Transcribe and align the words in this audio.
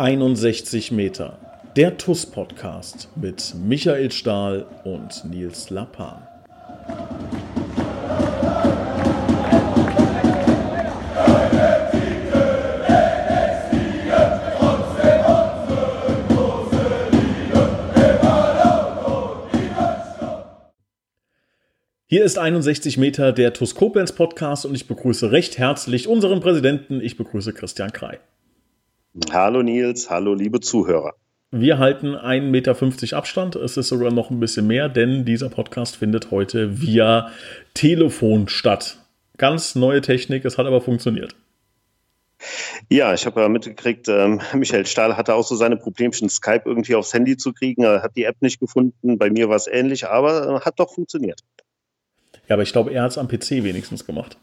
61 0.00 0.92
Meter. 0.92 1.36
Der 1.76 1.98
TUS-Podcast 1.98 3.10
mit 3.16 3.54
Michael 3.54 4.10
Stahl 4.10 4.64
und 4.82 5.26
Nils 5.26 5.68
Lappan. 5.68 6.26
Hier 22.06 22.24
ist 22.24 22.38
61 22.38 22.96
Meter 22.96 23.32
der 23.32 23.52
TUS 23.52 23.74
Koblenz 23.74 24.12
Podcast 24.12 24.64
und 24.64 24.74
ich 24.74 24.86
begrüße 24.86 25.30
recht 25.30 25.58
herzlich 25.58 26.08
unseren 26.08 26.40
Präsidenten. 26.40 27.02
Ich 27.02 27.18
begrüße 27.18 27.52
Christian 27.52 27.92
Krei. 27.92 28.18
Hallo 29.32 29.62
Nils, 29.62 30.08
hallo 30.08 30.34
liebe 30.34 30.60
Zuhörer. 30.60 31.14
Wir 31.50 31.78
halten 31.78 32.14
1,50 32.14 32.40
Meter 32.42 33.16
Abstand. 33.16 33.56
Es 33.56 33.76
ist 33.76 33.88
sogar 33.88 34.12
noch 34.12 34.30
ein 34.30 34.38
bisschen 34.38 34.68
mehr, 34.68 34.88
denn 34.88 35.24
dieser 35.24 35.48
Podcast 35.48 35.96
findet 35.96 36.30
heute 36.30 36.80
via 36.80 37.32
Telefon 37.74 38.46
statt. 38.46 38.98
Ganz 39.36 39.74
neue 39.74 40.00
Technik, 40.00 40.44
es 40.44 40.58
hat 40.58 40.66
aber 40.66 40.80
funktioniert. 40.80 41.34
Ja, 42.88 43.12
ich 43.12 43.26
habe 43.26 43.40
ja 43.40 43.48
mitgekriegt, 43.48 44.06
ähm, 44.08 44.40
Michael 44.54 44.86
Stahl 44.86 45.16
hatte 45.16 45.34
auch 45.34 45.44
so 45.44 45.56
seine 45.56 45.76
Problemchen, 45.76 46.28
Skype 46.28 46.62
irgendwie 46.66 46.94
aufs 46.94 47.12
Handy 47.12 47.36
zu 47.36 47.52
kriegen. 47.52 47.82
Er 47.82 48.04
hat 48.04 48.14
die 48.14 48.24
App 48.24 48.40
nicht 48.40 48.60
gefunden. 48.60 49.18
Bei 49.18 49.28
mir 49.28 49.48
war 49.48 49.56
es 49.56 49.66
ähnlich, 49.66 50.06
aber 50.06 50.46
äh, 50.46 50.60
hat 50.60 50.78
doch 50.78 50.94
funktioniert. 50.94 51.40
Ja, 52.46 52.54
aber 52.54 52.62
ich 52.62 52.70
glaube, 52.70 52.92
er 52.92 53.02
hat 53.02 53.10
es 53.10 53.18
am 53.18 53.26
PC 53.26 53.64
wenigstens 53.64 54.06
gemacht. 54.06 54.38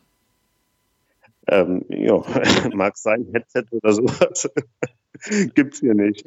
Ähm, 1.49 1.85
ja, 1.89 2.21
mag 2.73 2.97
sein, 2.97 3.27
Headset 3.33 3.65
oder 3.71 3.93
sowas. 3.93 4.49
Gibt 5.55 5.73
es 5.73 5.79
hier 5.79 5.95
nicht. 5.95 6.23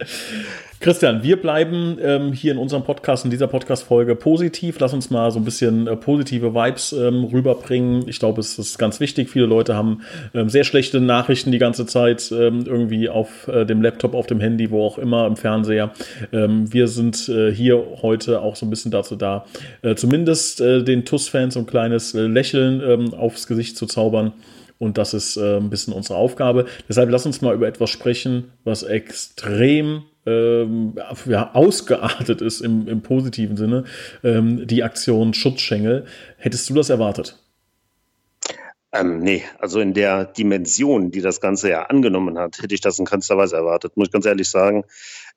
Christian, 0.80 1.23
wir 1.23 1.41
bleiben 1.41 1.98
ähm, 2.01 2.33
hier 2.33 2.52
in 2.52 2.59
unserem 2.59 2.83
Podcast, 2.83 3.25
in 3.25 3.30
dieser 3.30 3.47
Podcast-Folge 3.47 4.17
positiv. 4.17 4.78
Lass 4.80 4.92
uns 4.92 5.11
mal 5.11 5.30
so 5.30 5.39
ein 5.39 5.45
bisschen 5.45 5.86
äh, 5.86 5.97
positive 5.97 6.55
Vibes 6.55 6.92
ähm, 6.92 7.25
rüberbringen. 7.25 8.08
Ich 8.08 8.19
glaube, 8.19 8.41
es 8.41 8.58
ist 8.58 8.78
ganz 8.78 8.98
wichtig. 8.98 9.28
Viele 9.28 9.47
Leute 9.47 9.75
haben 9.75 10.00
ähm, 10.34 10.48
sehr 10.48 10.64
schlechte 10.64 11.00
Nachrichten 11.00 11.52
die 11.52 11.58
ganze 11.58 11.86
Zeit 11.86 12.33
ähm, 12.33 12.64
irgendwie 12.67 13.08
auf 13.08 13.47
äh, 13.48 13.64
dem 13.64 13.83
Laptop, 13.83 14.14
auf 14.14 14.27
dem 14.27 14.41
Handy, 14.41 14.70
wo 14.70 14.84
auch 14.84 14.98
immer, 14.98 15.27
im 15.27 15.36
Fernseher. 15.36 15.92
Ähm, 16.33 16.73
wir 16.73 16.89
sind 16.89 17.28
äh, 17.28 17.52
hier 17.52 17.83
heute 18.02 18.41
auch 18.41 18.56
so 18.56 18.67
ein 18.67 18.70
bisschen 18.70 18.91
dazu 18.91 19.17
da, 19.17 19.45
äh, 19.83 19.95
zumindest 19.95 20.61
äh, 20.61 20.83
den 20.83 21.05
TUS-Fans 21.05 21.56
ein 21.56 21.67
kleines 21.67 22.14
äh, 22.14 22.23
Lächeln 22.23 22.83
ähm, 22.84 23.14
aufs 23.14 23.47
Gesicht 23.47 23.77
zu 23.77 23.86
zaubern. 23.86 24.33
Und 24.81 24.97
das 24.97 25.12
ist 25.12 25.36
äh, 25.36 25.59
ein 25.59 25.69
bisschen 25.69 25.92
unsere 25.92 26.19
Aufgabe. 26.19 26.64
Deshalb 26.89 27.11
lass 27.11 27.27
uns 27.27 27.42
mal 27.42 27.55
über 27.55 27.69
etwas 27.69 27.91
sprechen, 27.91 28.50
was 28.64 28.83
extrem 28.83 30.05
ähm, 30.25 30.95
ja, 31.27 31.55
ausgeartet 31.55 32.41
ist 32.41 32.62
im, 32.62 32.89
im 32.89 33.03
positiven 33.03 33.58
Sinne. 33.58 33.84
Ähm, 34.25 34.67
die 34.67 34.83
Aktion 34.83 35.34
Schutzschengel. 35.34 36.06
Hättest 36.39 36.70
du 36.70 36.75
das 36.75 36.89
erwartet? 36.89 37.39
Ähm, 38.92 39.20
nee, 39.20 39.45
also 39.58 39.81
in 39.81 39.92
der 39.92 40.25
Dimension, 40.25 41.11
die 41.11 41.20
das 41.20 41.41
Ganze 41.41 41.70
ja 41.70 41.83
angenommen 41.84 42.39
hat, 42.39 42.61
hätte 42.61 42.75
ich 42.75 42.81
das 42.81 42.98
in 42.98 43.05
keinster 43.05 43.36
Weise 43.36 43.56
erwartet, 43.56 43.97
muss 43.97 44.08
ich 44.08 44.12
ganz 44.12 44.27
ehrlich 44.27 44.48
sagen. 44.48 44.84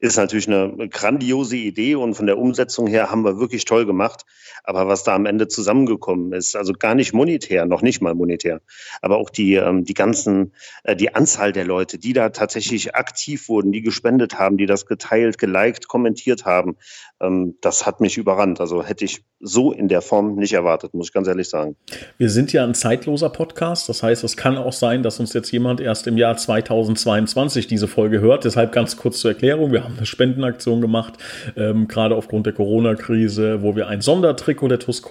Ist 0.03 0.17
natürlich 0.17 0.49
eine 0.49 0.89
grandiose 0.89 1.55
Idee 1.55 1.95
und 1.95 2.15
von 2.15 2.25
der 2.25 2.37
Umsetzung 2.37 2.87
her 2.87 3.09
haben 3.09 3.23
wir 3.23 3.39
wirklich 3.39 3.63
toll 3.63 3.85
gemacht. 3.85 4.25
Aber 4.65 4.85
was 4.89 5.05
da 5.05 5.15
am 5.15 5.25
Ende 5.25 5.47
zusammengekommen 5.47 6.33
ist, 6.33 6.57
also 6.57 6.73
gar 6.73 6.93
nicht 6.93 7.13
monetär, 7.13 7.65
noch 7.65 7.81
nicht 7.81 8.01
mal 8.01 8.13
monetär, 8.13 8.59
aber 9.01 9.15
auch 9.15 9.29
die, 9.29 9.53
ähm, 9.53 9.85
die 9.85 9.93
ganzen, 9.93 10.51
äh, 10.83 10.97
die 10.97 11.15
Anzahl 11.15 11.53
der 11.53 11.63
Leute, 11.63 11.99
die 11.99 12.11
da 12.11 12.29
tatsächlich 12.29 12.95
aktiv 12.95 13.47
wurden, 13.47 13.71
die 13.71 13.81
gespendet 13.81 14.37
haben, 14.37 14.57
die 14.57 14.65
das 14.65 14.87
geteilt, 14.87 15.37
geliked, 15.37 15.87
kommentiert 15.87 16.43
haben, 16.43 16.75
ähm, 17.21 17.55
das 17.61 17.85
hat 17.85 18.01
mich 18.01 18.17
überrannt. 18.17 18.59
Also 18.59 18.83
hätte 18.83 19.05
ich 19.05 19.23
so 19.39 19.71
in 19.71 19.87
der 19.87 20.01
Form 20.01 20.35
nicht 20.35 20.53
erwartet, 20.53 20.93
muss 20.93 21.07
ich 21.07 21.13
ganz 21.13 21.29
ehrlich 21.29 21.47
sagen. 21.47 21.77
Wir 22.17 22.29
sind 22.29 22.51
ja 22.51 22.63
ein 22.65 22.73
zeitloser 22.73 23.29
Podcast. 23.29 23.87
Das 23.87 24.03
heißt, 24.03 24.23
es 24.23 24.37
kann 24.37 24.57
auch 24.57 24.73
sein, 24.73 25.03
dass 25.03 25.19
uns 25.19 25.33
jetzt 25.33 25.51
jemand 25.51 25.79
erst 25.79 26.07
im 26.07 26.17
Jahr 26.17 26.35
2022 26.35 27.67
diese 27.67 27.87
Folge 27.87 28.19
hört. 28.19 28.43
Deshalb 28.43 28.71
ganz 28.73 28.97
kurz 28.97 29.19
zur 29.19 29.31
Erklärung. 29.31 29.71
Wir 29.71 29.83
haben 29.83 29.92
eine 29.97 30.05
Spendenaktion 30.05 30.81
gemacht, 30.81 31.13
ähm, 31.55 31.87
gerade 31.87 32.15
aufgrund 32.15 32.45
der 32.45 32.53
Corona-Krise, 32.53 33.61
wo 33.61 33.75
wir 33.75 33.87
ein 33.87 34.01
Sondertrikot 34.01 34.67
der 34.67 34.79
TUS 34.79 35.01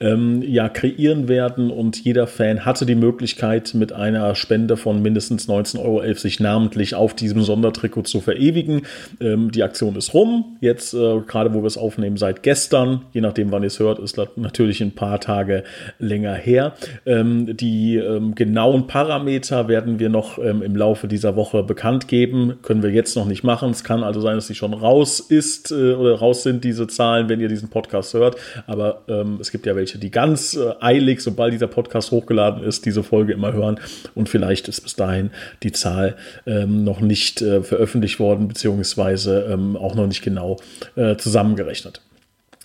ähm, 0.00 0.42
ja 0.42 0.68
kreieren 0.68 1.28
werden 1.28 1.70
und 1.70 2.02
jeder 2.02 2.26
Fan 2.26 2.64
hatte 2.64 2.86
die 2.86 2.94
Möglichkeit, 2.94 3.74
mit 3.74 3.92
einer 3.92 4.34
Spende 4.34 4.76
von 4.76 5.02
mindestens 5.02 5.48
19,11 5.48 5.78
Euro 5.82 6.14
sich 6.14 6.40
namentlich 6.40 6.94
auf 6.94 7.14
diesem 7.14 7.42
Sondertrikot 7.42 8.02
zu 8.02 8.20
verewigen. 8.20 8.82
Ähm, 9.20 9.50
die 9.50 9.62
Aktion 9.62 9.96
ist 9.96 10.14
rum. 10.14 10.56
Jetzt, 10.60 10.94
äh, 10.94 11.20
gerade 11.26 11.54
wo 11.54 11.62
wir 11.62 11.66
es 11.66 11.76
aufnehmen, 11.76 12.16
seit 12.16 12.42
gestern, 12.42 13.02
je 13.12 13.20
nachdem 13.20 13.50
wann 13.52 13.62
ihr 13.62 13.68
es 13.68 13.78
hört, 13.78 13.98
ist 13.98 14.18
natürlich 14.36 14.80
ein 14.80 14.92
paar 14.92 15.20
Tage 15.20 15.64
länger 15.98 16.34
her. 16.34 16.74
Ähm, 17.06 17.56
die 17.56 17.96
ähm, 17.96 18.34
genauen 18.34 18.86
Parameter 18.86 19.68
werden 19.68 19.98
wir 19.98 20.08
noch 20.08 20.38
ähm, 20.38 20.62
im 20.62 20.76
Laufe 20.76 21.08
dieser 21.08 21.36
Woche 21.36 21.62
bekannt 21.62 22.08
geben. 22.08 22.54
Können 22.62 22.82
wir 22.82 22.90
jetzt 22.90 23.16
noch 23.16 23.26
nicht 23.26 23.44
machen. 23.44 23.70
Es 23.70 23.81
kann 23.84 24.02
also 24.02 24.20
sein, 24.20 24.36
dass 24.36 24.46
sie 24.46 24.54
schon 24.54 24.74
raus 24.74 25.20
ist 25.20 25.70
äh, 25.70 25.92
oder 25.92 26.14
raus 26.18 26.42
sind, 26.42 26.64
diese 26.64 26.86
Zahlen, 26.86 27.28
wenn 27.28 27.40
ihr 27.40 27.48
diesen 27.48 27.68
Podcast 27.68 28.14
hört. 28.14 28.36
Aber 28.66 29.02
ähm, 29.08 29.38
es 29.40 29.50
gibt 29.50 29.66
ja 29.66 29.76
welche, 29.76 29.98
die 29.98 30.10
ganz 30.10 30.54
äh, 30.54 30.74
eilig, 30.80 31.20
sobald 31.20 31.52
dieser 31.52 31.66
Podcast 31.66 32.10
hochgeladen 32.10 32.62
ist, 32.62 32.86
diese 32.86 33.02
Folge 33.02 33.32
immer 33.32 33.52
hören. 33.52 33.80
Und 34.14 34.28
vielleicht 34.28 34.68
ist 34.68 34.80
bis 34.80 34.96
dahin 34.96 35.30
die 35.62 35.72
Zahl 35.72 36.16
ähm, 36.46 36.84
noch 36.84 37.00
nicht 37.00 37.42
äh, 37.42 37.62
veröffentlicht 37.62 38.20
worden, 38.20 38.48
beziehungsweise 38.48 39.46
ähm, 39.50 39.76
auch 39.76 39.94
noch 39.94 40.06
nicht 40.06 40.22
genau 40.22 40.58
äh, 40.96 41.16
zusammengerechnet. 41.16 42.00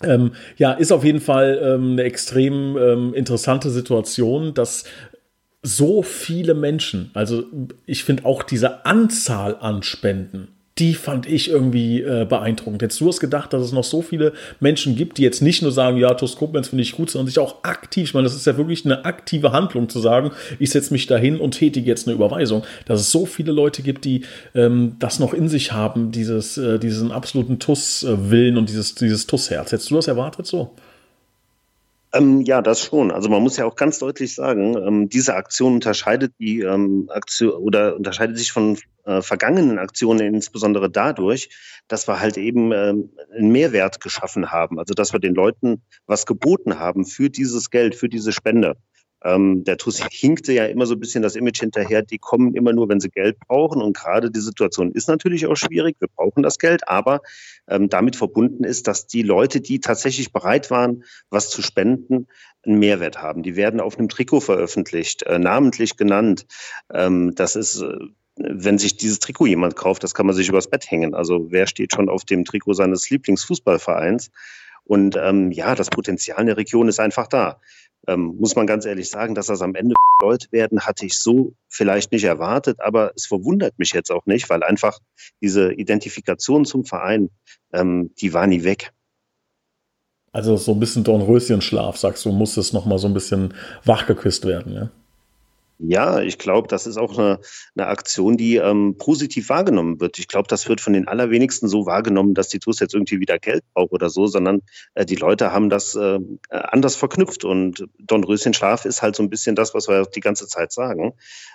Ähm, 0.02 0.32
ja, 0.56 0.72
ist 0.72 0.92
auf 0.92 1.04
jeden 1.04 1.20
Fall 1.20 1.60
ähm, 1.62 1.92
eine 1.92 2.04
extrem 2.04 2.76
ähm, 2.76 3.14
interessante 3.14 3.70
Situation, 3.70 4.54
dass 4.54 4.84
so 5.62 6.02
viele 6.02 6.54
Menschen, 6.54 7.10
also 7.14 7.44
ich 7.84 8.04
finde 8.04 8.24
auch 8.24 8.42
diese 8.42 8.86
Anzahl 8.86 9.56
an 9.60 9.82
Spenden, 9.82 10.48
die 10.78 10.94
fand 10.94 11.26
ich 11.26 11.50
irgendwie 11.50 12.02
äh, 12.02 12.24
beeindruckend. 12.28 12.82
Hättest 12.82 13.00
du 13.00 13.08
es 13.08 13.20
gedacht, 13.20 13.52
dass 13.52 13.62
es 13.62 13.72
noch 13.72 13.84
so 13.84 14.02
viele 14.02 14.32
Menschen 14.60 14.96
gibt, 14.96 15.18
die 15.18 15.22
jetzt 15.22 15.42
nicht 15.42 15.62
nur 15.62 15.72
sagen, 15.72 15.96
ja, 15.96 16.14
TUS 16.14 16.36
Koblenz 16.36 16.68
finde 16.68 16.82
ich 16.82 16.92
gut, 16.92 17.10
sondern 17.10 17.26
sich 17.26 17.38
auch 17.38 17.64
aktiv, 17.64 18.08
ich 18.08 18.14
meine, 18.14 18.24
das 18.24 18.36
ist 18.36 18.46
ja 18.46 18.56
wirklich 18.56 18.84
eine 18.84 19.04
aktive 19.04 19.52
Handlung 19.52 19.88
zu 19.88 20.00
sagen, 20.00 20.30
ich 20.58 20.70
setze 20.70 20.92
mich 20.92 21.06
dahin 21.06 21.40
und 21.40 21.52
tätige 21.52 21.86
jetzt 21.86 22.06
eine 22.06 22.14
Überweisung, 22.14 22.64
dass 22.86 23.00
es 23.00 23.10
so 23.10 23.26
viele 23.26 23.52
Leute 23.52 23.82
gibt, 23.82 24.04
die 24.04 24.22
ähm, 24.54 24.96
das 24.98 25.18
noch 25.18 25.34
in 25.34 25.48
sich 25.48 25.72
haben, 25.72 26.12
dieses, 26.12 26.58
äh, 26.58 26.78
diesen 26.78 27.10
absoluten 27.12 27.58
TUS-Willen 27.58 28.56
und 28.56 28.68
dieses, 28.68 28.94
dieses 28.94 29.26
TUS-Herz. 29.26 29.72
Hättest 29.72 29.90
du 29.90 29.96
das 29.96 30.08
erwartet 30.08 30.46
so? 30.46 30.72
Ähm, 32.14 32.40
ja, 32.40 32.62
das 32.62 32.80
schon. 32.82 33.10
Also 33.10 33.28
man 33.28 33.42
muss 33.42 33.58
ja 33.58 33.66
auch 33.66 33.76
ganz 33.76 33.98
deutlich 33.98 34.34
sagen, 34.34 34.76
ähm, 34.76 35.08
diese 35.08 35.34
Aktion 35.34 35.74
unterscheidet 35.74 36.32
die 36.38 36.60
ähm, 36.60 37.10
Aktion 37.12 37.52
oder 37.52 37.96
unterscheidet 37.96 38.38
sich 38.38 38.50
von 38.50 38.78
äh, 39.04 39.20
vergangenen 39.20 39.78
Aktionen 39.78 40.34
insbesondere 40.34 40.90
dadurch, 40.90 41.50
dass 41.86 42.08
wir 42.08 42.18
halt 42.18 42.38
eben 42.38 42.72
ähm, 42.72 43.10
einen 43.36 43.52
Mehrwert 43.52 44.00
geschaffen 44.00 44.50
haben. 44.50 44.78
Also 44.78 44.94
dass 44.94 45.12
wir 45.12 45.20
den 45.20 45.34
Leuten 45.34 45.82
was 46.06 46.24
geboten 46.24 46.78
haben 46.78 47.04
für 47.04 47.28
dieses 47.28 47.70
Geld, 47.70 47.94
für 47.94 48.08
diese 48.08 48.32
Spende. 48.32 48.76
Ähm, 49.24 49.64
der 49.64 49.76
TUS 49.76 50.00
hinkte 50.10 50.52
ja 50.52 50.66
immer 50.66 50.86
so 50.86 50.94
ein 50.94 51.00
bisschen 51.00 51.22
das 51.22 51.34
Image 51.34 51.60
hinterher, 51.60 52.02
die 52.02 52.18
kommen 52.18 52.54
immer 52.54 52.72
nur, 52.72 52.88
wenn 52.88 53.00
sie 53.00 53.10
Geld 53.10 53.38
brauchen. 53.40 53.82
Und 53.82 53.96
gerade 53.96 54.30
die 54.30 54.40
Situation 54.40 54.92
ist 54.92 55.08
natürlich 55.08 55.46
auch 55.46 55.56
schwierig. 55.56 55.96
Wir 55.98 56.08
brauchen 56.14 56.42
das 56.42 56.58
Geld, 56.58 56.88
aber 56.88 57.20
ähm, 57.68 57.88
damit 57.88 58.16
verbunden 58.16 58.64
ist, 58.64 58.86
dass 58.86 59.06
die 59.06 59.22
Leute, 59.22 59.60
die 59.60 59.80
tatsächlich 59.80 60.32
bereit 60.32 60.70
waren, 60.70 61.04
was 61.30 61.50
zu 61.50 61.62
spenden, 61.62 62.28
einen 62.64 62.78
Mehrwert 62.78 63.20
haben. 63.20 63.42
Die 63.42 63.56
werden 63.56 63.80
auf 63.80 63.98
einem 63.98 64.08
Trikot 64.08 64.40
veröffentlicht, 64.40 65.24
äh, 65.24 65.38
namentlich 65.38 65.96
genannt. 65.96 66.46
Ähm, 66.92 67.34
das 67.34 67.56
ist 67.56 67.82
äh, 67.82 67.92
wenn 68.40 68.78
sich 68.78 68.96
dieses 68.96 69.18
Trikot 69.18 69.46
jemand 69.46 69.74
kauft, 69.74 70.04
das 70.04 70.14
kann 70.14 70.26
man 70.26 70.34
sich 70.36 70.48
übers 70.48 70.70
Bett 70.70 70.88
hängen. 70.88 71.12
Also 71.12 71.50
wer 71.50 71.66
steht 71.66 71.92
schon 71.92 72.08
auf 72.08 72.24
dem 72.24 72.44
Trikot 72.44 72.74
seines 72.74 73.10
Lieblingsfußballvereins? 73.10 74.30
Und 74.84 75.18
ähm, 75.20 75.50
ja, 75.50 75.74
das 75.74 75.90
Potenzial 75.90 76.40
in 76.40 76.46
der 76.46 76.56
Region 76.56 76.88
ist 76.88 77.00
einfach 77.00 77.26
da 77.26 77.60
ähm, 78.06 78.36
muss 78.38 78.56
man 78.56 78.66
ganz 78.66 78.86
ehrlich 78.86 79.10
sagen, 79.10 79.34
dass 79.34 79.46
das 79.46 79.62
am 79.62 79.74
Ende 79.74 79.94
Leute 80.22 80.50
werden, 80.50 80.80
hatte 80.80 81.06
ich 81.06 81.18
so 81.18 81.54
vielleicht 81.68 82.12
nicht 82.12 82.24
erwartet, 82.24 82.80
aber 82.80 83.12
es 83.14 83.26
verwundert 83.26 83.78
mich 83.78 83.92
jetzt 83.92 84.10
auch 84.10 84.26
nicht, 84.26 84.48
weil 84.50 84.62
einfach 84.62 84.98
diese 85.40 85.72
Identifikation 85.72 86.64
zum 86.64 86.84
Verein, 86.84 87.30
ähm, 87.72 88.10
die 88.20 88.32
war 88.32 88.46
nie 88.46 88.64
weg. 88.64 88.92
Also 90.32 90.56
so 90.56 90.72
ein 90.72 90.80
bisschen 90.80 91.04
Dornröschenschlaf, 91.04 91.96
sagst 91.96 92.24
du, 92.24 92.32
muss 92.32 92.56
es 92.56 92.72
nochmal 92.72 92.98
so 92.98 93.08
ein 93.08 93.14
bisschen 93.14 93.54
wachgeküsst 93.84 94.44
werden, 94.44 94.72
ja? 94.74 94.90
Ja, 95.80 96.20
ich 96.20 96.38
glaube, 96.38 96.66
das 96.66 96.88
ist 96.88 96.96
auch 96.96 97.16
eine, 97.16 97.38
eine 97.76 97.86
Aktion, 97.86 98.36
die 98.36 98.56
ähm, 98.56 98.96
positiv 98.98 99.48
wahrgenommen 99.48 100.00
wird. 100.00 100.18
Ich 100.18 100.26
glaube, 100.26 100.48
das 100.48 100.68
wird 100.68 100.80
von 100.80 100.92
den 100.92 101.06
allerwenigsten 101.06 101.68
so 101.68 101.86
wahrgenommen, 101.86 102.34
dass 102.34 102.48
die 102.48 102.58
TUS 102.58 102.80
jetzt 102.80 102.94
irgendwie 102.94 103.20
wieder 103.20 103.38
Geld 103.38 103.62
braucht 103.74 103.92
oder 103.92 104.10
so, 104.10 104.26
sondern 104.26 104.62
äh, 104.94 105.06
die 105.06 105.14
Leute 105.14 105.52
haben 105.52 105.70
das 105.70 105.94
äh, 105.94 106.18
anders 106.50 106.96
verknüpft. 106.96 107.44
Und 107.44 107.86
Dornröschen 108.00 108.54
Schlaf 108.54 108.86
ist 108.86 109.02
halt 109.02 109.14
so 109.14 109.22
ein 109.22 109.30
bisschen 109.30 109.54
das, 109.54 109.72
was 109.72 109.86
wir 109.86 110.02
die 110.06 110.20
ganze 110.20 110.48
Zeit 110.48 110.72
sagen. 110.72 111.12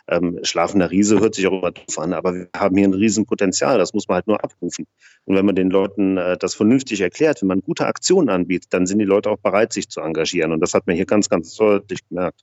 Ähm, 0.07 0.39
schlafender 0.43 0.89
Riese 0.89 1.19
hört 1.19 1.35
sich 1.35 1.45
auch 1.47 1.59
immer 1.59 1.71
doof 1.71 1.99
an, 1.99 2.13
aber 2.13 2.33
wir 2.33 2.49
haben 2.55 2.77
hier 2.77 2.87
ein 2.87 2.93
Riesenpotenzial. 2.93 3.77
Das 3.77 3.93
muss 3.93 4.07
man 4.07 4.15
halt 4.15 4.27
nur 4.27 4.41
abrufen. 4.41 4.85
Und 5.25 5.35
wenn 5.35 5.45
man 5.45 5.55
den 5.55 5.69
Leuten 5.69 6.15
äh, 6.15 6.37
das 6.37 6.55
vernünftig 6.55 7.01
erklärt, 7.01 7.41
wenn 7.41 7.49
man 7.49 7.59
gute 7.59 7.87
Aktionen 7.87 8.29
anbietet, 8.29 8.73
dann 8.73 8.87
sind 8.87 8.99
die 8.99 9.05
Leute 9.05 9.29
auch 9.29 9.39
bereit, 9.39 9.73
sich 9.73 9.89
zu 9.89 9.99
engagieren. 9.99 10.53
Und 10.53 10.61
das 10.61 10.73
hat 10.73 10.87
man 10.87 10.95
hier 10.95 11.05
ganz, 11.05 11.27
ganz 11.27 11.53
deutlich 11.55 12.07
gemerkt. 12.07 12.41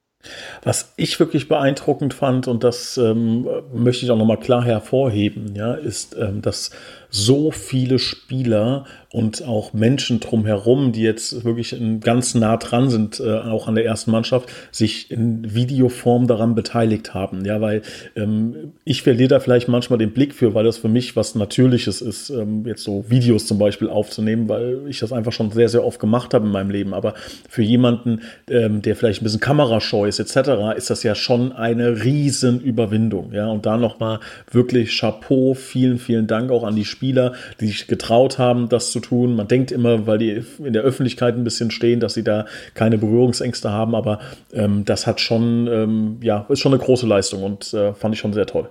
Was 0.62 0.93
ich 0.96 1.19
wirklich 1.19 1.49
beeindruckend 1.49 2.12
fand, 2.12 2.46
und 2.46 2.62
das 2.62 2.99
ähm, 2.99 3.49
möchte 3.72 4.05
ich 4.05 4.11
auch 4.11 4.19
nochmal 4.19 4.38
klar 4.38 4.64
hervorheben, 4.64 5.55
ja, 5.55 5.75
ist, 5.75 6.14
ähm, 6.19 6.43
dass 6.43 6.70
so 7.11 7.51
viele 7.51 7.99
Spieler 7.99 8.85
und 9.12 9.45
auch 9.45 9.73
Menschen 9.73 10.21
drumherum, 10.21 10.93
die 10.93 11.03
jetzt 11.03 11.45
wirklich 11.45 11.75
ganz 12.01 12.35
nah 12.37 12.57
dran 12.57 12.91
sind, 12.91 13.19
äh, 13.19 13.39
auch 13.39 13.67
an 13.67 13.75
der 13.75 13.85
ersten 13.85 14.12
Mannschaft, 14.12 14.49
sich 14.71 15.11
in 15.11 15.53
Videoform 15.53 16.29
daran 16.29 16.55
beteiligt 16.55 17.12
haben. 17.12 17.45
Ja, 17.45 17.61
weil 17.61 17.83
ähm, 18.15 18.73
ich 18.85 19.03
verliere 19.03 19.29
da 19.29 19.41
vielleicht 19.41 19.69
manchmal 19.69 19.99
den 19.99 20.12
Blick 20.12 20.33
für, 20.33 20.55
weil 20.55 20.65
das 20.65 20.79
für 20.79 20.89
mich 20.89 21.17
was 21.17 21.35
Natürliches 21.35 22.03
ist, 22.03 22.31
ähm, 22.31 22.65
jetzt 22.67 22.85
so 22.85 23.05
Videos 23.09 23.47
zum 23.47 23.59
Beispiel 23.59 23.89
aufzunehmen, 23.89 24.49
weil 24.49 24.83
ich 24.89 25.01
das 25.01 25.13
einfach 25.13 25.33
schon 25.33 25.51
sehr, 25.51 25.69
sehr 25.69 25.85
oft 25.85 25.99
gemacht 25.99 26.33
habe 26.33 26.47
in 26.47 26.53
meinem 26.53 26.71
Leben. 26.71 26.95
Aber 26.95 27.15
für 27.49 27.63
jemanden, 27.63 28.21
ähm, 28.49 28.81
der 28.81 28.95
vielleicht 28.95 29.23
ein 29.23 29.25
bisschen 29.25 29.41
kamerascheu 29.41 30.06
ist, 30.06 30.21
etc., 30.21 30.77
ist 30.77 30.89
das 30.89 31.03
ja 31.03 31.17
schon 31.17 31.51
eine 31.51 32.05
Riesenüberwindung. 32.05 33.33
Ja, 33.33 33.49
und 33.49 33.67
da 33.67 33.77
nochmal 33.77 34.21
wirklich 34.53 34.97
Chapeau, 34.97 35.55
vielen, 35.55 35.99
vielen 35.99 36.29
Dank 36.29 36.53
auch 36.53 36.63
an 36.63 36.77
die 36.77 36.85
Spieler, 36.85 37.00
die 37.02 37.67
sich 37.67 37.87
getraut 37.87 38.38
haben, 38.38 38.69
das 38.69 38.91
zu 38.91 39.00
tun. 39.00 39.37
Man 39.37 39.49
denkt 39.49 39.73
immer, 39.73 40.06
weil 40.06 40.19
die 40.19 40.44
in 40.58 40.73
der 40.73 40.82
Öffentlichkeit 40.82 41.35
ein 41.35 41.44
bisschen 41.44 41.70
stehen, 41.70 42.00
dass 42.00 42.14
sie 42.14 42.25
da 42.25 42.47
keine 42.75 42.99
Berührungsängste 42.99 43.70
haben, 43.70 43.94
aber 43.94 44.20
ähm, 44.52 44.85
das 44.85 45.06
hat 45.06 45.20
schon, 45.20 45.67
ähm, 45.67 46.19
ja, 46.23 46.47
ist 46.49 46.61
schon 46.61 46.73
eine 46.73 46.82
große 46.82 47.06
Leistung 47.06 47.43
und 47.43 47.73
äh, 47.75 47.94
fand 47.94 48.14
ich 48.14 48.20
schon 48.20 48.32
sehr 48.32 48.47
toll. 48.47 48.70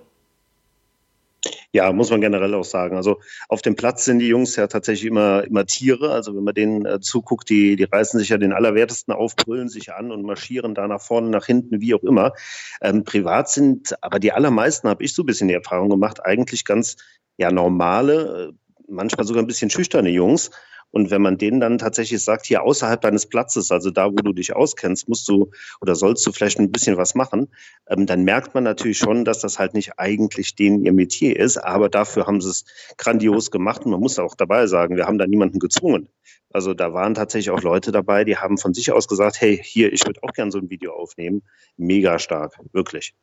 Ja, 1.72 1.92
muss 1.94 2.10
man 2.10 2.20
generell 2.20 2.54
auch 2.56 2.64
sagen. 2.64 2.98
Also 2.98 3.20
auf 3.48 3.62
dem 3.62 3.76
Platz 3.76 4.06
sind 4.06 4.20
die 4.20 4.28
Jungs 4.28 4.56
ja 4.56 4.68
tatsächlich 4.68 5.06
immer, 5.06 5.44
immer 5.44 5.66
Tiere. 5.66 6.12
Also 6.12 6.36
wenn 6.36 6.44
man 6.44 6.56
denen 6.56 6.86
äh, 6.86 7.00
zuguckt, 7.00 7.50
die, 7.50 7.76
die 7.76 7.84
reißen 7.84 8.20
sich 8.20 8.30
ja 8.30 8.38
den 8.38 8.54
Allerwertesten 8.54 9.14
auf, 9.14 9.36
brüllen 9.36 9.70
sich 9.70 9.94
an 9.94 10.12
und 10.12 10.24
marschieren 10.24 10.74
da 10.74 10.88
nach 10.88 11.02
vorne, 11.02 11.30
nach 11.30 11.46
hinten, 11.46 11.80
wie 11.80 11.94
auch 11.94 12.04
immer. 12.04 12.34
Ähm, 12.82 13.04
privat 13.04 13.50
sind 13.50 13.96
aber 14.02 14.20
die 14.20 14.32
allermeisten, 14.32 14.90
habe 14.90 15.04
ich 15.04 15.14
so 15.14 15.22
ein 15.24 15.28
bisschen 15.28 15.48
die 15.48 15.54
Erfahrung 15.54 15.90
gemacht, 15.90 16.26
eigentlich 16.26 16.66
ganz 16.66 16.98
ja 17.40 17.52
normale, 17.52 18.50
äh, 18.50 18.54
manchmal 18.88 19.26
sogar 19.26 19.42
ein 19.42 19.48
bisschen 19.48 19.70
schüchterne 19.70 20.10
Jungs. 20.10 20.52
Und 20.92 21.12
wenn 21.12 21.22
man 21.22 21.38
denen 21.38 21.60
dann 21.60 21.78
tatsächlich 21.78 22.24
sagt, 22.24 22.48
hier 22.48 22.64
außerhalb 22.64 23.00
deines 23.00 23.28
Platzes, 23.28 23.70
also 23.72 23.92
da, 23.92 24.08
wo 24.08 24.16
du 24.16 24.34
dich 24.34 24.56
auskennst, 24.56 25.08
musst 25.08 25.30
du 25.30 25.52
oder 25.82 25.94
sollst 25.94 26.26
du 26.26 26.32
vielleicht 26.32 26.60
ein 26.60 26.72
bisschen 26.72 26.98
was 26.98 27.14
machen, 27.14 27.48
ähm, 27.88 28.08
dann 28.08 28.24
merkt 28.24 28.56
man 28.56 28.64
natürlich 28.64 28.98
schon, 28.98 29.24
dass 29.24 29.40
das 29.40 29.60
halt 29.60 29.76
nicht 29.76 30.00
eigentlich 30.00 30.56
denen 30.56 30.84
ihr 30.84 30.92
Metier 30.92 31.40
ist. 31.40 31.58
Aber 31.58 31.90
dafür 31.90 32.26
haben 32.26 32.42
sie 32.42 32.50
es 32.50 32.66
grandios 32.98 33.52
gemacht. 33.52 33.86
Und 33.86 33.92
man 33.92 34.00
muss 34.00 34.18
auch 34.18 34.36
dabei 34.36 34.66
sagen, 34.66 34.98
wir 34.98 35.06
haben 35.06 35.20
da 35.20 35.28
niemanden 35.28 35.60
gezwungen. 35.60 36.10
Also 36.52 36.74
da 36.74 36.92
waren 36.94 37.14
tatsächlich 37.14 37.52
auch 37.52 37.62
Leute 37.62 37.92
dabei, 37.92 38.24
die 38.24 38.38
haben 38.38 38.58
von 38.58 38.74
sich 38.74 38.92
aus 38.92 39.08
gesagt, 39.08 39.40
hey, 39.40 39.62
hier, 39.64 39.94
ich 39.94 40.08
würde 40.08 40.24
auch 40.24 40.34
gern 40.34 40.50
so 40.50 40.58
ein 40.58 40.72
Video 40.72 40.94
aufnehmen. 40.94 41.44
Mega 41.78 42.18
stark, 42.18 42.58
wirklich. 42.74 43.14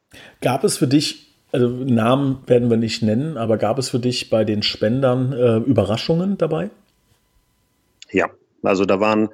Gab 0.41 0.63
es 0.63 0.79
für 0.79 0.87
dich 0.87 1.36
also 1.57 1.69
Namen 1.69 2.41
werden 2.47 2.69
wir 2.69 2.77
nicht 2.77 3.03
nennen, 3.03 3.39
aber 3.39 3.57
gab 3.57 3.79
es 3.79 3.89
für 3.89 3.99
dich 3.99 4.29
bei 4.29 4.45
den 4.45 4.63
Spendern 4.63 5.33
äh, 5.33 5.57
Überraschungen 5.57 6.37
dabei? 6.37 6.69
Ja, 8.11 8.29
also 8.63 8.85
da 8.85 9.01
waren 9.01 9.31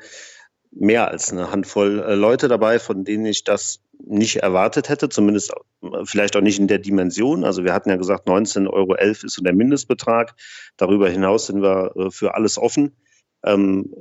mehr 0.70 1.08
als 1.08 1.32
eine 1.32 1.50
Handvoll 1.50 1.98
äh, 1.98 2.14
Leute 2.14 2.46
dabei, 2.46 2.78
von 2.78 3.02
denen 3.02 3.26
ich 3.26 3.42
das 3.42 3.80
nicht 3.98 4.36
erwartet 4.36 4.88
hätte, 4.88 5.08
zumindest 5.08 5.52
äh, 5.82 6.04
vielleicht 6.04 6.36
auch 6.36 6.42
nicht 6.42 6.60
in 6.60 6.68
der 6.68 6.78
Dimension. 6.78 7.42
Also 7.42 7.64
wir 7.64 7.74
hatten 7.74 7.90
ja 7.90 7.96
gesagt, 7.96 8.28
19,11 8.28 8.70
Euro 8.70 8.94
ist 8.94 9.22
so 9.22 9.42
der 9.42 9.52
Mindestbetrag. 9.52 10.36
Darüber 10.76 11.08
hinaus 11.10 11.46
sind 11.46 11.60
wir 11.60 11.90
äh, 11.96 12.10
für 12.12 12.36
alles 12.36 12.56
offen. 12.56 12.94
Ähm, 13.44 13.92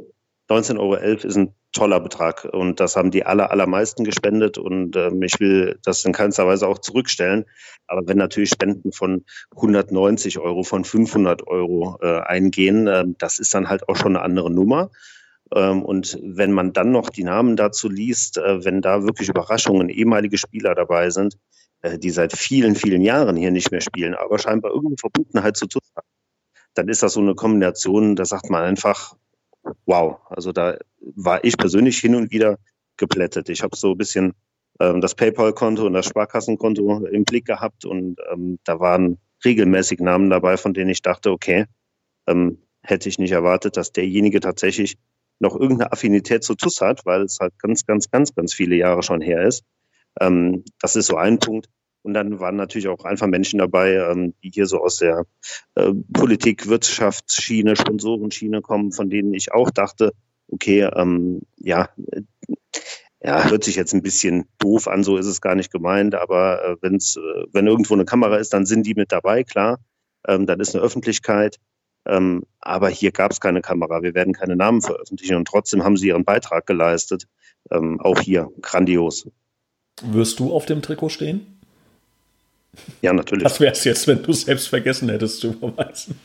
19,11 0.47 0.79
Euro 0.79 0.95
ist 0.95 1.37
ein 1.37 1.55
toller 1.71 1.99
Betrag 1.99 2.45
und 2.45 2.79
das 2.79 2.95
haben 2.95 3.11
die 3.11 3.25
aller, 3.25 3.51
allermeisten 3.51 4.03
gespendet 4.03 4.57
und 4.57 4.95
ähm, 4.95 5.21
ich 5.21 5.39
will 5.39 5.79
das 5.83 6.03
in 6.05 6.11
keinster 6.13 6.45
Weise 6.45 6.67
auch 6.67 6.79
zurückstellen. 6.79 7.45
Aber 7.87 8.07
wenn 8.07 8.17
natürlich 8.17 8.49
Spenden 8.49 8.91
von 8.91 9.25
190 9.55 10.39
Euro, 10.39 10.63
von 10.63 10.83
500 10.83 11.47
Euro 11.47 11.97
äh, 12.01 12.19
eingehen, 12.21 12.87
äh, 12.87 13.05
das 13.17 13.39
ist 13.39 13.53
dann 13.53 13.69
halt 13.69 13.87
auch 13.87 13.95
schon 13.95 14.15
eine 14.15 14.25
andere 14.25 14.51
Nummer. 14.51 14.91
Ähm, 15.53 15.83
und 15.83 16.19
wenn 16.21 16.51
man 16.51 16.73
dann 16.73 16.91
noch 16.91 17.09
die 17.09 17.23
Namen 17.23 17.55
dazu 17.55 17.89
liest, 17.89 18.37
äh, 18.37 18.63
wenn 18.63 18.81
da 18.81 19.03
wirklich 19.03 19.29
Überraschungen, 19.29 19.89
ehemalige 19.89 20.37
Spieler 20.37 20.75
dabei 20.75 21.09
sind, 21.09 21.37
äh, 21.81 21.97
die 21.97 22.09
seit 22.09 22.33
vielen, 22.37 22.75
vielen 22.75 23.01
Jahren 23.01 23.35
hier 23.35 23.51
nicht 23.51 23.71
mehr 23.71 23.81
spielen, 23.81 24.13
aber 24.13 24.39
scheinbar 24.39 24.71
irgendeine 24.71 24.97
Verbundenheit 24.97 25.57
zu 25.57 25.67
tun 25.67 25.81
haben, 25.95 26.07
dann 26.73 26.87
ist 26.87 27.03
das 27.03 27.13
so 27.13 27.19
eine 27.19 27.35
Kombination, 27.35 28.15
da 28.15 28.25
sagt 28.25 28.49
man 28.49 28.63
einfach, 28.63 29.15
wow. 29.85 30.19
Also 30.29 30.51
da 30.51 30.77
war 31.15 31.43
ich 31.43 31.57
persönlich 31.57 31.99
hin 31.99 32.15
und 32.15 32.31
wieder 32.31 32.57
geplättet. 32.97 33.49
Ich 33.49 33.63
habe 33.63 33.75
so 33.75 33.91
ein 33.91 33.97
bisschen 33.97 34.33
ähm, 34.79 35.01
das 35.01 35.15
PayPal-Konto 35.15 35.85
und 35.85 35.93
das 35.93 36.07
Sparkassenkonto 36.07 37.05
im 37.05 37.23
Blick 37.23 37.45
gehabt 37.45 37.85
und 37.85 38.19
ähm, 38.31 38.59
da 38.63 38.79
waren 38.79 39.19
regelmäßig 39.43 39.99
Namen 39.99 40.29
dabei, 40.29 40.57
von 40.57 40.73
denen 40.73 40.89
ich 40.89 41.01
dachte, 41.01 41.31
okay, 41.31 41.65
ähm, 42.27 42.59
hätte 42.83 43.09
ich 43.09 43.19
nicht 43.19 43.31
erwartet, 43.31 43.77
dass 43.77 43.91
derjenige 43.91 44.39
tatsächlich 44.39 44.97
noch 45.39 45.55
irgendeine 45.55 45.91
Affinität 45.91 46.43
zu 46.43 46.55
TUS 46.55 46.81
hat, 46.81 47.05
weil 47.05 47.23
es 47.23 47.39
halt 47.39 47.57
ganz, 47.59 47.85
ganz, 47.85 48.09
ganz, 48.11 48.33
ganz 48.35 48.53
viele 48.53 48.75
Jahre 48.75 49.03
schon 49.03 49.21
her 49.21 49.43
ist. 49.43 49.63
Ähm, 50.19 50.63
das 50.79 50.95
ist 50.95 51.07
so 51.07 51.17
ein 51.17 51.39
Punkt. 51.39 51.67
Und 52.03 52.13
dann 52.13 52.39
waren 52.39 52.55
natürlich 52.55 52.87
auch 52.87 53.05
einfach 53.05 53.27
Menschen 53.27 53.59
dabei, 53.59 53.93
ähm, 53.93 54.33
die 54.43 54.51
hier 54.51 54.65
so 54.65 54.79
aus 54.81 54.97
der 54.97 55.25
äh, 55.75 55.91
Politik, 56.13 56.67
Wirtschaftsschiene, 56.67 57.75
Sponsorenschiene 57.75 58.61
kommen, 58.61 58.91
von 58.91 59.09
denen 59.09 59.33
ich 59.33 59.53
auch 59.53 59.69
dachte, 59.69 60.13
okay, 60.47 60.89
ähm, 60.95 61.41
ja, 61.57 61.89
äh, 62.11 62.21
ja, 63.23 63.49
hört 63.49 63.63
sich 63.63 63.75
jetzt 63.75 63.93
ein 63.93 64.01
bisschen 64.01 64.45
doof 64.57 64.87
an, 64.87 65.03
so 65.03 65.15
ist 65.17 65.27
es 65.27 65.41
gar 65.41 65.53
nicht 65.53 65.71
gemeint, 65.71 66.15
aber 66.15 66.63
äh, 66.65 66.75
wenn's, 66.81 67.17
äh, 67.17 67.45
wenn 67.53 67.67
irgendwo 67.67 67.93
eine 67.93 68.05
Kamera 68.05 68.37
ist, 68.37 68.53
dann 68.53 68.65
sind 68.65 68.85
die 68.85 68.95
mit 68.95 69.11
dabei, 69.11 69.43
klar. 69.43 69.79
Ähm, 70.27 70.47
dann 70.47 70.59
ist 70.59 70.75
eine 70.75 70.83
Öffentlichkeit. 70.83 71.59
Ähm, 72.05 72.43
aber 72.59 72.89
hier 72.89 73.11
gab 73.11 73.31
es 73.31 73.39
keine 73.39 73.61
Kamera. 73.61 74.01
Wir 74.01 74.15
werden 74.15 74.33
keine 74.33 74.55
Namen 74.55 74.81
veröffentlichen 74.81 75.35
und 75.35 75.47
trotzdem 75.47 75.83
haben 75.83 75.97
sie 75.97 76.07
ihren 76.07 76.25
Beitrag 76.25 76.65
geleistet. 76.65 77.27
Ähm, 77.69 77.99
auch 77.99 78.19
hier 78.19 78.49
grandios. 78.61 79.27
Wirst 80.01 80.39
du 80.39 80.51
auf 80.51 80.65
dem 80.65 80.81
Trikot 80.81 81.09
stehen? 81.09 81.60
Ja, 83.01 83.13
natürlich. 83.13 83.45
Was 83.45 83.59
wäre 83.59 83.73
es 83.73 83.83
jetzt, 83.83 84.07
wenn 84.07 84.23
du 84.23 84.31
es 84.31 84.41
selbst 84.41 84.67
vergessen 84.67 85.09
hättest 85.09 85.39
zu 85.39 85.49
überweisen? 85.49 86.19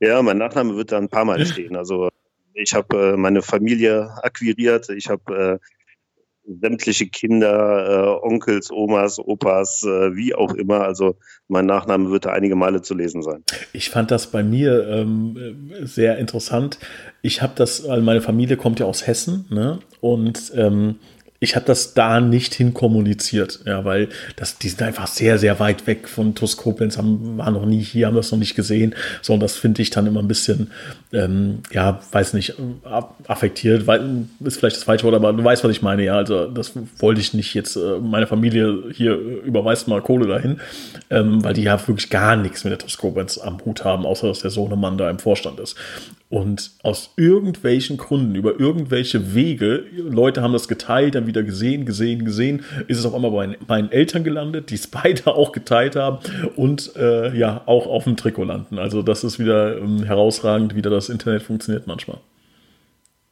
Ja, 0.00 0.20
mein 0.22 0.38
Nachname 0.38 0.76
wird 0.76 0.92
da 0.92 0.98
ein 0.98 1.08
paar 1.08 1.24
Mal 1.24 1.44
stehen. 1.46 1.76
Also 1.76 2.08
ich 2.54 2.74
habe 2.74 3.14
äh, 3.14 3.16
meine 3.16 3.42
Familie 3.42 4.10
akquiriert, 4.22 4.88
ich 4.90 5.08
habe 5.08 5.60
äh, 5.62 6.54
sämtliche 6.60 7.06
Kinder, 7.06 8.20
äh, 8.22 8.26
Onkels, 8.26 8.70
Omas, 8.70 9.18
Opas, 9.18 9.84
äh, 9.84 10.14
wie 10.16 10.34
auch 10.34 10.54
immer. 10.54 10.80
Also 10.80 11.16
mein 11.46 11.66
Nachname 11.66 12.10
wird 12.10 12.24
da 12.24 12.32
einige 12.32 12.56
Male 12.56 12.82
zu 12.82 12.94
lesen 12.94 13.22
sein. 13.22 13.44
Ich 13.72 13.90
fand 13.90 14.10
das 14.10 14.30
bei 14.30 14.42
mir 14.42 14.86
ähm, 14.88 15.36
sehr 15.82 16.18
interessant. 16.18 16.78
Ich 17.22 17.42
habe 17.42 17.52
das, 17.56 17.86
weil 17.86 18.02
meine 18.02 18.20
Familie 18.20 18.56
kommt 18.56 18.80
ja 18.80 18.86
aus 18.86 19.06
Hessen, 19.06 19.46
ne? 19.50 19.78
Und 20.00 20.52
ähm, 20.54 20.96
ich 21.40 21.54
habe 21.54 21.66
das 21.66 21.94
da 21.94 22.20
nicht 22.20 22.54
hinkommuniziert, 22.54 23.60
ja, 23.64 23.84
weil 23.84 24.08
das, 24.34 24.58
die 24.58 24.68
sind 24.68 24.82
einfach 24.82 25.06
sehr, 25.06 25.38
sehr 25.38 25.60
weit 25.60 25.86
weg 25.86 26.08
von 26.08 26.34
TUS 26.34 26.58
haben, 26.96 27.38
waren 27.38 27.54
noch 27.54 27.64
nie 27.64 27.80
hier, 27.80 28.08
haben 28.08 28.16
das 28.16 28.32
noch 28.32 28.38
nicht 28.38 28.56
gesehen, 28.56 28.94
so, 29.22 29.34
und 29.34 29.40
das 29.40 29.56
finde 29.56 29.82
ich 29.82 29.90
dann 29.90 30.06
immer 30.06 30.20
ein 30.20 30.26
bisschen, 30.26 30.72
ähm, 31.12 31.60
ja, 31.70 32.00
weiß 32.10 32.34
nicht, 32.34 32.54
affektiert, 33.28 33.86
weil, 33.86 34.26
ist 34.40 34.58
vielleicht 34.58 34.76
das 34.76 34.84
falsche 34.84 35.04
Wort, 35.04 35.14
aber 35.14 35.32
du 35.32 35.44
weißt, 35.44 35.62
was 35.62 35.70
ich 35.70 35.82
meine, 35.82 36.04
ja, 36.04 36.16
also 36.16 36.46
das 36.46 36.72
wollte 36.98 37.20
ich 37.20 37.34
nicht 37.34 37.54
jetzt, 37.54 37.76
äh, 37.76 37.98
meine 38.00 38.26
Familie 38.26 38.84
hier 38.92 39.14
überweist 39.14 39.86
mal 39.86 40.02
Kohle 40.02 40.26
dahin, 40.26 40.60
ähm, 41.10 41.44
weil 41.44 41.54
die 41.54 41.62
ja 41.62 41.78
wirklich 41.86 42.10
gar 42.10 42.34
nichts 42.34 42.64
mit 42.64 42.72
der 42.72 42.78
TUS 42.78 43.38
am 43.38 43.64
Hut 43.64 43.84
haben, 43.84 44.04
außer 44.04 44.26
dass 44.26 44.40
der 44.40 44.50
Sohnemann 44.50 44.98
da 44.98 45.08
im 45.08 45.20
Vorstand 45.20 45.60
ist. 45.60 45.76
Und 46.30 46.72
aus 46.82 47.14
irgendwelchen 47.16 47.96
Gründen, 47.96 48.34
über 48.34 48.60
irgendwelche 48.60 49.34
Wege, 49.34 49.84
Leute 49.96 50.42
haben 50.42 50.52
das 50.52 50.68
geteilt, 50.68 51.14
dann 51.14 51.26
wieder 51.26 51.42
gesehen, 51.42 51.86
gesehen, 51.86 52.26
gesehen, 52.26 52.64
ist 52.86 52.98
es 52.98 53.06
auf 53.06 53.14
einmal 53.14 53.30
bei 53.30 53.56
meinen 53.66 53.90
Eltern 53.90 54.24
gelandet, 54.24 54.68
die 54.68 54.74
es 54.74 54.86
beide 54.88 55.28
auch 55.28 55.52
geteilt 55.52 55.96
haben 55.96 56.18
und 56.54 56.94
äh, 56.96 57.34
ja, 57.34 57.62
auch 57.64 57.86
auf 57.86 58.04
dem 58.04 58.18
Trikot 58.18 58.44
landen. 58.44 58.78
Also 58.78 59.00
das 59.00 59.24
ist 59.24 59.38
wieder 59.38 59.78
ähm, 59.78 60.02
herausragend, 60.02 60.74
wie 60.74 60.82
da 60.82 60.90
das 60.90 61.08
Internet 61.08 61.42
funktioniert 61.42 61.86
manchmal. 61.86 62.18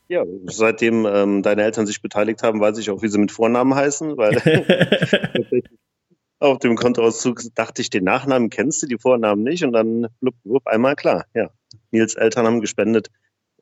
Ja, 0.08 0.24
seitdem 0.46 1.04
ähm, 1.04 1.42
deine 1.42 1.64
Eltern 1.64 1.86
sich 1.86 2.00
beteiligt 2.00 2.42
haben, 2.42 2.60
weiß 2.60 2.78
ich 2.78 2.90
auch, 2.90 3.02
wie 3.02 3.08
sie 3.08 3.18
mit 3.18 3.32
Vornamen 3.32 3.74
heißen, 3.74 4.16
weil 4.16 4.36
auf 6.38 6.58
dem 6.58 6.76
Kontoauszug 6.76 7.42
dachte 7.54 7.82
ich, 7.82 7.90
den 7.90 8.04
Nachnamen 8.04 8.50
kennst 8.50 8.82
du, 8.82 8.86
die 8.86 8.98
Vornamen 8.98 9.42
nicht 9.42 9.64
und 9.64 9.72
dann 9.72 10.08
blub, 10.20 10.34
blub, 10.44 10.66
einmal 10.66 10.96
klar, 10.96 11.24
ja. 11.34 11.50
Nils 11.90 12.14
Eltern 12.14 12.46
haben 12.46 12.60
gespendet. 12.60 13.10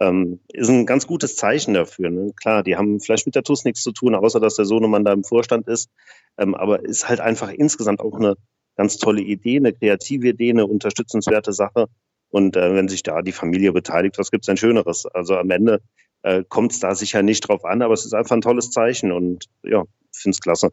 Ähm, 0.00 0.40
ist 0.48 0.68
ein 0.68 0.86
ganz 0.86 1.06
gutes 1.06 1.36
Zeichen 1.36 1.74
dafür. 1.74 2.10
Ne? 2.10 2.32
Klar, 2.34 2.64
die 2.64 2.76
haben 2.76 2.98
vielleicht 3.00 3.26
mit 3.26 3.36
der 3.36 3.44
TUS 3.44 3.64
nichts 3.64 3.82
zu 3.82 3.92
tun, 3.92 4.14
außer 4.14 4.40
dass 4.40 4.56
der 4.56 4.64
Sohnemann 4.64 5.04
da 5.04 5.12
im 5.12 5.22
Vorstand 5.22 5.68
ist. 5.68 5.88
Ähm, 6.36 6.54
aber 6.54 6.84
ist 6.84 7.08
halt 7.08 7.20
einfach 7.20 7.50
insgesamt 7.50 8.00
auch 8.00 8.16
eine 8.16 8.34
ganz 8.76 8.98
tolle 8.98 9.22
Idee, 9.22 9.58
eine 9.58 9.72
kreative 9.72 10.28
Idee, 10.28 10.50
eine 10.50 10.66
unterstützenswerte 10.66 11.52
Sache. 11.52 11.86
Und 12.28 12.56
äh, 12.56 12.74
wenn 12.74 12.88
sich 12.88 13.04
da 13.04 13.22
die 13.22 13.32
Familie 13.32 13.72
beteiligt, 13.72 14.18
was 14.18 14.32
gibt's 14.32 14.46
denn 14.46 14.56
Schöneres? 14.56 15.06
Also 15.06 15.36
am 15.36 15.50
Ende 15.50 15.80
äh, 16.22 16.42
kommt 16.48 16.72
es 16.72 16.80
da 16.80 16.96
sicher 16.96 17.22
nicht 17.22 17.48
drauf 17.48 17.64
an, 17.64 17.82
aber 17.82 17.94
es 17.94 18.04
ist 18.04 18.14
einfach 18.14 18.34
ein 18.34 18.40
tolles 18.40 18.70
Zeichen 18.72 19.12
und 19.12 19.44
ja, 19.62 19.84
finde 20.16 20.34
es 20.34 20.40
klasse. 20.40 20.70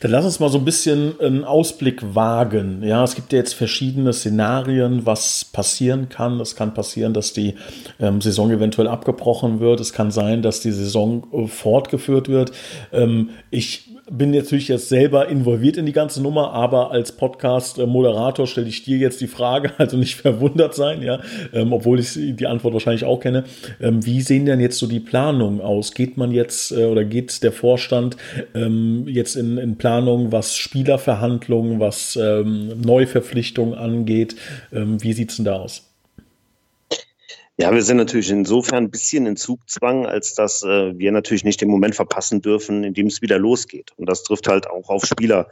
Dann 0.00 0.10
lass 0.10 0.24
uns 0.24 0.40
mal 0.40 0.48
so 0.48 0.58
ein 0.58 0.64
bisschen 0.64 1.18
einen 1.20 1.44
Ausblick 1.44 2.14
wagen. 2.14 2.82
Ja, 2.82 3.04
es 3.04 3.14
gibt 3.14 3.32
ja 3.32 3.38
jetzt 3.38 3.54
verschiedene 3.54 4.12
Szenarien, 4.12 5.06
was 5.06 5.44
passieren 5.44 6.08
kann. 6.08 6.40
Es 6.40 6.56
kann 6.56 6.74
passieren, 6.74 7.14
dass 7.14 7.32
die 7.32 7.54
ähm, 8.00 8.20
Saison 8.20 8.50
eventuell 8.50 8.88
abgebrochen 8.88 9.60
wird. 9.60 9.80
Es 9.80 9.92
kann 9.92 10.10
sein, 10.10 10.42
dass 10.42 10.60
die 10.60 10.72
Saison 10.72 11.26
äh, 11.32 11.46
fortgeführt 11.46 12.28
wird. 12.28 12.52
Ähm, 12.92 13.30
ich 13.50 13.88
bin 14.10 14.30
natürlich 14.30 14.68
jetzt 14.68 14.88
selber 14.88 15.28
involviert 15.28 15.76
in 15.76 15.86
die 15.86 15.92
ganze 15.92 16.22
Nummer, 16.22 16.52
aber 16.52 16.90
als 16.90 17.12
Podcast-Moderator 17.12 18.46
stelle 18.46 18.68
ich 18.68 18.82
dir 18.82 18.98
jetzt 18.98 19.20
die 19.20 19.26
Frage, 19.26 19.72
also 19.78 19.96
nicht 19.96 20.16
verwundert 20.16 20.74
sein, 20.74 21.02
ja, 21.02 21.20
ähm, 21.52 21.72
obwohl 21.72 22.00
ich 22.00 22.12
die 22.14 22.46
Antwort 22.46 22.74
wahrscheinlich 22.74 23.04
auch 23.04 23.20
kenne. 23.20 23.44
Ähm, 23.80 24.04
wie 24.04 24.20
sehen 24.20 24.46
denn 24.46 24.60
jetzt 24.60 24.78
so 24.78 24.86
die 24.86 25.00
Planungen 25.00 25.60
aus? 25.60 25.94
Geht 25.94 26.16
man 26.16 26.32
jetzt 26.32 26.72
äh, 26.72 26.84
oder 26.84 27.04
geht 27.04 27.42
der 27.42 27.52
Vorstand 27.52 28.16
ähm, 28.54 29.04
jetzt 29.06 29.36
in, 29.36 29.58
in 29.58 29.76
Planung, 29.76 30.32
was 30.32 30.56
Spielerverhandlungen, 30.56 31.80
was 31.80 32.16
ähm, 32.16 32.80
Neuverpflichtungen 32.80 33.74
angeht? 33.74 34.36
Ähm, 34.72 35.02
wie 35.02 35.12
sieht's 35.12 35.36
denn 35.36 35.44
da 35.44 35.56
aus? 35.56 35.87
Ja, 37.60 37.74
wir 37.74 37.82
sind 37.82 37.96
natürlich 37.96 38.30
insofern 38.30 38.84
ein 38.84 38.90
bisschen 38.92 39.26
in 39.26 39.34
Zugzwang, 39.34 40.06
als 40.06 40.32
dass 40.34 40.62
äh, 40.62 40.96
wir 40.96 41.10
natürlich 41.10 41.42
nicht 41.42 41.60
den 41.60 41.68
Moment 41.68 41.96
verpassen 41.96 42.40
dürfen, 42.40 42.84
in 42.84 42.94
dem 42.94 43.08
es 43.08 43.20
wieder 43.20 43.36
losgeht. 43.36 43.90
Und 43.96 44.08
das 44.08 44.22
trifft 44.22 44.46
halt 44.46 44.70
auch 44.70 44.88
auf 44.88 45.04
Spieler, 45.04 45.48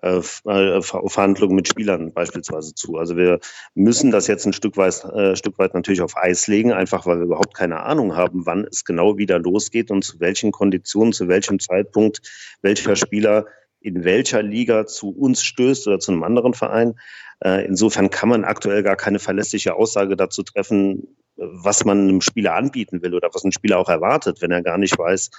äh, 0.00 0.20
äh 0.46 0.80
Verhandlungen 0.80 1.54
mit 1.54 1.68
Spielern 1.68 2.14
beispielsweise 2.14 2.74
zu. 2.74 2.96
Also 2.96 3.18
wir 3.18 3.40
müssen 3.74 4.10
das 4.10 4.26
jetzt 4.26 4.46
ein 4.46 4.54
Stück 4.54 4.78
weit, 4.78 5.04
äh, 5.04 5.36
Stück 5.36 5.58
weit 5.58 5.74
natürlich 5.74 6.00
auf 6.00 6.16
Eis 6.16 6.46
legen, 6.46 6.72
einfach 6.72 7.04
weil 7.04 7.18
wir 7.18 7.26
überhaupt 7.26 7.52
keine 7.52 7.80
Ahnung 7.82 8.16
haben, 8.16 8.46
wann 8.46 8.64
es 8.64 8.86
genau 8.86 9.18
wieder 9.18 9.38
losgeht 9.38 9.90
und 9.90 10.02
zu 10.02 10.18
welchen 10.18 10.52
Konditionen, 10.52 11.12
zu 11.12 11.28
welchem 11.28 11.58
Zeitpunkt 11.58 12.22
welcher 12.62 12.96
Spieler 12.96 13.44
in 13.80 14.04
welcher 14.04 14.42
Liga 14.42 14.86
zu 14.86 15.10
uns 15.10 15.42
stößt 15.42 15.88
oder 15.88 15.98
zu 15.98 16.12
einem 16.12 16.22
anderen 16.22 16.54
Verein. 16.54 16.94
Äh, 17.44 17.66
insofern 17.66 18.08
kann 18.08 18.30
man 18.30 18.44
aktuell 18.44 18.82
gar 18.82 18.96
keine 18.96 19.18
verlässliche 19.18 19.74
Aussage 19.74 20.16
dazu 20.16 20.42
treffen, 20.42 21.06
was 21.36 21.84
man 21.84 22.08
einem 22.08 22.20
Spieler 22.20 22.54
anbieten 22.54 23.02
will 23.02 23.14
oder 23.14 23.30
was 23.32 23.44
ein 23.44 23.52
Spieler 23.52 23.78
auch 23.78 23.88
erwartet, 23.88 24.42
wenn 24.42 24.50
er 24.50 24.62
gar 24.62 24.78
nicht 24.78 24.98
weiß, 24.98 25.30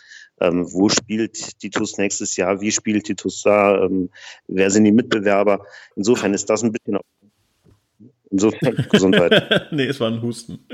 ähm, 0.41 0.65
wo 0.71 0.89
spielt 0.89 1.62
die 1.62 1.69
TUS 1.69 1.98
nächstes 1.98 2.36
Jahr, 2.36 2.62
wie 2.62 2.71
spielt 2.71 3.07
die 3.07 3.15
TUS 3.15 3.43
da, 3.43 3.83
ähm, 3.83 4.10
wer 4.48 4.71
sind 4.71 4.83
die 4.86 4.91
Mitbewerber. 4.91 5.65
Insofern 5.95 6.33
ist 6.33 6.50
das 6.50 6.63
ein 6.63 6.71
bisschen 6.71 6.98
insofern 8.31 8.88
Gesundheit. 8.91 9.67
nee, 9.71 9.86
es 9.86 10.00
war 10.00 10.10
ein 10.10 10.21
Husten. 10.21 10.65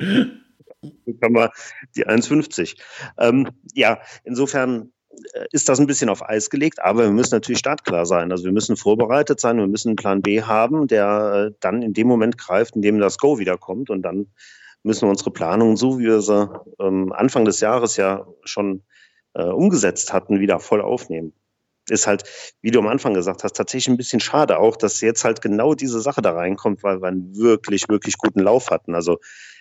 Kann 1.19 1.33
man 1.33 1.49
die 1.95 2.07
1,50. 2.07 2.77
Ähm, 3.17 3.49
ja, 3.73 3.99
insofern 4.23 4.91
äh, 5.33 5.45
ist 5.51 5.67
das 5.67 5.79
ein 5.79 5.87
bisschen 5.87 6.09
auf 6.09 6.27
Eis 6.27 6.49
gelegt, 6.49 6.81
aber 6.81 7.03
wir 7.03 7.11
müssen 7.11 7.35
natürlich 7.35 7.59
startklar 7.59 8.05
sein. 8.05 8.31
Also 8.31 8.45
wir 8.45 8.51
müssen 8.51 8.77
vorbereitet 8.77 9.39
sein, 9.39 9.57
wir 9.57 9.67
müssen 9.67 9.89
einen 9.89 9.95
Plan 9.95 10.21
B 10.21 10.43
haben, 10.43 10.87
der 10.87 11.49
äh, 11.49 11.55
dann 11.59 11.81
in 11.81 11.93
dem 11.93 12.07
Moment 12.07 12.37
greift, 12.37 12.75
in 12.75 12.81
dem 12.81 12.99
das 12.99 13.17
Go 13.17 13.39
wiederkommt 13.39 13.89
und 13.89 14.03
dann 14.03 14.27
müssen 14.83 15.03
wir 15.03 15.09
unsere 15.09 15.31
Planungen, 15.31 15.77
so 15.77 15.99
wie 15.99 16.05
wir 16.05 16.21
sie 16.21 16.49
ähm, 16.79 17.11
Anfang 17.13 17.45
des 17.45 17.59
Jahres 17.59 17.97
ja 17.97 18.25
schon 18.43 18.83
äh, 19.33 19.43
umgesetzt 19.43 20.13
hatten, 20.13 20.39
wieder 20.39 20.59
voll 20.59 20.81
aufnehmen. 20.81 21.33
Ist 21.89 22.07
halt, 22.07 22.23
wie 22.61 22.71
du 22.71 22.79
am 22.79 22.87
Anfang 22.87 23.13
gesagt 23.13 23.43
hast, 23.43 23.55
tatsächlich 23.55 23.87
ein 23.87 23.97
bisschen 23.97 24.19
schade 24.19 24.59
auch, 24.59 24.75
dass 24.75 24.99
jetzt 24.99 25.23
halt 25.23 25.41
genau 25.41 25.73
diese 25.73 26.01
Sache 26.01 26.21
da 26.21 26.33
reinkommt, 26.33 26.83
weil 26.83 27.01
wir 27.01 27.07
einen 27.07 27.35
wirklich, 27.35 27.87
wirklich 27.87 28.17
guten 28.17 28.41
Lauf 28.41 28.71
hatten. 28.71 28.93
Also 28.93 29.19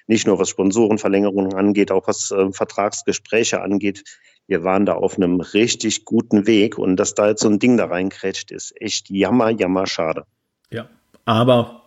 nicht 0.09 0.27
nur 0.27 0.39
was 0.39 0.49
Sponsorenverlängerungen 0.49 1.55
angeht, 1.55 1.93
auch 1.93 2.09
was 2.09 2.31
äh, 2.31 2.51
Vertragsgespräche 2.53 3.61
angeht. 3.61 4.05
Wir 4.49 4.65
waren 4.65 4.87
da 4.87 4.95
auf 4.95 5.17
einem 5.17 5.41
richtig 5.41 6.05
guten 6.05 6.47
Weg 6.47 6.79
und 6.79 6.97
dass 6.97 7.15
da 7.15 7.29
jetzt 7.29 7.43
so 7.43 7.49
ein 7.49 7.59
Ding 7.59 7.77
da 7.77 7.87
reinkrätscht, 7.87 8.53
ist 8.53 8.81
echt 8.81 9.11
jammer, 9.11 9.51
jammer 9.51 9.87
schade. 9.87 10.25
Ja, 10.71 10.89
aber 11.25 11.83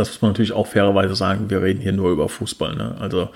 das 0.00 0.08
muss 0.10 0.22
man 0.22 0.30
natürlich 0.32 0.52
auch 0.52 0.66
fairerweise 0.66 1.14
sagen, 1.14 1.50
wir 1.50 1.62
reden 1.62 1.80
hier 1.80 1.92
nur 1.92 2.10
über 2.10 2.28
Fußball. 2.28 2.74
Ne? 2.74 2.96
Also 2.98 3.28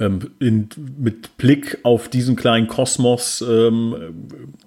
ähm, 0.00 0.30
in, 0.38 0.68
mit 0.98 1.36
Blick 1.36 1.78
auf 1.82 2.08
diesen 2.08 2.36
kleinen 2.36 2.66
Kosmos, 2.66 3.44
ähm, 3.48 3.94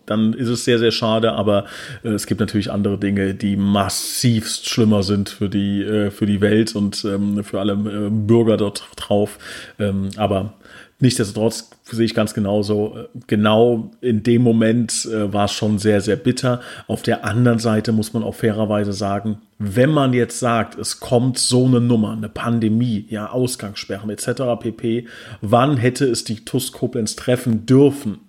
dann 0.05 0.33
ist 0.33 0.47
es 0.47 0.65
sehr, 0.65 0.79
sehr 0.79 0.91
schade, 0.91 1.33
aber 1.33 1.65
äh, 2.03 2.09
es 2.09 2.25
gibt 2.25 2.39
natürlich 2.39 2.71
andere 2.71 2.97
Dinge, 2.97 3.33
die 3.33 3.55
massivst 3.55 4.69
schlimmer 4.69 5.03
sind 5.03 5.29
für 5.29 5.49
die, 5.49 5.81
äh, 5.81 6.11
für 6.11 6.25
die 6.25 6.41
Welt 6.41 6.75
und 6.75 7.03
ähm, 7.05 7.43
für 7.43 7.59
alle 7.59 7.73
äh, 7.73 8.09
Bürger 8.09 8.57
dort 8.57 8.83
drauf. 8.95 9.37
Ähm, 9.79 10.09
aber 10.17 10.53
Nichtsdestotrotz 11.01 11.69
sehe 11.83 12.05
ich 12.05 12.13
ganz 12.13 12.33
genauso. 12.33 13.05
Genau 13.27 13.91
in 14.01 14.21
dem 14.21 14.41
Moment 14.41 15.05
äh, 15.05 15.31
war 15.31 15.45
es 15.45 15.53
schon 15.53 15.79
sehr, 15.79 16.01
sehr 16.01 16.17
bitter. 16.17 16.59
Auf 16.87 17.03
der 17.03 17.23
anderen 17.23 17.59
Seite 17.59 17.93
muss 17.93 18.11
man 18.11 18.21
auch 18.21 18.35
fairerweise 18.35 18.91
sagen, 18.91 19.37
wenn 19.59 19.91
man 19.91 20.11
jetzt 20.13 20.39
sagt, 20.39 20.77
es 20.77 20.99
kommt 20.99 21.37
so 21.37 21.65
eine 21.65 21.79
Nummer, 21.79 22.11
eine 22.11 22.27
Pandemie, 22.27 23.05
ja, 23.09 23.29
Ausgangssperren 23.31 24.09
etc. 24.09 24.41
pp., 24.59 25.07
wann 25.41 25.77
hätte 25.77 26.05
es 26.05 26.25
die 26.25 26.43
TUS 26.43 26.73
Koblenz 26.73 27.15
treffen 27.15 27.65
dürfen? 27.65 28.19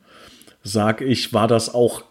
Sag 0.63 1.01
ich, 1.01 1.33
war 1.33 1.49
das 1.49 1.75
auch 1.75 2.05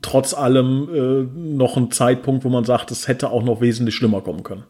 trotz 0.00 0.32
allem 0.32 0.88
äh, 0.94 1.38
noch 1.38 1.76
ein 1.76 1.90
Zeitpunkt, 1.90 2.44
wo 2.44 2.48
man 2.48 2.64
sagt, 2.64 2.90
es 2.90 3.06
hätte 3.06 3.30
auch 3.30 3.42
noch 3.42 3.60
wesentlich 3.60 3.94
schlimmer 3.94 4.22
kommen 4.22 4.42
können. 4.42 4.64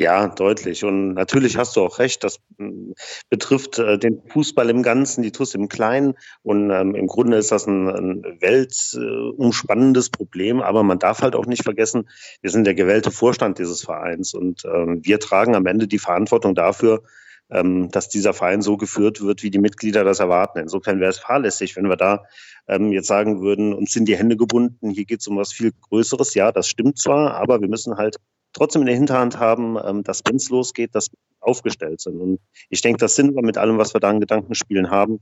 Ja, 0.00 0.28
deutlich. 0.28 0.82
Und 0.82 1.12
natürlich 1.12 1.58
hast 1.58 1.76
du 1.76 1.82
auch 1.82 1.98
recht, 1.98 2.24
das 2.24 2.38
hm, 2.56 2.94
betrifft 3.28 3.78
äh, 3.78 3.98
den 3.98 4.22
Fußball 4.28 4.70
im 4.70 4.82
Ganzen, 4.82 5.20
die 5.20 5.30
TUS 5.30 5.54
im 5.54 5.68
Kleinen. 5.68 6.14
Und 6.42 6.70
ähm, 6.70 6.94
im 6.94 7.06
Grunde 7.06 7.36
ist 7.36 7.52
das 7.52 7.66
ein, 7.66 7.86
ein 7.86 8.24
weltumspannendes 8.40 10.08
äh, 10.08 10.10
Problem. 10.10 10.62
Aber 10.62 10.84
man 10.84 10.98
darf 10.98 11.20
halt 11.20 11.36
auch 11.36 11.44
nicht 11.44 11.64
vergessen, 11.64 12.08
wir 12.40 12.50
sind 12.50 12.64
der 12.64 12.72
gewählte 12.72 13.10
Vorstand 13.10 13.58
dieses 13.58 13.82
Vereins 13.82 14.32
und 14.32 14.64
ähm, 14.64 15.00
wir 15.02 15.20
tragen 15.20 15.54
am 15.54 15.66
Ende 15.66 15.86
die 15.86 15.98
Verantwortung 15.98 16.54
dafür, 16.54 17.02
ähm, 17.50 17.90
dass 17.90 18.08
dieser 18.08 18.32
Verein 18.32 18.62
so 18.62 18.78
geführt 18.78 19.20
wird, 19.20 19.42
wie 19.42 19.50
die 19.50 19.58
Mitglieder 19.58 20.02
das 20.02 20.18
erwarten. 20.18 20.60
Insofern 20.60 21.00
wäre 21.00 21.10
es 21.10 21.18
fahrlässig, 21.18 21.76
wenn 21.76 21.90
wir 21.90 21.96
da 21.96 22.24
ähm, 22.68 22.90
jetzt 22.92 23.08
sagen 23.08 23.42
würden, 23.42 23.74
uns 23.74 23.92
sind 23.92 24.08
die 24.08 24.16
Hände 24.16 24.38
gebunden, 24.38 24.88
hier 24.88 25.04
geht 25.04 25.20
es 25.20 25.28
um 25.28 25.36
was 25.36 25.52
viel 25.52 25.72
Größeres. 25.78 26.32
Ja, 26.32 26.52
das 26.52 26.68
stimmt 26.68 26.98
zwar, 26.98 27.34
aber 27.34 27.60
wir 27.60 27.68
müssen 27.68 27.98
halt 27.98 28.16
trotzdem 28.52 28.82
in 28.82 28.86
der 28.86 28.96
Hinterhand 28.96 29.38
haben, 29.38 29.76
ähm, 29.82 30.02
dass 30.02 30.22
wenn 30.26 30.36
es 30.36 30.50
losgeht, 30.50 30.94
dass 30.94 31.10
wir 31.10 31.18
aufgestellt 31.40 32.00
sind. 32.00 32.20
Und 32.20 32.40
ich 32.68 32.80
denke, 32.80 32.98
das 32.98 33.16
sind 33.16 33.34
wir 33.34 33.42
mit 33.42 33.58
allem, 33.58 33.78
was 33.78 33.94
wir 33.94 34.00
da 34.00 34.10
an 34.10 34.20
Gedankenspielen 34.20 34.90
haben. 34.90 35.20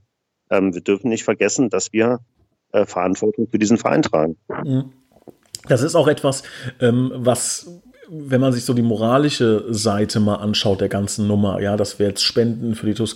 Ähm, 0.49 0.73
wir 0.73 0.81
dürfen 0.81 1.09
nicht 1.09 1.23
vergessen, 1.23 1.69
dass 1.69 1.93
wir 1.93 2.19
äh, 2.71 2.85
Verantwortung 2.85 3.47
für 3.49 3.59
diesen 3.59 3.77
Verein 3.77 4.01
tragen. 4.01 4.37
Das 5.67 5.81
ist 5.81 5.95
auch 5.95 6.07
etwas, 6.07 6.43
ähm, 6.79 7.11
was 7.15 7.81
wenn 8.11 8.41
man 8.41 8.51
sich 8.51 8.65
so 8.65 8.73
die 8.73 8.81
moralische 8.81 9.65
Seite 9.69 10.19
mal 10.19 10.35
anschaut 10.35 10.81
der 10.81 10.89
ganzen 10.89 11.27
Nummer, 11.27 11.61
ja, 11.61 11.77
dass 11.77 11.99
wir 11.99 12.07
jetzt 12.07 12.23
Spenden 12.23 12.73
für 12.73 12.87
die 12.87 12.95
TUS 12.95 13.15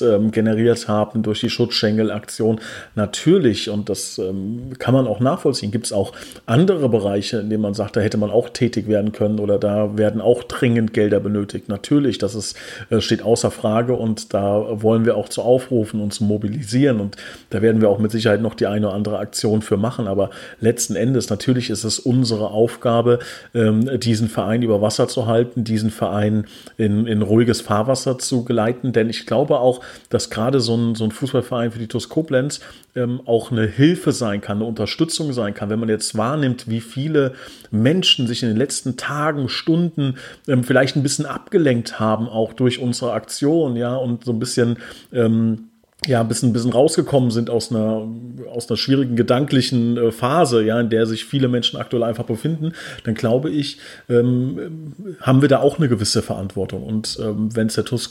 ähm, 0.00 0.30
generiert 0.30 0.88
haben 0.88 1.22
durch 1.22 1.40
die 1.40 1.50
Schutzschengel-Aktion, 1.50 2.60
natürlich, 2.94 3.68
und 3.68 3.90
das 3.90 4.18
ähm, 4.18 4.70
kann 4.78 4.94
man 4.94 5.06
auch 5.06 5.20
nachvollziehen, 5.20 5.70
gibt 5.70 5.86
es 5.86 5.92
auch 5.92 6.12
andere 6.46 6.88
Bereiche, 6.88 7.38
in 7.38 7.50
denen 7.50 7.62
man 7.62 7.74
sagt, 7.74 7.96
da 7.96 8.00
hätte 8.00 8.16
man 8.16 8.30
auch 8.30 8.48
tätig 8.48 8.88
werden 8.88 9.12
können 9.12 9.38
oder 9.38 9.58
da 9.58 9.98
werden 9.98 10.22
auch 10.22 10.44
dringend 10.44 10.94
Gelder 10.94 11.20
benötigt. 11.20 11.68
Natürlich, 11.68 12.16
das 12.16 12.34
ist, 12.34 12.56
äh, 12.88 13.02
steht 13.02 13.22
außer 13.22 13.50
Frage 13.50 13.94
und 13.94 14.32
da 14.32 14.82
wollen 14.82 15.04
wir 15.04 15.16
auch 15.16 15.28
zu 15.28 15.42
aufrufen 15.42 16.00
und 16.00 16.14
zu 16.14 16.24
mobilisieren 16.24 17.00
und 17.00 17.16
da 17.50 17.60
werden 17.60 17.82
wir 17.82 17.90
auch 17.90 17.98
mit 17.98 18.10
Sicherheit 18.10 18.40
noch 18.40 18.54
die 18.54 18.66
eine 18.66 18.86
oder 18.86 18.96
andere 18.96 19.18
Aktion 19.18 19.60
für 19.60 19.76
machen, 19.76 20.06
aber 20.06 20.30
letzten 20.60 20.96
Endes, 20.96 21.28
natürlich 21.28 21.68
ist 21.68 21.84
es 21.84 21.98
unsere 21.98 22.50
Aufgabe, 22.50 23.18
ähm, 23.54 24.00
diesen 24.00 24.21
diesen 24.22 24.32
Verein 24.32 24.62
über 24.62 24.80
Wasser 24.80 25.08
zu 25.08 25.26
halten, 25.26 25.64
diesen 25.64 25.90
Verein 25.90 26.46
in, 26.76 27.06
in 27.06 27.22
ruhiges 27.22 27.60
Fahrwasser 27.60 28.18
zu 28.18 28.44
geleiten. 28.44 28.92
Denn 28.92 29.10
ich 29.10 29.26
glaube 29.26 29.58
auch, 29.58 29.80
dass 30.10 30.30
gerade 30.30 30.60
so 30.60 30.76
ein, 30.76 30.94
so 30.94 31.04
ein 31.04 31.10
Fußballverein 31.10 31.72
für 31.72 31.80
die 31.80 31.88
TuS 31.88 32.08
Koblenz 32.08 32.60
ähm, 32.94 33.20
auch 33.24 33.50
eine 33.50 33.66
Hilfe 33.66 34.12
sein 34.12 34.40
kann, 34.40 34.58
eine 34.58 34.66
Unterstützung 34.66 35.32
sein 35.32 35.54
kann. 35.54 35.70
Wenn 35.70 35.80
man 35.80 35.88
jetzt 35.88 36.16
wahrnimmt, 36.16 36.68
wie 36.68 36.80
viele 36.80 37.32
Menschen 37.72 38.28
sich 38.28 38.42
in 38.42 38.48
den 38.48 38.58
letzten 38.58 38.96
Tagen, 38.96 39.48
Stunden 39.48 40.16
ähm, 40.46 40.62
vielleicht 40.62 40.94
ein 40.94 41.02
bisschen 41.02 41.26
abgelenkt 41.26 41.98
haben, 41.98 42.28
auch 42.28 42.52
durch 42.52 42.78
unsere 42.78 43.12
Aktion, 43.12 43.74
ja, 43.76 43.96
und 43.96 44.24
so 44.24 44.32
ein 44.32 44.38
bisschen 44.38 44.76
ähm, 45.12 45.71
ja, 46.06 46.20
ein 46.20 46.28
bisschen, 46.28 46.50
ein 46.50 46.52
bisschen 46.52 46.72
rausgekommen 46.72 47.30
sind 47.30 47.48
aus 47.48 47.70
einer, 47.70 48.08
aus 48.50 48.68
einer 48.68 48.76
schwierigen 48.76 49.14
gedanklichen 49.14 49.96
äh, 49.96 50.12
Phase, 50.12 50.62
ja, 50.64 50.80
in 50.80 50.90
der 50.90 51.06
sich 51.06 51.24
viele 51.24 51.48
Menschen 51.48 51.78
aktuell 51.78 52.02
einfach 52.02 52.24
befinden, 52.24 52.72
dann 53.04 53.14
glaube 53.14 53.50
ich, 53.50 53.78
ähm, 54.08 54.94
haben 55.20 55.42
wir 55.42 55.48
da 55.48 55.60
auch 55.60 55.78
eine 55.78 55.88
gewisse 55.88 56.22
Verantwortung. 56.22 56.82
Und 56.82 57.18
ähm, 57.22 57.54
wenn 57.54 57.68
es 57.68 57.74
der 57.74 57.84
TUS 57.84 58.10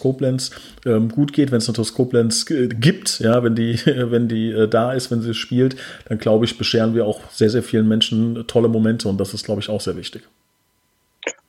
ähm, 0.86 1.10
gut 1.10 1.34
geht, 1.34 1.52
wenn 1.52 1.58
es 1.58 1.68
eine 1.68 1.76
TUS 1.76 1.94
äh, 2.50 2.68
gibt, 2.68 3.20
ja, 3.20 3.44
wenn 3.44 3.56
die, 3.56 3.78
wenn 3.86 4.28
die 4.28 4.52
äh, 4.52 4.68
da 4.68 4.94
ist, 4.94 5.12
wenn 5.12 5.22
sie 5.22 5.34
spielt, 5.34 5.76
dann 6.08 6.18
glaube 6.18 6.46
ich, 6.46 6.58
bescheren 6.58 6.96
wir 6.96 7.06
auch 7.06 7.20
sehr, 7.32 7.50
sehr 7.50 7.64
vielen 7.64 7.88
Menschen 7.88 8.46
tolle 8.48 8.70
Momente 8.70 9.10
und 9.10 9.20
das 9.20 9.34
ist, 9.34 9.44
glaube 9.44 9.62
ich, 9.62 9.70
auch 9.70 9.82
sehr 9.82 9.98
wichtig. 9.98 10.24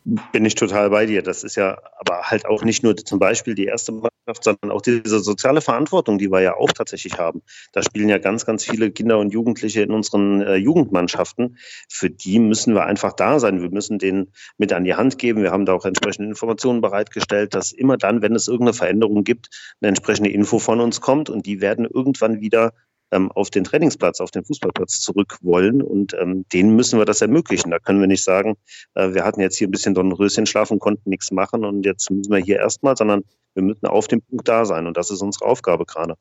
Bin 0.04 0.44
ich 0.44 0.56
total 0.56 0.90
bei 0.90 1.06
dir. 1.06 1.22
Das 1.22 1.44
ist 1.44 1.54
ja 1.54 1.78
aber 2.00 2.22
halt 2.22 2.44
auch 2.46 2.64
nicht 2.64 2.82
nur 2.82 2.96
zum 2.96 3.20
Beispiel 3.20 3.54
die 3.54 3.66
erste 3.66 3.92
Mannschaft, 3.92 4.42
sondern 4.42 4.72
auch 4.72 4.82
diese 4.82 5.20
soziale 5.20 5.60
Verantwortung, 5.60 6.18
die 6.18 6.30
wir 6.30 6.40
ja 6.40 6.56
auch 6.56 6.72
tatsächlich 6.72 7.18
haben. 7.18 7.42
Da 7.72 7.82
spielen 7.82 8.08
ja 8.08 8.18
ganz, 8.18 8.44
ganz 8.44 8.64
viele 8.64 8.90
Kinder 8.90 9.20
und 9.20 9.32
Jugendliche 9.32 9.82
in 9.82 9.92
unseren 9.92 10.40
äh, 10.42 10.56
Jugendmannschaften. 10.56 11.56
Für 11.88 12.10
die 12.10 12.40
müssen 12.40 12.74
wir 12.74 12.84
einfach 12.84 13.12
da 13.12 13.38
sein. 13.38 13.62
Wir 13.62 13.70
müssen 13.70 13.98
denen 13.98 14.32
mit 14.58 14.72
an 14.72 14.82
die 14.82 14.94
Hand 14.94 15.18
geben. 15.18 15.42
Wir 15.42 15.52
haben 15.52 15.66
da 15.66 15.74
auch 15.74 15.84
entsprechende 15.84 16.28
Informationen 16.28 16.80
bereitgestellt, 16.80 17.54
dass 17.54 17.70
immer 17.70 17.96
dann, 17.96 18.22
wenn 18.22 18.34
es 18.34 18.48
irgendeine 18.48 18.74
Veränderung 18.74 19.22
gibt, 19.22 19.50
eine 19.80 19.90
entsprechende 19.90 20.30
Info 20.30 20.58
von 20.58 20.80
uns 20.80 21.00
kommt 21.00 21.30
und 21.30 21.46
die 21.46 21.60
werden 21.60 21.84
irgendwann 21.84 22.40
wieder 22.40 22.72
auf 23.12 23.50
den 23.50 23.64
Trainingsplatz, 23.64 24.20
auf 24.20 24.30
den 24.30 24.44
Fußballplatz 24.44 25.00
zurück 25.00 25.38
wollen. 25.42 25.82
Und 25.82 26.14
ähm, 26.20 26.44
denen 26.52 26.74
müssen 26.74 26.98
wir 26.98 27.04
das 27.04 27.20
ermöglichen. 27.20 27.70
Da 27.70 27.78
können 27.78 28.00
wir 28.00 28.06
nicht 28.06 28.24
sagen, 28.24 28.56
äh, 28.94 29.12
wir 29.14 29.24
hatten 29.24 29.40
jetzt 29.40 29.56
hier 29.56 29.68
ein 29.68 29.70
bisschen 29.70 29.94
Dornröschenschlaf 29.94 30.70
und 30.70 30.78
konnten 30.78 31.10
nichts 31.10 31.30
machen 31.30 31.64
und 31.64 31.84
jetzt 31.84 32.10
müssen 32.10 32.32
wir 32.32 32.40
hier 32.40 32.58
erstmal, 32.58 32.96
sondern 32.96 33.22
wir 33.54 33.62
müssen 33.62 33.86
auf 33.86 34.08
dem 34.08 34.22
Punkt 34.22 34.48
da 34.48 34.64
sein. 34.64 34.86
Und 34.86 34.96
das 34.96 35.10
ist 35.10 35.22
unsere 35.22 35.44
Aufgabe 35.44 35.84
gerade. 35.84 36.14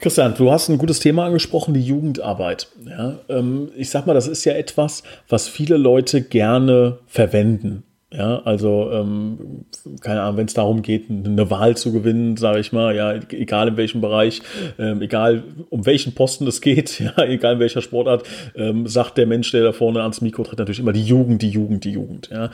Christian, 0.00 0.34
du 0.36 0.52
hast 0.52 0.68
ein 0.68 0.78
gutes 0.78 1.00
Thema 1.00 1.26
angesprochen, 1.26 1.74
die 1.74 1.82
Jugendarbeit. 1.82 2.68
Ja, 2.86 3.18
ähm, 3.28 3.70
ich 3.76 3.90
sag 3.90 4.06
mal, 4.06 4.14
das 4.14 4.28
ist 4.28 4.44
ja 4.44 4.52
etwas, 4.52 5.02
was 5.28 5.48
viele 5.48 5.76
Leute 5.76 6.22
gerne 6.22 7.00
verwenden. 7.08 7.82
Ja, 8.10 8.40
also 8.40 8.90
ähm, 8.90 9.66
keine 10.00 10.22
Ahnung, 10.22 10.38
wenn 10.38 10.46
es 10.46 10.54
darum 10.54 10.80
geht, 10.80 11.10
eine 11.10 11.50
Wahl 11.50 11.76
zu 11.76 11.92
gewinnen, 11.92 12.38
sage 12.38 12.60
ich 12.60 12.72
mal, 12.72 12.96
ja, 12.96 13.12
egal 13.12 13.68
in 13.68 13.76
welchem 13.76 14.00
Bereich, 14.00 14.40
ähm, 14.78 15.02
egal 15.02 15.44
um 15.68 15.84
welchen 15.84 16.14
Posten 16.14 16.46
es 16.46 16.62
geht, 16.62 17.00
ja, 17.00 17.12
egal 17.24 17.54
in 17.54 17.60
welcher 17.60 17.82
Sportart, 17.82 18.22
ähm, 18.56 18.86
sagt 18.86 19.18
der 19.18 19.26
Mensch, 19.26 19.50
der 19.52 19.62
da 19.62 19.72
vorne 19.72 20.00
ans 20.00 20.22
Mikro 20.22 20.42
tritt, 20.42 20.58
natürlich 20.58 20.80
immer 20.80 20.94
die 20.94 21.04
Jugend, 21.04 21.42
die 21.42 21.50
Jugend, 21.50 21.84
die 21.84 21.92
Jugend. 21.92 22.30
Ja. 22.32 22.50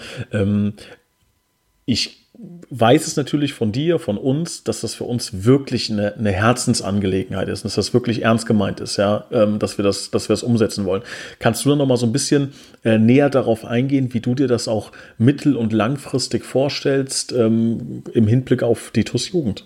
Ich 1.85 2.25
weiß 2.71 3.07
es 3.07 3.17
natürlich 3.17 3.53
von 3.53 3.71
dir, 3.71 3.99
von 3.99 4.19
uns, 4.19 4.65
dass 4.65 4.81
das 4.81 4.95
für 4.95 5.05
uns 5.05 5.45
wirklich 5.45 5.91
eine, 5.91 6.15
eine 6.15 6.33
Herzensangelegenheit 6.33 7.49
ist, 7.49 7.65
dass 7.65 7.77
das 7.77 7.95
wirklich 7.95 8.23
ernst 8.23 8.47
gemeint 8.47 8.81
ist, 8.81 8.97
ja, 8.97 9.27
ähm, 9.31 9.59
dass 9.59 9.79
wir 9.79 9.85
das, 9.85 10.11
dass 10.11 10.29
wir 10.29 10.35
das 10.35 10.43
umsetzen 10.43 10.85
wollen. 10.85 11.03
Kannst 11.39 11.65
du 11.65 11.69
dann 11.69 11.79
noch 11.79 11.87
mal 11.87 11.97
so 11.97 12.07
ein 12.07 12.13
bisschen 12.13 12.53
äh, 12.85 12.99
näher 12.99 13.31
darauf 13.31 13.65
eingehen, 13.65 14.13
wie 14.13 14.21
du 14.21 14.35
dir 14.35 14.49
das 14.49 14.67
auch 14.67 14.91
mittel- 15.19 15.57
und 15.57 15.73
langfristig 15.73 16.45
vorstellst 16.45 17.33
ähm, 17.33 18.03
im 18.13 18.27
Hinblick 18.27 18.63
auf 18.63 18.91
die 18.91 19.05
TUS 19.05 19.31
Jugend? 19.31 19.65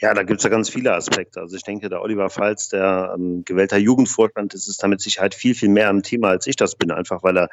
Ja, 0.00 0.14
da 0.14 0.22
gibt 0.22 0.38
es 0.38 0.44
ja 0.44 0.50
ganz 0.50 0.70
viele 0.70 0.92
Aspekte. 0.92 1.40
Also 1.40 1.56
ich 1.56 1.64
denke, 1.64 1.88
der 1.88 2.02
Oliver 2.02 2.30
Falz, 2.30 2.68
der 2.68 3.14
ähm, 3.16 3.44
gewählter 3.44 3.78
Jugendvorstand, 3.78 4.54
ist 4.54 4.68
es 4.68 4.76
da 4.76 4.86
mit 4.86 5.00
Sicherheit 5.00 5.34
viel, 5.34 5.56
viel 5.56 5.68
mehr 5.68 5.88
am 5.88 6.04
Thema, 6.04 6.28
als 6.28 6.46
ich 6.46 6.54
das 6.54 6.76
bin, 6.76 6.92
einfach 6.92 7.24
weil 7.24 7.36
er 7.36 7.48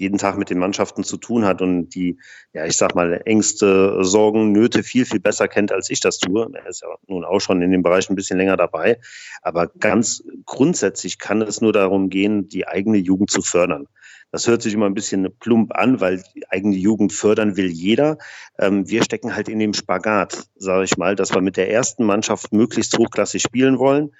jeden 0.00 0.18
Tag 0.18 0.38
mit 0.38 0.50
den 0.50 0.58
Mannschaften 0.58 1.04
zu 1.04 1.16
tun 1.18 1.44
hat 1.44 1.62
und 1.62 1.90
die, 1.90 2.18
ja, 2.52 2.64
ich 2.64 2.76
sag 2.76 2.94
mal, 2.94 3.20
Ängste, 3.26 4.02
Sorgen, 4.02 4.52
Nöte 4.52 4.82
viel, 4.82 5.04
viel 5.04 5.20
besser 5.20 5.46
kennt, 5.46 5.72
als 5.72 5.90
ich 5.90 6.00
das 6.00 6.18
tue. 6.18 6.50
Er 6.52 6.66
ist 6.66 6.82
ja 6.82 6.88
nun 7.06 7.24
auch 7.24 7.40
schon 7.40 7.62
in 7.62 7.70
dem 7.70 7.82
Bereich 7.82 8.08
ein 8.08 8.16
bisschen 8.16 8.38
länger 8.38 8.56
dabei. 8.56 8.98
Aber 9.42 9.68
ganz 9.68 10.24
grundsätzlich 10.46 11.18
kann 11.18 11.42
es 11.42 11.60
nur 11.60 11.72
darum 11.72 12.08
gehen, 12.08 12.48
die 12.48 12.66
eigene 12.66 12.96
Jugend 12.96 13.30
zu 13.30 13.42
fördern. 13.42 13.86
Das 14.32 14.46
hört 14.46 14.62
sich 14.62 14.74
immer 14.74 14.86
ein 14.86 14.94
bisschen 14.94 15.28
plump 15.40 15.74
an, 15.74 16.00
weil 16.00 16.22
die 16.34 16.48
eigene 16.48 16.76
Jugend 16.76 17.12
fördern 17.12 17.56
will 17.56 17.66
jeder. 17.66 18.18
Ähm, 18.58 18.88
wir 18.88 19.02
stecken 19.02 19.34
halt 19.34 19.48
in 19.48 19.58
dem 19.58 19.74
Spagat, 19.74 20.46
sage 20.56 20.84
ich 20.84 20.96
mal, 20.96 21.16
dass 21.16 21.34
wir 21.34 21.40
mit 21.40 21.56
der 21.56 21.70
ersten 21.70 22.04
Mannschaft 22.04 22.52
möglichst 22.52 22.96
hochklassig 22.96 23.42
spielen 23.42 23.78
wollen 23.78 24.12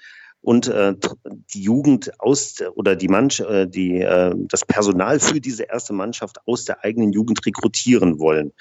und 0.42 0.68
äh, 0.68 0.94
die 1.54 1.62
Jugend 1.62 2.18
aus 2.20 2.56
oder 2.75 2.97
die 2.97 3.09
Mannschaft, 3.09 3.50
äh, 3.50 3.68
die 3.68 4.00
äh, 4.00 4.35
das 4.37 4.64
Personal 4.64 5.20
für 5.20 5.40
diese 5.40 5.64
erste 5.64 5.92
Mannschaft 5.92 6.38
aus 6.47 6.64
der 6.64 6.85
eigenen 6.85 7.12
Jugend 7.12 7.44
rekrutieren 7.44 8.18
wollen. 8.18 8.52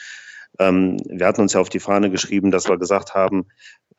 Ähm, 0.58 0.98
wir 1.06 1.26
hatten 1.26 1.42
uns 1.42 1.54
ja 1.54 1.62
auf 1.62 1.70
die 1.70 1.80
Fahne 1.80 2.10
geschrieben, 2.10 2.52
dass 2.52 2.68
wir 2.68 2.78
gesagt 2.78 3.14
haben, 3.14 3.46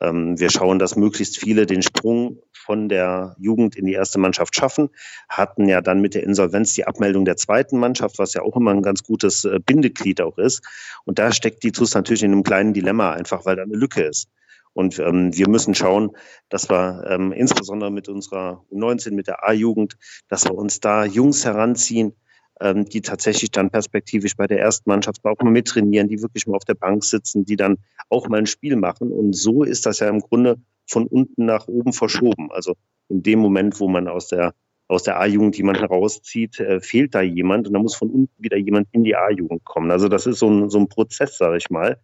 ähm, 0.01 0.39
wir 0.39 0.51
schauen, 0.51 0.79
dass 0.79 0.97
möglichst 0.97 1.39
viele 1.39 1.67
den 1.67 1.83
Sprung 1.83 2.39
von 2.53 2.89
der 2.89 3.35
Jugend 3.39 3.77
in 3.77 3.87
die 3.87 3.95
erste 3.95 4.19
Mannschaft 4.19 4.55
schaffen, 4.55 4.91
hatten 5.29 5.69
ja 5.69 5.81
dann 5.81 6.01
mit 6.01 6.15
der 6.15 6.23
Insolvenz 6.25 6.75
die 6.75 6.87
Abmeldung 6.87 7.25
der 7.25 7.37
zweiten 7.37 7.79
Mannschaft, 7.79 8.19
was 8.19 8.35
ja 8.35 8.43
auch 8.43 8.57
immer 8.57 8.73
ein 8.73 8.83
ganz 8.83 9.03
gutes 9.03 9.45
äh, 9.45 9.59
Bindeglied 9.65 10.21
auch 10.21 10.39
ist. 10.39 10.63
Und 11.05 11.19
da 11.19 11.33
steckt 11.33 11.63
die 11.63 11.73
TUS 11.73 11.95
natürlich 11.95 12.23
in 12.23 12.33
einem 12.33 12.43
kleinen 12.43 12.75
Dilemma, 12.75 13.13
einfach 13.13 13.45
weil 13.47 13.57
da 13.57 13.63
eine 13.63 13.77
Lücke 13.77 14.03
ist. 14.03 14.29
Und 14.73 14.99
ähm, 14.99 15.37
wir 15.37 15.49
müssen 15.49 15.75
schauen, 15.75 16.11
dass 16.49 16.71
wir 16.71 17.05
ähm, 17.09 17.33
insbesondere 17.33 17.91
mit 17.91 18.09
unserer 18.09 18.65
U19, 18.71 19.13
mit 19.13 19.27
der 19.27 19.47
A-Jugend, 19.49 19.97
dass 20.29 20.45
wir 20.45 20.55
uns 20.55 20.81
da 20.81 21.05
Jungs 21.05 21.45
heranziehen, 21.45 22.15
ähm, 22.61 22.85
die 22.85 23.01
tatsächlich 23.01 23.51
dann 23.51 23.71
perspektivisch 23.71 24.37
bei 24.37 24.47
der 24.47 24.61
ersten 24.61 24.89
Mannschaft 24.89 25.25
auch 25.25 25.43
mal 25.43 25.51
mittrainieren, 25.51 26.09
die 26.09 26.23
wirklich 26.23 26.47
mal 26.47 26.57
auf 26.57 26.65
der 26.65 26.75
Bank 26.75 27.05
sitzen, 27.05 27.45
die 27.45 27.57
dann 27.57 27.79
auch 28.09 28.29
mal 28.29 28.39
ein 28.39 28.47
Spiel 28.47 28.77
machen. 28.77 29.11
Und 29.11 29.35
so 29.35 29.65
ist 29.65 29.87
das 29.87 29.99
ja 29.99 30.09
im 30.09 30.21
Grunde 30.21 30.57
von 30.87 31.07
unten 31.07 31.47
nach 31.47 31.67
oben 31.69 31.93
verschoben. 31.93 32.51
Also 32.53 32.75
in 33.09 33.23
dem 33.23 33.39
Moment, 33.41 33.81
wo 33.81 33.89
man 33.89 34.09
aus 34.09 34.29
der 34.29 34.55
aus 34.91 35.05
der 35.05 35.21
A-Jugend 35.21 35.57
jemand 35.57 35.79
herauszieht, 35.79 36.59
äh, 36.59 36.81
fehlt 36.81 37.15
da 37.15 37.21
jemand 37.21 37.69
und 37.69 37.75
da 37.75 37.79
muss 37.79 37.95
von 37.95 38.11
unten 38.11 38.43
wieder 38.43 38.57
jemand 38.57 38.89
in 38.91 39.05
die 39.05 39.15
A-Jugend 39.15 39.65
kommen. 39.65 39.93
Also 39.93 40.09
das 40.09 40.27
ist 40.27 40.41
so 40.41 40.51
ein, 40.51 40.69
so 40.69 40.79
ein 40.79 40.89
Prozess, 40.89 41.39
sage 41.39 41.59
ich 41.59 41.71
mal. 41.71 42.01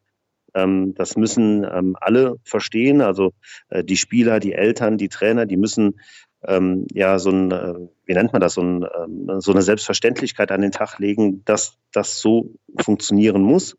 Ähm, 0.56 0.94
das 0.94 1.16
müssen 1.16 1.64
ähm, 1.64 1.96
alle 2.00 2.36
verstehen. 2.42 3.02
Also 3.02 3.32
äh, 3.68 3.84
die 3.84 3.96
Spieler, 3.96 4.40
die 4.40 4.54
Eltern, 4.54 4.98
die 4.98 5.08
Trainer, 5.08 5.46
die 5.46 5.58
müssen 5.58 6.00
ähm, 6.42 6.86
ja 6.92 7.18
so 7.18 7.30
ein, 7.30 7.52
äh, 7.52 7.74
wie 8.06 8.14
nennt 8.14 8.32
man 8.32 8.40
das, 8.40 8.54
so, 8.54 8.62
ein, 8.62 8.86
so 9.40 9.52
eine 9.52 9.62
Selbstverständlichkeit 9.62 10.50
an 10.50 10.62
den 10.62 10.72
Tag 10.72 10.98
legen, 10.98 11.44
dass 11.44 11.78
das 11.92 12.20
so 12.20 12.54
funktionieren 12.80 13.42
muss. 13.42 13.76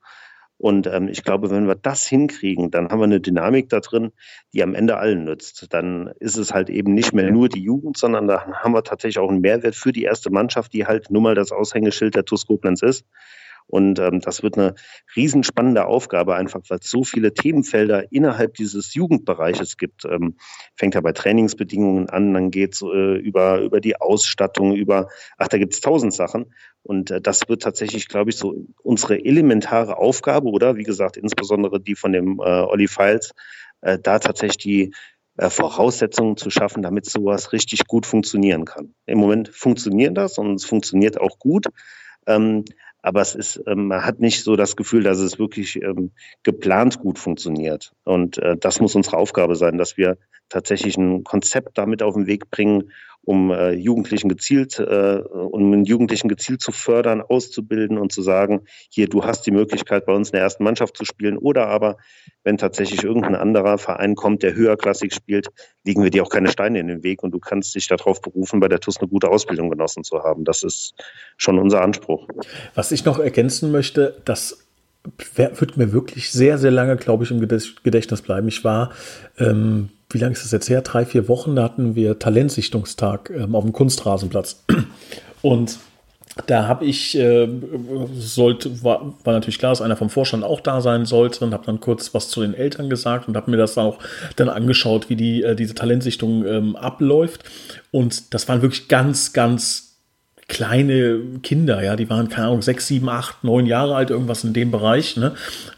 Und 0.59 0.87
ähm, 0.87 1.07
ich 1.07 1.23
glaube, 1.23 1.51
wenn 1.51 1.67
wir 1.67 1.75
das 1.75 2.07
hinkriegen, 2.07 2.71
dann 2.71 2.89
haben 2.89 2.99
wir 2.99 3.05
eine 3.05 3.19
Dynamik 3.21 3.69
da 3.69 3.79
drin, 3.79 4.11
die 4.53 4.63
am 4.63 4.73
Ende 4.73 4.97
allen 4.97 5.23
nützt. 5.23 5.67
Dann 5.71 6.11
ist 6.19 6.35
es 6.35 6.53
halt 6.53 6.69
eben 6.69 6.93
nicht 6.95 7.13
mehr 7.13 7.31
nur 7.31 7.47
die 7.47 7.61
Jugend, 7.61 7.97
sondern 7.97 8.27
da 8.27 8.47
haben 8.47 8.73
wir 8.73 8.83
tatsächlich 8.83 9.19
auch 9.19 9.29
einen 9.29 9.41
Mehrwert 9.41 9.75
für 9.75 9.91
die 9.91 10.03
erste 10.03 10.31
Mannschaft, 10.31 10.73
die 10.73 10.87
halt 10.87 11.11
nun 11.11 11.23
mal 11.23 11.35
das 11.35 11.51
Aushängeschild 11.51 12.15
der 12.15 12.25
TuS 12.25 12.47
Koblenz 12.47 12.81
ist. 12.81 13.05
Und 13.67 13.99
ähm, 13.99 14.21
das 14.21 14.43
wird 14.43 14.58
eine 14.58 14.75
riesenspannende 15.15 15.86
Aufgabe, 15.86 16.36
einfach 16.36 16.62
weil 16.69 16.80
es 16.80 16.89
so 16.89 17.03
viele 17.03 17.34
Themenfelder 17.34 18.12
innerhalb 18.12 18.53
dieses 18.56 18.93
Jugendbereiches 18.93 19.77
gibt. 19.77 20.06
Ähm, 20.06 20.38
fängt 20.75 20.95
ja 20.95 21.01
bei 21.01 21.12
Trainingsbedingungen 21.12 22.10
an, 22.10 22.34
dann 22.34 22.49
geht's 22.49 22.82
äh, 22.82 23.17
über, 23.17 23.60
über 23.60 23.82
die 23.82 23.99
Ausstattung, 23.99 24.75
über, 24.75 25.10
ach, 25.38 25.49
da 25.49 25.58
gibt's 25.58 25.82
tausend 25.82 26.13
Sachen. 26.13 26.53
Und 26.82 27.12
äh, 27.12 27.19
das 27.19 27.49
wird 27.49 27.62
tatsächlich, 27.62 28.08
glaube 28.08 28.30
ich, 28.30 28.38
so 28.38 28.56
unsere 28.82 29.23
elementare 29.23 29.97
Aufgabe, 29.97 30.49
oder 30.49 30.77
wie 30.77 30.84
gesagt, 30.84 31.17
insbesondere 31.17 31.82
die 31.82 31.95
von 31.95 32.13
dem 32.13 32.39
äh, 32.39 32.43
Olli 32.43 32.88
Files, 32.88 33.34
äh, 33.82 33.99
da 34.01 34.19
tatsächlich 34.19 34.58
die 34.58 34.93
äh, 35.38 35.49
Voraussetzungen 35.49 36.38
zu 36.38 36.49
schaffen, 36.49 36.82
damit 36.82 37.06
sowas 37.06 37.51
richtig 37.51 37.86
gut 37.88 38.06
funktionieren 38.06 38.65
kann. 38.65 38.95
Im 39.06 39.19
Moment 39.19 39.49
funktioniert 39.49 40.17
das 40.17 40.38
und 40.38 40.56
es 40.56 40.65
funktioniert 40.65 41.19
auch 41.19 41.38
gut. 41.38 41.67
Ähm, 42.25 42.65
aber 43.07 43.21
es 43.21 43.35
ist, 43.35 43.63
ähm, 43.67 43.87
man 43.87 44.03
hat 44.03 44.19
nicht 44.19 44.43
so 44.43 44.57
das 44.57 44.75
Gefühl, 44.75 45.03
dass 45.03 45.19
es 45.19 45.39
wirklich 45.39 45.81
ähm, 45.81 46.11
geplant 46.43 46.99
gut 46.99 47.17
funktioniert. 47.17 47.93
Und 48.03 48.37
äh, 48.37 48.57
das 48.57 48.81
muss 48.81 48.95
unsere 48.95 49.15
Aufgabe 49.15 49.55
sein, 49.55 49.77
dass 49.77 49.95
wir 49.95 50.17
tatsächlich 50.49 50.97
ein 50.97 51.23
Konzept 51.23 51.77
damit 51.77 52.03
auf 52.03 52.15
den 52.15 52.27
Weg 52.27 52.51
bringen, 52.51 52.91
um 53.27 53.51
äh, 53.51 53.73
Jugendlichen 53.73 54.29
gezielt, 54.29 54.79
äh, 54.79 55.17
um 55.17 55.73
einen 55.73 55.83
Jugendlichen 55.83 56.29
gezielt 56.29 56.61
zu 56.61 56.71
fördern, 56.71 57.21
auszubilden 57.21 57.97
und 57.97 58.13
zu 58.13 58.21
sagen, 58.21 58.61
hier, 58.89 59.09
du 59.09 59.25
hast 59.25 59.45
die 59.45 59.51
Möglichkeit, 59.51 60.05
bei 60.05 60.13
uns 60.13 60.29
in 60.29 60.31
der 60.31 60.43
ersten 60.43 60.63
Mannschaft 60.63 60.95
zu 60.95 61.03
spielen. 61.03 61.37
Oder 61.37 61.67
aber, 61.67 61.97
wenn 62.45 62.57
tatsächlich 62.57 63.03
irgendein 63.03 63.35
anderer 63.35 63.79
Verein 63.79 64.15
kommt, 64.15 64.43
der 64.43 64.55
höherklassig 64.55 65.13
spielt, 65.13 65.49
legen 65.83 66.03
wir 66.03 66.09
dir 66.09 66.23
auch 66.23 66.29
keine 66.29 66.47
Steine 66.47 66.79
in 66.79 66.87
den 66.87 67.03
Weg 67.03 67.21
und 67.21 67.31
du 67.31 67.39
kannst 67.39 67.75
dich 67.75 67.89
darauf 67.89 68.21
berufen, 68.21 68.61
bei 68.61 68.69
der 68.69 68.79
TUS 68.79 68.95
eine 68.97 69.09
gute 69.09 69.27
Ausbildung 69.27 69.69
genossen 69.69 70.05
zu 70.05 70.23
haben. 70.23 70.45
Das 70.45 70.63
ist 70.63 70.93
schon 71.35 71.59
unser 71.59 71.81
Anspruch. 71.81 72.29
Was 72.75 72.93
ich 72.93 73.03
noch 73.03 73.19
ergänzen 73.19 73.73
möchte, 73.73 74.21
das 74.23 74.65
wird 75.35 75.75
mir 75.75 75.91
wirklich 75.91 76.31
sehr, 76.31 76.57
sehr 76.57 76.71
lange, 76.71 76.95
glaube 76.95 77.25
ich, 77.25 77.31
im 77.31 77.41
Gedächtnis 77.41 78.21
bleiben. 78.21 78.47
Ich 78.47 78.63
war 78.63 78.93
ähm, 79.37 79.89
wie 80.09 80.17
lange 80.17 80.33
ist 80.33 80.43
das 80.43 80.51
jetzt 80.51 80.69
her? 80.69 80.81
Drei, 80.81 81.05
vier 81.05 81.27
Wochen, 81.27 81.55
da 81.55 81.63
hatten 81.63 81.95
wir 81.95 82.19
Talentsichtungstag 82.19 83.29
ähm, 83.29 83.55
auf 83.55 83.63
dem 83.63 83.73
Kunstrasenplatz. 83.73 84.63
Und 85.41 85.79
da 86.45 86.67
habe 86.67 86.85
ich, 86.85 87.17
äh, 87.17 87.47
sollte, 88.13 88.83
war, 88.83 89.13
war 89.23 89.33
natürlich 89.33 89.57
klar, 89.57 89.71
dass 89.71 89.81
einer 89.81 89.95
vom 89.95 90.09
Vorstand 90.09 90.43
auch 90.43 90.61
da 90.61 90.81
sein 90.81 91.05
sollte 91.05 91.43
und 91.43 91.53
habe 91.53 91.65
dann 91.65 91.79
kurz 91.79 92.13
was 92.13 92.29
zu 92.29 92.41
den 92.41 92.53
Eltern 92.53 92.91
gesagt 92.91 93.27
und 93.27 93.35
habe 93.35 93.49
mir 93.49 93.57
das 93.57 93.77
auch 93.77 93.97
dann 94.35 94.47
angeschaut, 94.47 95.09
wie 95.09 95.15
die, 95.15 95.41
äh, 95.41 95.55
diese 95.55 95.73
Talentsichtung 95.73 96.45
ähm, 96.45 96.75
abläuft. 96.75 97.43
Und 97.89 98.35
das 98.35 98.47
waren 98.47 98.61
wirklich 98.61 98.87
ganz, 98.87 99.33
ganz 99.33 99.97
kleine 100.47 101.19
Kinder, 101.43 101.83
ja, 101.83 101.95
die 101.95 102.09
waren, 102.09 102.29
keine 102.29 102.47
Ahnung, 102.47 102.61
sechs, 102.61 102.87
sieben, 102.87 103.09
acht, 103.09 103.43
neun 103.43 103.65
Jahre 103.65 103.95
alt, 103.95 104.11
irgendwas 104.11 104.43
in 104.43 104.53
dem 104.53 104.71
Bereich. 104.71 105.17
Ne? 105.17 105.33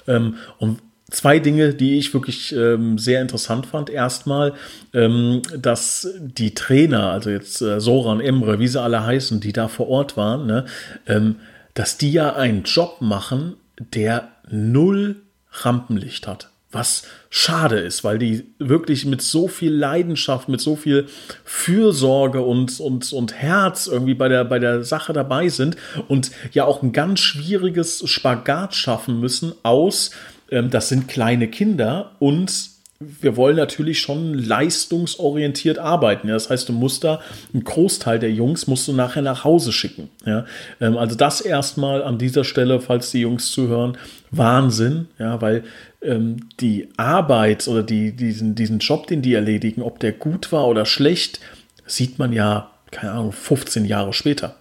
Ähm, 0.07 0.35
und 0.57 0.79
zwei 1.10 1.39
Dinge, 1.39 1.74
die 1.74 1.98
ich 1.98 2.13
wirklich 2.13 2.54
ähm, 2.56 2.98
sehr 2.98 3.22
interessant 3.22 3.65
fand. 3.65 3.89
Erstmal, 3.89 4.54
ähm, 4.93 5.41
dass 5.58 6.08
die 6.19 6.54
Trainer, 6.54 7.12
also 7.12 7.30
jetzt 7.30 7.62
äh, 7.62 7.80
Soran, 7.80 8.19
Emre, 8.22 8.60
wie 8.60 8.67
sie 8.67 8.82
alle 8.82 9.06
heißen, 9.06 9.39
die 9.39 9.54
da 9.54 9.67
vor 9.67 9.88
Ort 9.89 10.17
waren, 10.17 10.45
ne, 10.45 10.65
ähm, 11.08 11.38
dass 11.74 11.98
die 11.98 12.12
ja 12.12 12.36
einen 12.36 12.63
Job 12.63 12.98
machen, 13.00 13.56
der 13.93 14.30
null 14.50 15.17
Rampenlicht 15.52 16.28
hat. 16.28 16.50
Was 16.72 17.04
schade 17.32 17.80
ist, 17.80 18.04
weil 18.04 18.19
die 18.19 18.45
wirklich 18.60 19.06
mit 19.06 19.24
so 19.24 19.48
viel 19.48 19.74
Leidenschaft, 19.74 20.50
mit 20.50 20.62
so 20.62 20.76
viel 20.76 21.08
Fürsorge 21.43 22.41
und, 22.41 22.80
und, 22.80 23.12
und 23.12 23.34
Herz 23.34 23.88
irgendwie 23.88 24.13
bei 24.13 24.30
der, 24.30 24.45
bei 24.45 24.60
der 24.60 24.84
Sache 24.84 25.12
dabei 25.12 25.50
sind 25.50 25.78
und 26.08 26.30
ja 26.52 26.65
auch 26.65 26.84
ein 26.84 26.91
ganz 26.91 27.22
schwieriges 27.22 28.08
Spagat 28.08 28.76
schaffen 28.76 29.19
müssen 29.19 29.54
aus 29.63 30.12
ähm, 30.51 30.69
das 30.69 30.89
sind 30.89 31.07
kleine 31.07 31.47
Kinder 31.47 32.12
und 32.19 32.79
wir 33.01 33.38
wollen 33.38 33.55
natürlich 33.55 33.99
schon 33.99 34.33
leistungsorientiert 34.33 35.79
arbeiten. 35.79 36.27
Ja? 36.27 36.33
Das 36.33 36.49
heißt, 36.49 36.67
du 36.67 36.73
musst 36.73 37.05
da 37.05 37.21
einen 37.53 37.63
Großteil 37.63 38.19
der 38.19 38.31
Jungs 38.31 38.67
musst 38.67 38.89
du 38.89 38.93
nachher 38.93 39.21
nach 39.21 39.45
Hause 39.45 39.71
schicken. 39.71 40.09
Ja? 40.25 40.45
Ähm, 40.81 40.97
also 40.97 41.15
das 41.15 41.39
erstmal 41.39 42.03
an 42.03 42.17
dieser 42.17 42.43
Stelle, 42.43 42.81
falls 42.81 43.12
die 43.12 43.21
Jungs 43.21 43.51
zuhören, 43.51 43.97
Wahnsinn, 44.31 45.07
ja, 45.17 45.41
weil 45.41 45.63
ähm, 46.01 46.49
die 46.59 46.89
Arbeit 46.97 47.67
oder 47.69 47.83
die, 47.83 48.12
diesen, 48.12 48.55
diesen 48.55 48.79
Job, 48.79 49.07
den 49.07 49.21
die 49.21 49.33
erledigen, 49.33 49.81
ob 49.81 49.99
der 49.99 50.12
gut 50.12 50.51
war 50.51 50.67
oder 50.67 50.85
schlecht, 50.85 51.39
sieht 51.85 52.19
man 52.19 52.33
ja, 52.33 52.69
keine 52.91 53.13
Ahnung, 53.13 53.31
15 53.31 53.85
Jahre 53.85 54.12
später. 54.12 54.59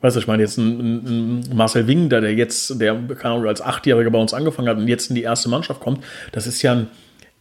Weißt 0.00 0.16
du, 0.16 0.20
ich 0.20 0.26
meine, 0.26 0.42
jetzt 0.42 0.56
ein, 0.56 1.40
ein 1.40 1.56
Marcel 1.56 1.86
Wingder, 1.86 2.20
der 2.20 2.34
jetzt, 2.34 2.80
der 2.80 2.98
als 3.22 3.60
Achtjähriger 3.60 4.10
bei 4.10 4.18
uns 4.18 4.32
angefangen 4.32 4.68
hat 4.68 4.78
und 4.78 4.88
jetzt 4.88 5.10
in 5.10 5.16
die 5.16 5.22
erste 5.22 5.48
Mannschaft 5.48 5.80
kommt, 5.80 6.04
das 6.32 6.46
ist 6.46 6.62
ja 6.62 6.72
ein 6.72 6.86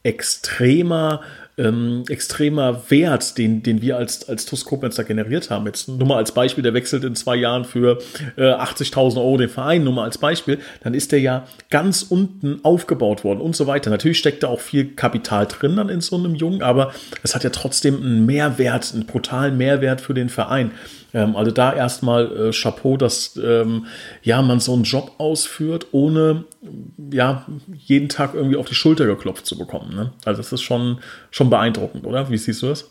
extremer, 0.03 1.21
ähm, 1.59 2.03
extremer 2.07 2.89
Wert, 2.89 3.37
den, 3.37 3.61
den 3.61 3.81
wir 3.81 3.97
als, 3.97 4.27
als 4.29 4.45
TUS 4.45 4.65
Koblenz 4.65 4.95
generiert 5.05 5.49
haben. 5.49 5.65
Jetzt 5.65 5.87
nur 5.87 6.07
mal 6.07 6.17
als 6.17 6.31
Beispiel, 6.31 6.63
der 6.63 6.73
wechselt 6.73 7.03
in 7.03 7.15
zwei 7.15 7.35
Jahren 7.35 7.65
für 7.65 7.99
äh, 8.37 8.43
80.000 8.43 9.17
Euro 9.17 9.37
den 9.37 9.49
Verein, 9.49 9.83
nur 9.83 9.93
mal 9.93 10.05
als 10.05 10.17
Beispiel, 10.17 10.59
dann 10.83 10.93
ist 10.93 11.11
der 11.11 11.19
ja 11.19 11.45
ganz 11.69 12.03
unten 12.03 12.59
aufgebaut 12.63 13.23
worden 13.23 13.41
und 13.41 13.55
so 13.55 13.67
weiter. 13.67 13.89
Natürlich 13.89 14.17
steckt 14.17 14.43
da 14.43 14.47
auch 14.47 14.61
viel 14.61 14.95
Kapital 14.95 15.45
drin 15.47 15.75
dann 15.75 15.89
in 15.89 16.01
so 16.01 16.15
einem 16.15 16.35
Jungen, 16.35 16.61
aber 16.61 16.93
es 17.23 17.35
hat 17.35 17.43
ja 17.43 17.49
trotzdem 17.49 18.01
einen 18.01 18.25
Mehrwert, 18.25 18.93
einen 18.93 19.05
brutalen 19.05 19.57
Mehrwert 19.57 20.01
für 20.01 20.13
den 20.13 20.29
Verein. 20.29 20.71
Ähm, 21.13 21.35
also 21.35 21.51
da 21.51 21.73
erstmal 21.73 22.49
äh, 22.49 22.51
Chapeau, 22.51 22.97
dass 22.97 23.37
ähm, 23.37 23.85
ja, 24.21 24.41
man 24.41 24.59
so 24.59 24.73
einen 24.73 24.83
Job 24.83 25.13
ausführt, 25.17 25.87
ohne 25.91 26.45
ja, 27.11 27.45
jeden 27.77 28.09
Tag 28.09 28.33
irgendwie 28.33 28.57
auf 28.57 28.67
die 28.67 28.75
Schulter 28.75 29.05
geklopft 29.05 29.45
zu 29.45 29.57
bekommen. 29.57 29.95
Ne? 29.95 30.11
Also 30.25 30.41
das 30.41 30.51
ist 30.51 30.61
schon, 30.61 30.99
schon 31.49 31.59
beeindruckend, 31.59 32.05
oder? 32.05 32.29
Wie 32.29 32.37
siehst 32.37 32.61
du 32.61 32.67
das? 32.67 32.89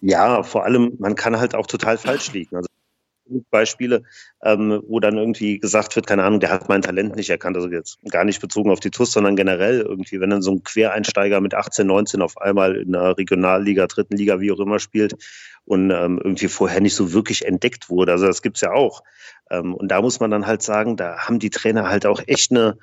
Ja, 0.00 0.42
vor 0.42 0.64
allem, 0.64 0.92
man 0.98 1.14
kann 1.14 1.38
halt 1.38 1.54
auch 1.54 1.66
total 1.66 1.96
falsch 1.96 2.32
liegen. 2.32 2.56
Also 2.56 2.68
Beispiele, 3.50 4.02
ähm, 4.42 4.82
wo 4.86 5.00
dann 5.00 5.16
irgendwie 5.16 5.58
gesagt 5.58 5.96
wird, 5.96 6.06
keine 6.06 6.24
Ahnung, 6.24 6.40
der 6.40 6.50
hat 6.50 6.68
mein 6.68 6.82
Talent 6.82 7.16
nicht 7.16 7.30
erkannt, 7.30 7.56
also 7.56 7.70
jetzt 7.70 7.98
gar 8.10 8.24
nicht 8.24 8.38
bezogen 8.38 8.70
auf 8.70 8.80
die 8.80 8.90
TUS, 8.90 9.12
sondern 9.12 9.34
generell 9.34 9.80
irgendwie, 9.80 10.20
wenn 10.20 10.28
dann 10.28 10.42
so 10.42 10.52
ein 10.52 10.62
Quereinsteiger 10.62 11.40
mit 11.40 11.54
18, 11.54 11.86
19 11.86 12.20
auf 12.20 12.36
einmal 12.36 12.76
in 12.76 12.94
einer 12.94 13.16
Regionalliga, 13.16 13.86
dritten 13.86 14.18
Liga, 14.18 14.40
wie 14.40 14.52
auch 14.52 14.60
immer 14.60 14.78
spielt 14.78 15.14
und 15.64 15.90
ähm, 15.90 16.20
irgendwie 16.22 16.48
vorher 16.48 16.82
nicht 16.82 16.94
so 16.94 17.14
wirklich 17.14 17.46
entdeckt 17.46 17.88
wurde. 17.88 18.12
Also 18.12 18.26
das 18.26 18.42
gibt's 18.42 18.60
ja 18.60 18.72
auch. 18.72 19.02
Ähm, 19.50 19.74
und 19.74 19.88
da 19.88 20.02
muss 20.02 20.20
man 20.20 20.30
dann 20.30 20.46
halt 20.46 20.60
sagen, 20.60 20.98
da 20.98 21.16
haben 21.16 21.38
die 21.38 21.50
Trainer 21.50 21.88
halt 21.88 22.04
auch 22.04 22.20
echt 22.26 22.50
eine 22.50 22.76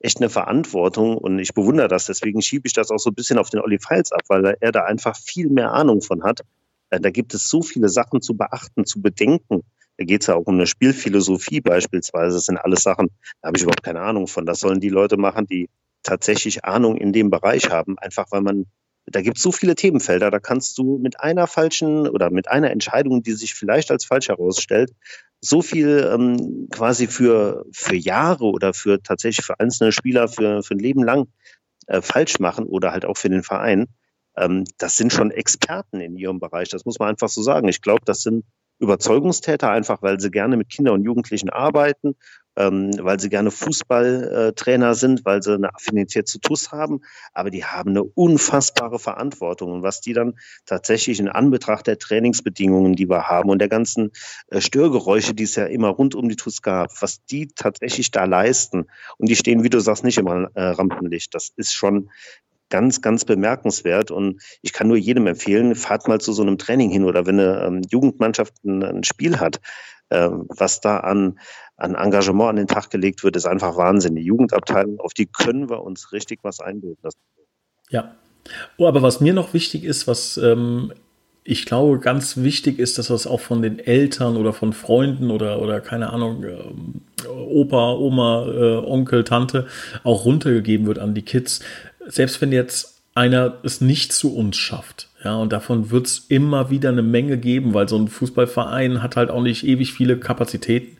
echt 0.00 0.18
eine 0.18 0.30
Verantwortung 0.30 1.18
und 1.18 1.38
ich 1.38 1.54
bewundere 1.54 1.88
das. 1.88 2.06
Deswegen 2.06 2.42
schiebe 2.42 2.66
ich 2.66 2.72
das 2.72 2.90
auch 2.90 2.98
so 2.98 3.10
ein 3.10 3.14
bisschen 3.14 3.38
auf 3.38 3.50
den 3.50 3.60
Olli 3.60 3.78
Feils 3.78 4.12
ab, 4.12 4.22
weil 4.28 4.56
er 4.60 4.72
da 4.72 4.84
einfach 4.84 5.16
viel 5.16 5.48
mehr 5.48 5.72
Ahnung 5.72 6.02
von 6.02 6.22
hat. 6.22 6.42
Äh, 6.90 7.00
da 7.00 7.10
gibt 7.10 7.34
es 7.34 7.48
so 7.48 7.62
viele 7.62 7.88
Sachen 7.88 8.20
zu 8.20 8.36
beachten, 8.36 8.84
zu 8.84 9.02
bedenken. 9.02 9.62
Da 9.96 10.04
geht 10.04 10.22
es 10.22 10.28
ja 10.28 10.36
auch 10.36 10.46
um 10.46 10.54
eine 10.54 10.66
Spielphilosophie 10.66 11.60
beispielsweise. 11.60 12.36
Das 12.36 12.44
sind 12.44 12.58
alles 12.58 12.82
Sachen, 12.82 13.08
da 13.42 13.48
habe 13.48 13.56
ich 13.56 13.64
überhaupt 13.64 13.82
keine 13.82 14.00
Ahnung 14.00 14.28
von. 14.28 14.46
Das 14.46 14.60
sollen 14.60 14.80
die 14.80 14.88
Leute 14.88 15.16
machen, 15.16 15.46
die 15.46 15.68
tatsächlich 16.04 16.64
Ahnung 16.64 16.96
in 16.96 17.12
dem 17.12 17.30
Bereich 17.30 17.70
haben, 17.70 17.98
einfach 17.98 18.26
weil 18.30 18.40
man, 18.40 18.66
da 19.06 19.20
gibt 19.20 19.38
es 19.38 19.42
so 19.42 19.50
viele 19.50 19.74
Themenfelder, 19.74 20.30
da 20.30 20.38
kannst 20.38 20.78
du 20.78 20.98
mit 20.98 21.20
einer 21.20 21.48
falschen 21.48 22.08
oder 22.08 22.30
mit 22.30 22.48
einer 22.48 22.70
Entscheidung, 22.70 23.22
die 23.22 23.32
sich 23.32 23.54
vielleicht 23.54 23.90
als 23.90 24.04
falsch 24.04 24.28
herausstellt, 24.28 24.92
so 25.40 25.62
viel 25.62 26.10
ähm, 26.12 26.68
quasi 26.70 27.06
für, 27.06 27.64
für 27.72 27.94
Jahre 27.94 28.44
oder 28.44 28.74
für 28.74 29.02
tatsächlich 29.02 29.46
für 29.46 29.58
einzelne 29.60 29.92
Spieler 29.92 30.28
für, 30.28 30.62
für 30.62 30.74
ein 30.74 30.80
Leben 30.80 31.04
lang 31.04 31.28
äh, 31.86 32.02
falsch 32.02 32.38
machen 32.38 32.66
oder 32.66 32.92
halt 32.92 33.04
auch 33.04 33.16
für 33.16 33.28
den 33.28 33.42
Verein. 33.42 33.86
Ähm, 34.36 34.64
das 34.78 34.96
sind 34.96 35.12
schon 35.12 35.30
Experten 35.30 36.00
in 36.00 36.16
ihrem 36.16 36.40
Bereich, 36.40 36.68
das 36.68 36.84
muss 36.84 36.98
man 36.98 37.08
einfach 37.08 37.28
so 37.28 37.42
sagen. 37.42 37.68
Ich 37.68 37.82
glaube, 37.82 38.02
das 38.04 38.22
sind 38.22 38.44
Überzeugungstäter, 38.78 39.70
einfach 39.70 40.02
weil 40.02 40.20
sie 40.20 40.30
gerne 40.30 40.56
mit 40.56 40.68
Kindern 40.68 40.94
und 40.94 41.04
Jugendlichen 41.04 41.50
arbeiten, 41.50 42.16
ähm, 42.58 42.90
weil 42.98 43.20
sie 43.20 43.28
gerne 43.28 43.50
Fußballtrainer 43.50 44.94
sind, 44.94 45.24
weil 45.24 45.42
sie 45.42 45.54
eine 45.54 45.74
Affinität 45.74 46.26
zu 46.26 46.40
TUS 46.40 46.72
haben, 46.72 47.00
aber 47.32 47.50
die 47.50 47.64
haben 47.64 47.90
eine 47.90 48.02
unfassbare 48.02 48.98
Verantwortung. 48.98 49.72
Und 49.72 49.82
was 49.82 50.00
die 50.00 50.12
dann 50.12 50.34
tatsächlich 50.66 51.20
in 51.20 51.28
Anbetracht 51.28 51.86
der 51.86 51.98
Trainingsbedingungen, 51.98 52.94
die 52.94 53.08
wir 53.08 53.28
haben 53.28 53.48
und 53.48 53.60
der 53.60 53.68
ganzen 53.68 54.10
äh, 54.48 54.60
Störgeräusche, 54.60 55.34
die 55.34 55.44
es 55.44 55.54
ja 55.54 55.66
immer 55.66 55.88
rund 55.88 56.16
um 56.16 56.28
die 56.28 56.36
TUS 56.36 56.62
gab, 56.62 56.90
was 57.00 57.24
die 57.26 57.48
tatsächlich 57.48 58.10
da 58.10 58.24
leisten, 58.24 58.86
und 59.18 59.28
die 59.28 59.36
stehen, 59.36 59.62
wie 59.62 59.70
du 59.70 59.80
sagst, 59.80 60.02
nicht 60.02 60.18
immer 60.18 60.50
äh, 60.54 60.62
Rampenlicht, 60.62 61.34
das 61.34 61.50
ist 61.56 61.72
schon 61.72 62.10
ganz, 62.68 63.00
ganz 63.00 63.24
bemerkenswert. 63.24 64.10
Und 64.10 64.40
ich 64.62 64.72
kann 64.72 64.88
nur 64.88 64.96
jedem 64.96 65.26
empfehlen, 65.26 65.74
fahrt 65.74 66.08
mal 66.08 66.20
zu 66.20 66.32
so 66.32 66.42
einem 66.42 66.58
Training 66.58 66.90
hin 66.90 67.04
oder 67.04 67.26
wenn 67.26 67.40
eine 67.40 67.62
ähm, 67.64 67.82
Jugendmannschaft 67.88 68.54
ein, 68.64 68.82
ein, 68.82 69.04
Spiel 69.04 69.40
hat, 69.40 69.60
ähm, 70.10 70.46
was 70.48 70.80
da 70.80 70.98
an, 70.98 71.38
an 71.76 71.94
Engagement 71.94 72.50
an 72.50 72.56
den 72.56 72.66
Tag 72.66 72.90
gelegt 72.90 73.24
wird, 73.24 73.36
ist 73.36 73.46
einfach 73.46 73.76
Wahnsinn. 73.76 74.16
Die 74.16 74.22
Jugendabteilung, 74.22 75.00
auf 75.00 75.14
die 75.14 75.26
können 75.26 75.68
wir 75.68 75.82
uns 75.82 76.12
richtig 76.12 76.40
was 76.42 76.60
einbilden. 76.60 76.98
Das 77.02 77.14
ja. 77.90 78.14
Oh, 78.76 78.86
aber 78.86 79.02
was 79.02 79.20
mir 79.20 79.34
noch 79.34 79.52
wichtig 79.54 79.84
ist, 79.84 80.06
was 80.06 80.38
ähm, 80.38 80.92
ich 81.50 81.64
glaube, 81.64 81.98
ganz 81.98 82.36
wichtig 82.36 82.78
ist, 82.78 82.98
dass 82.98 83.06
das 83.06 83.26
auch 83.26 83.40
von 83.40 83.62
den 83.62 83.78
Eltern 83.78 84.36
oder 84.36 84.52
von 84.52 84.74
Freunden 84.74 85.30
oder, 85.30 85.62
oder 85.62 85.80
keine 85.80 86.10
Ahnung, 86.10 86.44
äh, 86.44 87.26
Opa, 87.26 87.92
Oma, 87.94 88.46
äh, 88.46 88.76
Onkel, 88.76 89.24
Tante 89.24 89.66
auch 90.04 90.26
runtergegeben 90.26 90.86
wird 90.86 90.98
an 90.98 91.14
die 91.14 91.22
Kids 91.22 91.60
selbst 92.08 92.40
wenn 92.40 92.52
jetzt 92.52 93.00
einer 93.14 93.58
es 93.62 93.80
nicht 93.80 94.12
zu 94.12 94.34
uns 94.34 94.56
schafft, 94.56 95.08
ja, 95.24 95.34
und 95.36 95.52
davon 95.52 95.90
wird 95.90 96.06
es 96.06 96.26
immer 96.28 96.70
wieder 96.70 96.90
eine 96.90 97.02
Menge 97.02 97.38
geben, 97.38 97.74
weil 97.74 97.88
so 97.88 97.96
ein 97.98 98.08
Fußballverein 98.08 99.02
hat 99.02 99.16
halt 99.16 99.30
auch 99.30 99.42
nicht 99.42 99.66
ewig 99.66 99.92
viele 99.92 100.16
Kapazitäten. 100.16 100.96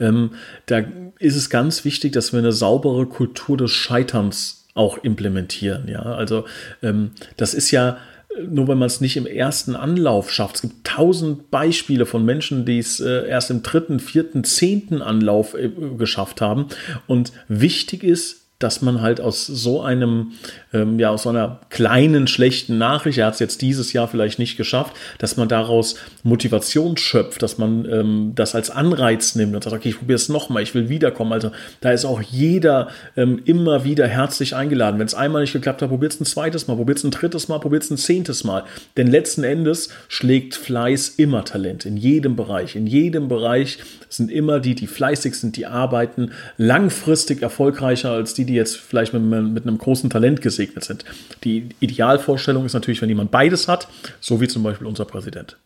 Ähm, 0.00 0.30
da 0.66 0.82
ist 1.18 1.36
es 1.36 1.50
ganz 1.50 1.84
wichtig, 1.84 2.12
dass 2.12 2.32
wir 2.32 2.38
eine 2.38 2.52
saubere 2.52 3.06
Kultur 3.06 3.58
des 3.58 3.70
Scheiterns 3.70 4.66
auch 4.74 4.98
implementieren. 4.98 5.88
Ja, 5.88 6.02
also 6.02 6.44
ähm, 6.82 7.10
das 7.36 7.52
ist 7.52 7.70
ja 7.70 7.98
nur 8.46 8.68
wenn 8.68 8.78
man 8.78 8.86
es 8.86 9.00
nicht 9.00 9.16
im 9.16 9.26
ersten 9.26 9.74
Anlauf 9.74 10.30
schafft. 10.30 10.56
Es 10.56 10.62
gibt 10.62 10.86
tausend 10.86 11.50
Beispiele 11.50 12.06
von 12.06 12.24
Menschen, 12.24 12.64
die 12.64 12.78
es 12.78 13.00
äh, 13.00 13.26
erst 13.28 13.50
im 13.50 13.62
dritten, 13.62 14.00
vierten, 14.00 14.44
zehnten 14.44 15.02
Anlauf 15.02 15.54
äh, 15.54 15.70
geschafft 15.96 16.40
haben. 16.40 16.66
Und 17.06 17.32
wichtig 17.48 18.04
ist, 18.04 18.37
dass 18.58 18.82
man 18.82 19.00
halt 19.00 19.20
aus 19.20 19.46
so 19.46 19.82
einem, 19.82 20.32
ähm, 20.72 20.98
ja, 20.98 21.10
aus 21.10 21.22
so 21.22 21.28
einer 21.28 21.60
kleinen, 21.70 22.26
schlechten 22.26 22.76
Nachricht, 22.76 23.18
er 23.18 23.26
hat 23.26 23.34
es 23.34 23.40
jetzt 23.40 23.62
dieses 23.62 23.92
Jahr 23.92 24.08
vielleicht 24.08 24.40
nicht 24.40 24.56
geschafft, 24.56 24.96
dass 25.18 25.36
man 25.36 25.48
daraus 25.48 25.94
Motivation 26.24 26.96
schöpft, 26.96 27.42
dass 27.42 27.58
man 27.58 27.88
ähm, 27.88 28.32
das 28.34 28.56
als 28.56 28.70
Anreiz 28.70 29.36
nimmt 29.36 29.54
und 29.54 29.62
sagt, 29.62 29.76
okay, 29.76 29.90
ich 29.90 29.98
probiere 29.98 30.16
es 30.16 30.28
nochmal, 30.28 30.64
ich 30.64 30.74
will 30.74 30.88
wiederkommen. 30.88 31.32
Also 31.32 31.52
da 31.80 31.92
ist 31.92 32.04
auch 32.04 32.20
jeder 32.20 32.88
ähm, 33.16 33.40
immer 33.44 33.84
wieder 33.84 34.08
herzlich 34.08 34.56
eingeladen. 34.56 34.98
Wenn 34.98 35.06
es 35.06 35.14
einmal 35.14 35.42
nicht 35.42 35.52
geklappt 35.52 35.80
hat, 35.80 35.90
probiert 35.90 36.14
es 36.14 36.20
ein 36.20 36.24
zweites 36.24 36.66
Mal, 36.66 36.74
probiert 36.74 36.98
es 36.98 37.04
ein 37.04 37.12
drittes 37.12 37.46
Mal, 37.46 37.60
probiert 37.60 37.84
es 37.84 37.90
ein 37.90 37.96
zehntes 37.96 38.42
Mal. 38.42 38.64
Denn 38.96 39.06
letzten 39.06 39.44
Endes 39.44 39.90
schlägt 40.08 40.56
Fleiß 40.56 41.10
immer 41.10 41.44
Talent, 41.44 41.86
in 41.86 41.96
jedem 41.96 42.34
Bereich. 42.34 42.74
In 42.74 42.88
jedem 42.88 43.28
Bereich 43.28 43.78
sind 44.08 44.32
immer 44.32 44.58
die, 44.58 44.74
die 44.74 44.88
fleißig 44.88 45.36
sind, 45.36 45.56
die 45.56 45.66
arbeiten, 45.66 46.32
langfristig 46.56 47.42
erfolgreicher 47.42 48.10
als 48.10 48.34
die, 48.34 48.47
die 48.48 48.54
jetzt 48.54 48.76
vielleicht 48.76 49.12
mit, 49.12 49.22
mit 49.22 49.62
einem 49.64 49.78
großen 49.78 50.10
Talent 50.10 50.42
gesegnet 50.42 50.84
sind. 50.84 51.04
Die 51.44 51.68
Idealvorstellung 51.80 52.64
ist 52.64 52.74
natürlich, 52.74 53.00
wenn 53.00 53.08
jemand 53.08 53.30
beides 53.30 53.68
hat, 53.68 53.88
so 54.20 54.40
wie 54.40 54.48
zum 54.48 54.62
Beispiel 54.62 54.86
unser 54.86 55.04
Präsident. 55.04 55.58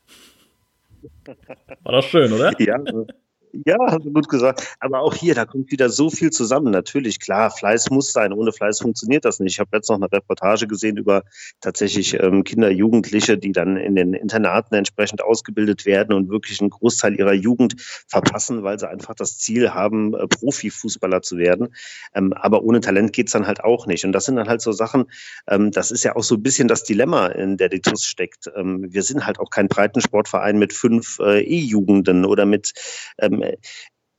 War 1.82 1.92
das 1.92 2.04
schön, 2.04 2.32
oder? 2.32 2.52
Ja, 2.60 2.78
ja, 3.66 3.76
hast 3.86 4.04
du 4.04 4.12
gut 4.12 4.28
gesagt. 4.28 4.76
Aber 4.80 5.00
auch 5.00 5.14
hier, 5.14 5.34
da 5.34 5.44
kommt 5.44 5.70
wieder 5.70 5.90
so 5.90 6.10
viel 6.10 6.30
zusammen. 6.30 6.72
Natürlich, 6.72 7.20
klar, 7.20 7.50
Fleiß 7.50 7.90
muss 7.90 8.12
sein. 8.12 8.32
Ohne 8.32 8.52
Fleiß 8.52 8.80
funktioniert 8.80 9.24
das 9.24 9.40
nicht. 9.40 9.54
Ich 9.54 9.60
habe 9.60 9.76
jetzt 9.76 9.88
noch 9.88 9.96
eine 9.96 10.10
Reportage 10.10 10.66
gesehen 10.66 10.96
über 10.96 11.22
tatsächlich 11.60 12.14
ähm, 12.14 12.44
Kinder, 12.44 12.70
Jugendliche, 12.70 13.36
die 13.36 13.52
dann 13.52 13.76
in 13.76 13.94
den 13.94 14.14
Internaten 14.14 14.74
entsprechend 14.74 15.22
ausgebildet 15.22 15.84
werden 15.84 16.14
und 16.14 16.30
wirklich 16.30 16.60
einen 16.60 16.70
Großteil 16.70 17.18
ihrer 17.18 17.34
Jugend 17.34 17.74
verpassen, 18.08 18.62
weil 18.62 18.78
sie 18.78 18.88
einfach 18.88 19.14
das 19.14 19.38
Ziel 19.38 19.70
haben, 19.74 20.14
äh, 20.14 20.26
Profifußballer 20.26 21.22
zu 21.22 21.36
werden. 21.36 21.74
Ähm, 22.14 22.32
aber 22.32 22.62
ohne 22.62 22.80
Talent 22.80 23.12
geht's 23.12 23.32
dann 23.32 23.46
halt 23.46 23.62
auch 23.62 23.86
nicht. 23.86 24.04
Und 24.04 24.12
das 24.12 24.24
sind 24.24 24.36
dann 24.36 24.48
halt 24.48 24.62
so 24.62 24.72
Sachen, 24.72 25.04
ähm, 25.48 25.70
das 25.70 25.90
ist 25.90 26.04
ja 26.04 26.16
auch 26.16 26.24
so 26.24 26.36
ein 26.36 26.42
bisschen 26.42 26.68
das 26.68 26.84
Dilemma, 26.84 27.26
in 27.28 27.56
der 27.56 27.68
die 27.68 27.80
TUS 27.80 28.04
steckt. 28.04 28.50
Ähm, 28.56 28.86
wir 28.88 29.02
sind 29.02 29.26
halt 29.26 29.38
auch 29.38 29.50
kein 29.50 29.68
Breitensportverein 29.68 30.58
mit 30.58 30.72
fünf 30.72 31.18
äh, 31.18 31.42
E-Jugenden 31.42 32.24
oder 32.24 32.46
mit 32.46 32.72
ähm, 33.18 33.41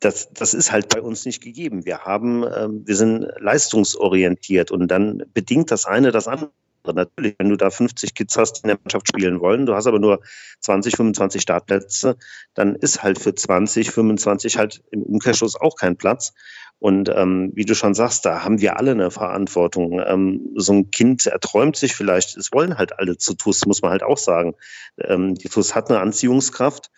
das, 0.04 0.30
das 0.34 0.54
ist 0.54 0.72
halt 0.72 0.90
bei 0.90 1.02
uns 1.02 1.26
nicht 1.26 1.42
gegeben. 1.42 1.86
Wir 1.86 2.00
haben, 2.00 2.44
ähm, 2.44 2.84
wir 2.86 2.96
sind 2.96 3.26
leistungsorientiert 3.40 4.72
und 4.72 4.88
dann 4.90 5.24
bedingt 5.34 5.72
das 5.72 5.86
eine 5.86 6.12
das 6.12 6.28
andere. 6.28 6.52
Natürlich, 6.86 7.36
wenn 7.38 7.48
du 7.48 7.56
da 7.56 7.70
50 7.70 8.14
Kids 8.14 8.36
hast, 8.36 8.54
die 8.54 8.64
in 8.64 8.68
der 8.68 8.78
Mannschaft 8.84 9.08
spielen 9.08 9.40
wollen, 9.40 9.66
du 9.66 9.74
hast 9.74 9.88
aber 9.88 10.00
nur 10.00 10.20
20, 10.60 10.98
25 10.98 11.42
Startplätze, 11.42 12.18
dann 12.56 12.76
ist 12.76 13.02
halt 13.02 13.20
für 13.20 13.34
20, 13.34 13.90
25 13.90 14.58
halt 14.58 14.84
im 14.92 15.04
Umkehrschluss 15.04 15.56
auch 15.56 15.78
kein 15.78 15.96
Platz. 15.96 16.34
Und 16.80 17.08
ähm, 17.16 17.52
wie 17.54 17.64
du 17.64 17.74
schon 17.74 17.94
sagst, 17.94 18.26
da 18.26 18.44
haben 18.44 18.60
wir 18.60 18.78
alle 18.78 18.92
eine 18.92 19.12
Verantwortung. 19.12 20.02
Ähm, 20.06 20.50
so 20.56 20.74
ein 20.74 20.92
Kind 20.92 21.26
erträumt 21.26 21.78
sich 21.78 21.96
vielleicht, 21.96 22.36
es 22.36 22.52
wollen 22.52 22.78
halt 22.78 23.00
alle 23.00 23.18
zu 23.18 23.36
TUS, 23.36 23.66
muss 23.66 23.82
man 23.82 23.92
halt 23.92 24.04
auch 24.04 24.18
sagen. 24.18 24.56
Ähm, 25.00 25.36
die 25.36 25.48
TUS 25.48 25.76
hat 25.76 25.90
eine 25.90 26.02
Anziehungskraft 26.02 26.92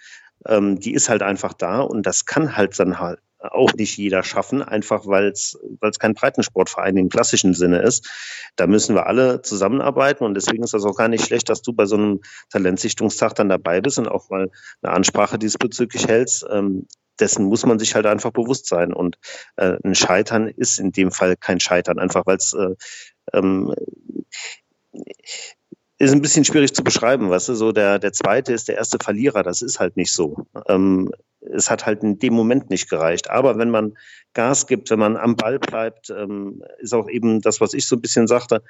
ähm, 0.48 0.80
die 0.80 0.94
ist 0.94 1.10
halt 1.10 1.24
einfach 1.24 1.54
da 1.54 1.82
und 1.82 2.06
das 2.06 2.26
kann 2.26 2.56
halt 2.56 2.78
dann 2.80 3.00
halt 3.00 3.20
auch 3.40 3.74
nicht 3.74 3.98
jeder 3.98 4.24
schaffen, 4.24 4.62
einfach 4.62 5.06
weil 5.06 5.28
es 5.28 5.58
kein 6.00 6.14
Breitensportverein 6.14 6.98
im 6.98 7.10
klassischen 7.10 7.54
Sinne 7.54 7.80
ist. 7.80 8.10
Da 8.56 8.68
müssen 8.68 8.96
wir 8.96 9.08
alle 9.08 9.42
zusammenarbeiten 9.42 10.24
und 10.24 10.34
deswegen 10.34 10.64
ist 10.64 10.74
das 10.74 10.86
auch 10.86 10.96
gar 10.96 11.08
nicht 11.08 11.26
schlecht, 11.26 11.50
dass 11.50 11.62
du 11.62 11.74
bei 11.74 11.86
so 11.86 11.96
einem 11.96 12.22
Talentsichtungstag 12.50 13.36
dann 13.36 13.50
dabei 13.50 13.82
bist 13.82 14.00
und 14.00 14.08
auch 14.08 14.30
mal 14.30 14.50
eine 14.82 14.94
Ansprache 14.94 15.38
diesbezüglich 15.38 16.08
hältst. 16.08 16.46
Ähm, 16.50 16.88
dessen 17.20 17.46
muss 17.46 17.66
man 17.66 17.80
sich 17.80 17.96
halt 17.96 18.06
einfach 18.06 18.32
bewusst 18.32 18.68
sein. 18.68 18.94
Und 18.94 19.18
äh, 19.56 19.78
ein 19.84 19.96
Scheitern 19.96 20.48
ist 20.48 20.80
in 20.80 20.92
dem 20.92 21.12
Fall 21.12 21.36
kein 21.38 21.60
Scheitern, 21.60 22.00
einfach 22.00 22.26
weil 22.26 22.38
es 22.38 22.54
äh, 22.54 22.76
ähm, 23.34 23.74
ist 25.98 26.12
ein 26.12 26.22
bisschen 26.22 26.44
schwierig 26.44 26.74
zu 26.74 26.84
beschreiben, 26.84 27.30
weißt 27.30 27.50
du, 27.50 27.56
so 27.56 27.72
der, 27.72 28.00
der 28.00 28.12
zweite 28.12 28.54
ist 28.54 28.68
der 28.68 28.76
erste 28.76 28.98
Verlierer, 29.02 29.44
das 29.44 29.62
ist 29.62 29.80
halt 29.80 29.96
nicht 29.96 30.12
so. 30.12 30.46
Ähm, 30.68 31.12
es 31.40 31.70
hat 31.70 31.86
halt 31.86 32.04
in 32.04 32.20
dem 32.20 32.34
Moment 32.34 32.70
nicht 32.70 32.90
gereicht. 32.90 33.30
Aber 33.30 33.58
wenn 33.58 33.70
man 33.70 33.94
Gas 34.34 34.68
gibt, 34.68 34.90
wenn 34.90 35.00
man 35.00 35.16
am 35.16 35.36
Ball 35.36 35.60
bleibt, 35.60 36.10
ähm, 36.10 36.64
ist 36.80 36.94
auch 36.94 37.08
eben 37.08 37.42
das, 37.42 37.62
was 37.62 37.74
ich 37.74 37.88
so 37.88 37.96
ein 37.96 38.02
bisschen 38.02 38.28
sagte, 38.28 38.62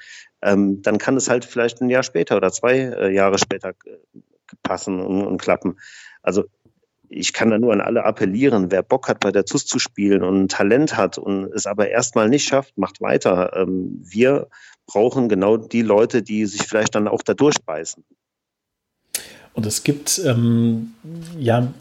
ähm, 0.42 0.82
dann 0.82 0.98
kann 0.98 1.18
es 1.18 1.30
halt 1.30 1.46
vielleicht 1.46 1.82
ein 1.82 1.90
Jahr 1.90 2.04
später 2.04 2.38
oder 2.38 2.52
zwei 2.52 2.78
äh, 2.78 3.14
Jahre 3.14 3.40
später 3.40 3.70
äh, 3.70 4.20
passen 4.62 5.00
und, 5.00 5.26
und 5.26 5.42
klappen. 5.42 5.80
Also 6.22 6.44
ich 7.10 7.34
kann 7.34 7.50
da 7.50 7.58
nur 7.58 7.74
an 7.74 7.82
alle 7.82 8.04
appellieren, 8.04 8.72
wer 8.72 8.84
Bock 8.84 9.08
hat, 9.08 9.20
bei 9.20 9.32
der 9.32 9.46
ZUS 9.46 9.66
zu 9.66 9.80
spielen 9.80 10.24
und 10.24 10.52
Talent 10.52 10.98
hat 10.98 11.18
und 11.18 11.46
es 11.54 11.66
aber 11.66 11.90
erstmal 11.90 12.30
nicht 12.30 12.48
schafft, 12.48 12.78
macht 12.78 13.02
weiter. 13.02 13.56
Ähm, 13.56 14.02
wir 14.04 14.48
brauchen 14.86 15.30
genau 15.30 15.58
die 15.58 15.82
Leute, 15.82 16.22
die 16.22 16.46
sich 16.46 16.64
vielleicht 16.64 16.96
dann 16.96 17.08
auch 17.08 17.22
da 17.22 17.34
durchbeißen. 17.34 18.04
Und 19.54 19.66
es 19.66 19.84
gibt 19.84 20.22
ähm, 20.26 20.94
ja 21.38 21.74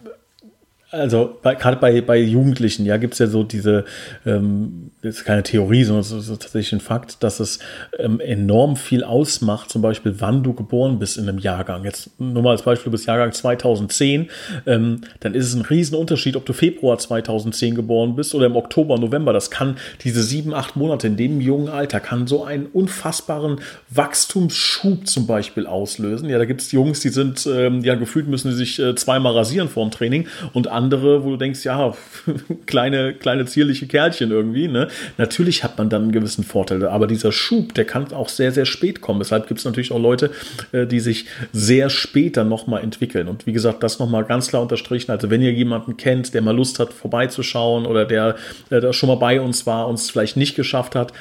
also 0.94 1.38
gerade 1.42 1.76
bei, 1.76 2.00
bei 2.00 2.18
Jugendlichen, 2.18 2.86
ja, 2.86 2.96
gibt 2.96 3.14
es 3.14 3.18
ja 3.18 3.26
so 3.26 3.42
diese, 3.42 3.84
ähm, 4.24 4.90
das 5.02 5.16
ist 5.16 5.24
keine 5.24 5.42
Theorie, 5.42 5.84
sondern 5.84 6.02
es 6.02 6.12
ist 6.12 6.28
tatsächlich 6.28 6.72
ein 6.72 6.80
Fakt, 6.80 7.22
dass 7.22 7.40
es 7.40 7.58
ähm, 7.98 8.20
enorm 8.20 8.76
viel 8.76 9.04
ausmacht, 9.04 9.70
zum 9.70 9.82
Beispiel, 9.82 10.14
wann 10.18 10.42
du 10.42 10.54
geboren 10.54 10.98
bist 10.98 11.18
in 11.18 11.28
einem 11.28 11.38
Jahrgang. 11.38 11.84
Jetzt 11.84 12.10
nur 12.18 12.42
mal 12.42 12.52
als 12.52 12.62
Beispiel, 12.62 12.86
du 12.86 12.92
bist 12.92 13.06
Jahrgang 13.06 13.32
2010, 13.32 14.30
ähm, 14.66 15.00
dann 15.20 15.34
ist 15.34 15.46
es 15.46 15.54
ein 15.54 15.62
Riesenunterschied, 15.62 16.36
ob 16.36 16.46
du 16.46 16.52
Februar 16.52 16.98
2010 16.98 17.74
geboren 17.74 18.14
bist 18.16 18.34
oder 18.34 18.46
im 18.46 18.56
Oktober, 18.56 18.98
November. 18.98 19.32
Das 19.32 19.50
kann 19.50 19.76
diese 20.04 20.22
sieben, 20.22 20.54
acht 20.54 20.76
Monate 20.76 21.08
in 21.08 21.16
dem 21.16 21.40
jungen 21.40 21.68
Alter, 21.68 22.00
kann 22.00 22.26
so 22.26 22.44
einen 22.44 22.66
unfassbaren 22.66 23.60
Wachstumsschub 23.90 25.06
zum 25.06 25.26
Beispiel 25.26 25.66
auslösen. 25.66 26.28
Ja, 26.28 26.38
da 26.38 26.44
gibt 26.44 26.60
es 26.60 26.72
Jungs, 26.72 27.00
die 27.00 27.08
sind, 27.08 27.46
ähm, 27.46 27.82
ja, 27.82 27.94
gefühlt 27.94 28.28
müssen 28.28 28.52
sie 28.52 28.56
sich 28.56 28.78
äh, 28.78 28.94
zweimal 28.94 29.32
rasieren 29.32 29.68
vor 29.68 29.84
dem 29.84 29.90
Training 29.90 30.28
und 30.52 30.68
andere 30.68 30.83
andere, 30.84 31.24
wo 31.24 31.30
du 31.30 31.36
denkst, 31.36 31.64
ja, 31.64 31.94
kleine, 32.66 33.14
kleine 33.14 33.46
zierliche 33.46 33.86
Kerlchen 33.86 34.30
irgendwie. 34.30 34.68
Ne? 34.68 34.88
Natürlich 35.16 35.64
hat 35.64 35.78
man 35.78 35.88
dann 35.88 36.02
einen 36.02 36.12
gewissen 36.12 36.44
Vorteil, 36.44 36.86
aber 36.86 37.06
dieser 37.06 37.32
Schub, 37.32 37.74
der 37.74 37.86
kann 37.86 38.12
auch 38.12 38.28
sehr, 38.28 38.52
sehr 38.52 38.66
spät 38.66 39.00
kommen. 39.00 39.20
Deshalb 39.20 39.48
gibt 39.48 39.60
es 39.60 39.64
natürlich 39.64 39.92
auch 39.92 40.00
Leute, 40.00 40.30
äh, 40.72 40.86
die 40.86 41.00
sich 41.00 41.26
sehr 41.52 41.88
später 41.88 42.44
nochmal 42.44 42.82
entwickeln. 42.82 43.28
Und 43.28 43.46
wie 43.46 43.52
gesagt, 43.52 43.82
das 43.82 43.98
nochmal 43.98 44.24
ganz 44.24 44.48
klar 44.48 44.62
unterstrichen. 44.62 45.10
Also 45.10 45.30
wenn 45.30 45.40
ihr 45.40 45.52
jemanden 45.52 45.96
kennt, 45.96 46.34
der 46.34 46.42
mal 46.42 46.54
Lust 46.54 46.78
hat, 46.78 46.92
vorbeizuschauen 46.92 47.86
oder 47.86 48.04
der, 48.04 48.36
der 48.70 48.92
schon 48.92 49.08
mal 49.08 49.16
bei 49.16 49.40
uns 49.40 49.66
war 49.66 49.88
und 49.88 49.94
es 49.94 50.10
vielleicht 50.10 50.36
nicht 50.36 50.54
geschafft 50.54 50.94
hat, 50.94 51.12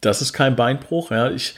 das 0.00 0.22
ist 0.22 0.32
kein 0.32 0.56
Beinbruch. 0.56 1.10
Ja. 1.10 1.30
Ich, 1.30 1.54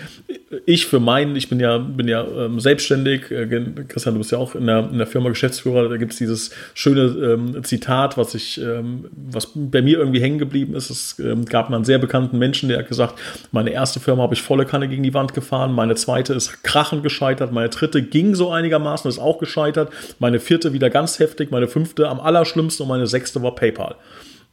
ich 0.66 0.86
für 0.86 0.98
meinen, 0.98 1.36
ich 1.36 1.48
bin 1.48 1.60
ja, 1.60 1.78
bin 1.78 2.08
ja 2.08 2.24
ähm, 2.24 2.58
selbstständig. 2.58 3.30
Äh, 3.30 3.46
Christian, 3.86 4.14
du 4.14 4.18
bist 4.18 4.32
ja 4.32 4.38
auch 4.38 4.56
in 4.56 4.66
der, 4.66 4.88
in 4.90 4.98
der 4.98 5.06
Firma 5.06 5.28
Geschäftsführer. 5.28 5.88
Da 5.88 5.96
gibt 5.96 6.12
es 6.12 6.18
dieses 6.18 6.50
schöne 6.74 7.02
ähm, 7.02 7.62
Zitat, 7.62 8.18
was 8.18 8.34
ich, 8.34 8.60
ähm, 8.60 9.04
was 9.14 9.52
bei 9.54 9.80
mir 9.80 9.98
irgendwie 9.98 10.20
hängen 10.20 10.38
geblieben 10.38 10.74
ist. 10.74 10.90
Es 10.90 11.18
ähm, 11.20 11.44
gab 11.44 11.70
mal 11.70 11.76
einen 11.76 11.84
sehr 11.84 11.98
bekannten 11.98 12.36
Menschen, 12.38 12.68
der 12.68 12.80
hat 12.80 12.88
gesagt, 12.88 13.14
meine 13.52 13.70
erste 13.70 14.00
Firma 14.00 14.24
habe 14.24 14.34
ich 14.34 14.42
volle 14.42 14.66
Kanne 14.66 14.88
gegen 14.88 15.04
die 15.04 15.14
Wand 15.14 15.34
gefahren, 15.34 15.72
meine 15.72 15.94
zweite 15.94 16.34
ist 16.34 16.64
krachend 16.64 17.04
gescheitert, 17.04 17.52
meine 17.52 17.68
dritte 17.68 18.02
ging 18.02 18.34
so 18.34 18.50
einigermaßen, 18.50 19.08
ist 19.08 19.20
auch 19.20 19.38
gescheitert, 19.38 19.92
meine 20.18 20.40
vierte 20.40 20.72
wieder 20.72 20.90
ganz 20.90 21.20
heftig, 21.20 21.52
meine 21.52 21.68
fünfte 21.68 22.08
am 22.08 22.18
allerschlimmsten 22.18 22.84
und 22.84 22.88
meine 22.88 23.06
sechste 23.06 23.42
war 23.42 23.54
PayPal. 23.54 23.94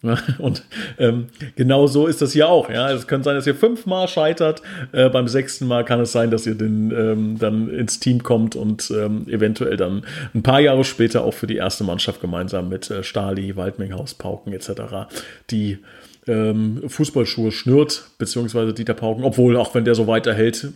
Und 0.38 0.64
ähm, 0.98 1.28
genau 1.56 1.88
so 1.88 2.08
ist 2.08 2.22
das 2.22 2.32
hier 2.32 2.48
auch. 2.48 2.70
Ja, 2.70 2.92
es 2.92 3.08
kann 3.08 3.24
sein, 3.24 3.36
dass 3.36 3.46
ihr 3.48 3.56
fünfmal 3.56 4.08
scheitert. 4.08 4.62
Äh, 4.94 5.10
beim 5.10 5.28
sechsten 5.28 5.68
Mal 5.68 5.84
kann 5.84 6.00
es 6.00 6.12
sein, 6.12 6.32
dass 6.32 6.48
ihr 6.48 6.56
den, 6.56 6.92
ähm, 6.92 7.38
dann 7.38 7.70
ins 7.70 8.00
Team 8.00 8.24
kommt 8.24 8.56
und 8.56 8.92
ähm, 8.92 9.28
eventuell 9.28 9.76
dann 9.76 10.06
ein 10.34 10.42
paar 10.42 10.62
Jahre 10.62 10.86
später 10.86 11.24
auch 11.24 11.34
für 11.34 11.48
die 11.48 11.58
erste 11.58 11.84
Mannschaft 11.84 12.22
gemeinsam 12.22 12.70
mit 12.70 12.90
äh, 12.90 13.04
Stali, 13.04 13.58
Waldminghaus, 13.58 14.14
Pauken 14.14 14.54
etc. 14.54 15.10
die 15.50 15.80
ähm, 16.28 16.84
Fußballschuhe 16.88 17.52
schnürt, 17.52 18.10
beziehungsweise 18.18 18.74
Dieter 18.74 18.94
Pauken, 18.94 19.24
obwohl 19.26 19.58
auch 19.58 19.76
wenn 19.76 19.84
der 19.84 19.96
so 19.96 20.08
weiterhält, 20.08 20.72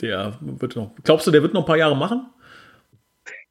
der 0.00 0.34
wird 0.40 0.76
noch. 0.76 0.90
Glaubst 1.02 1.26
du, 1.26 1.30
der 1.32 1.42
wird 1.42 1.54
noch 1.54 1.62
ein 1.62 1.66
paar 1.66 1.78
Jahre 1.78 1.96
machen? 1.96 2.26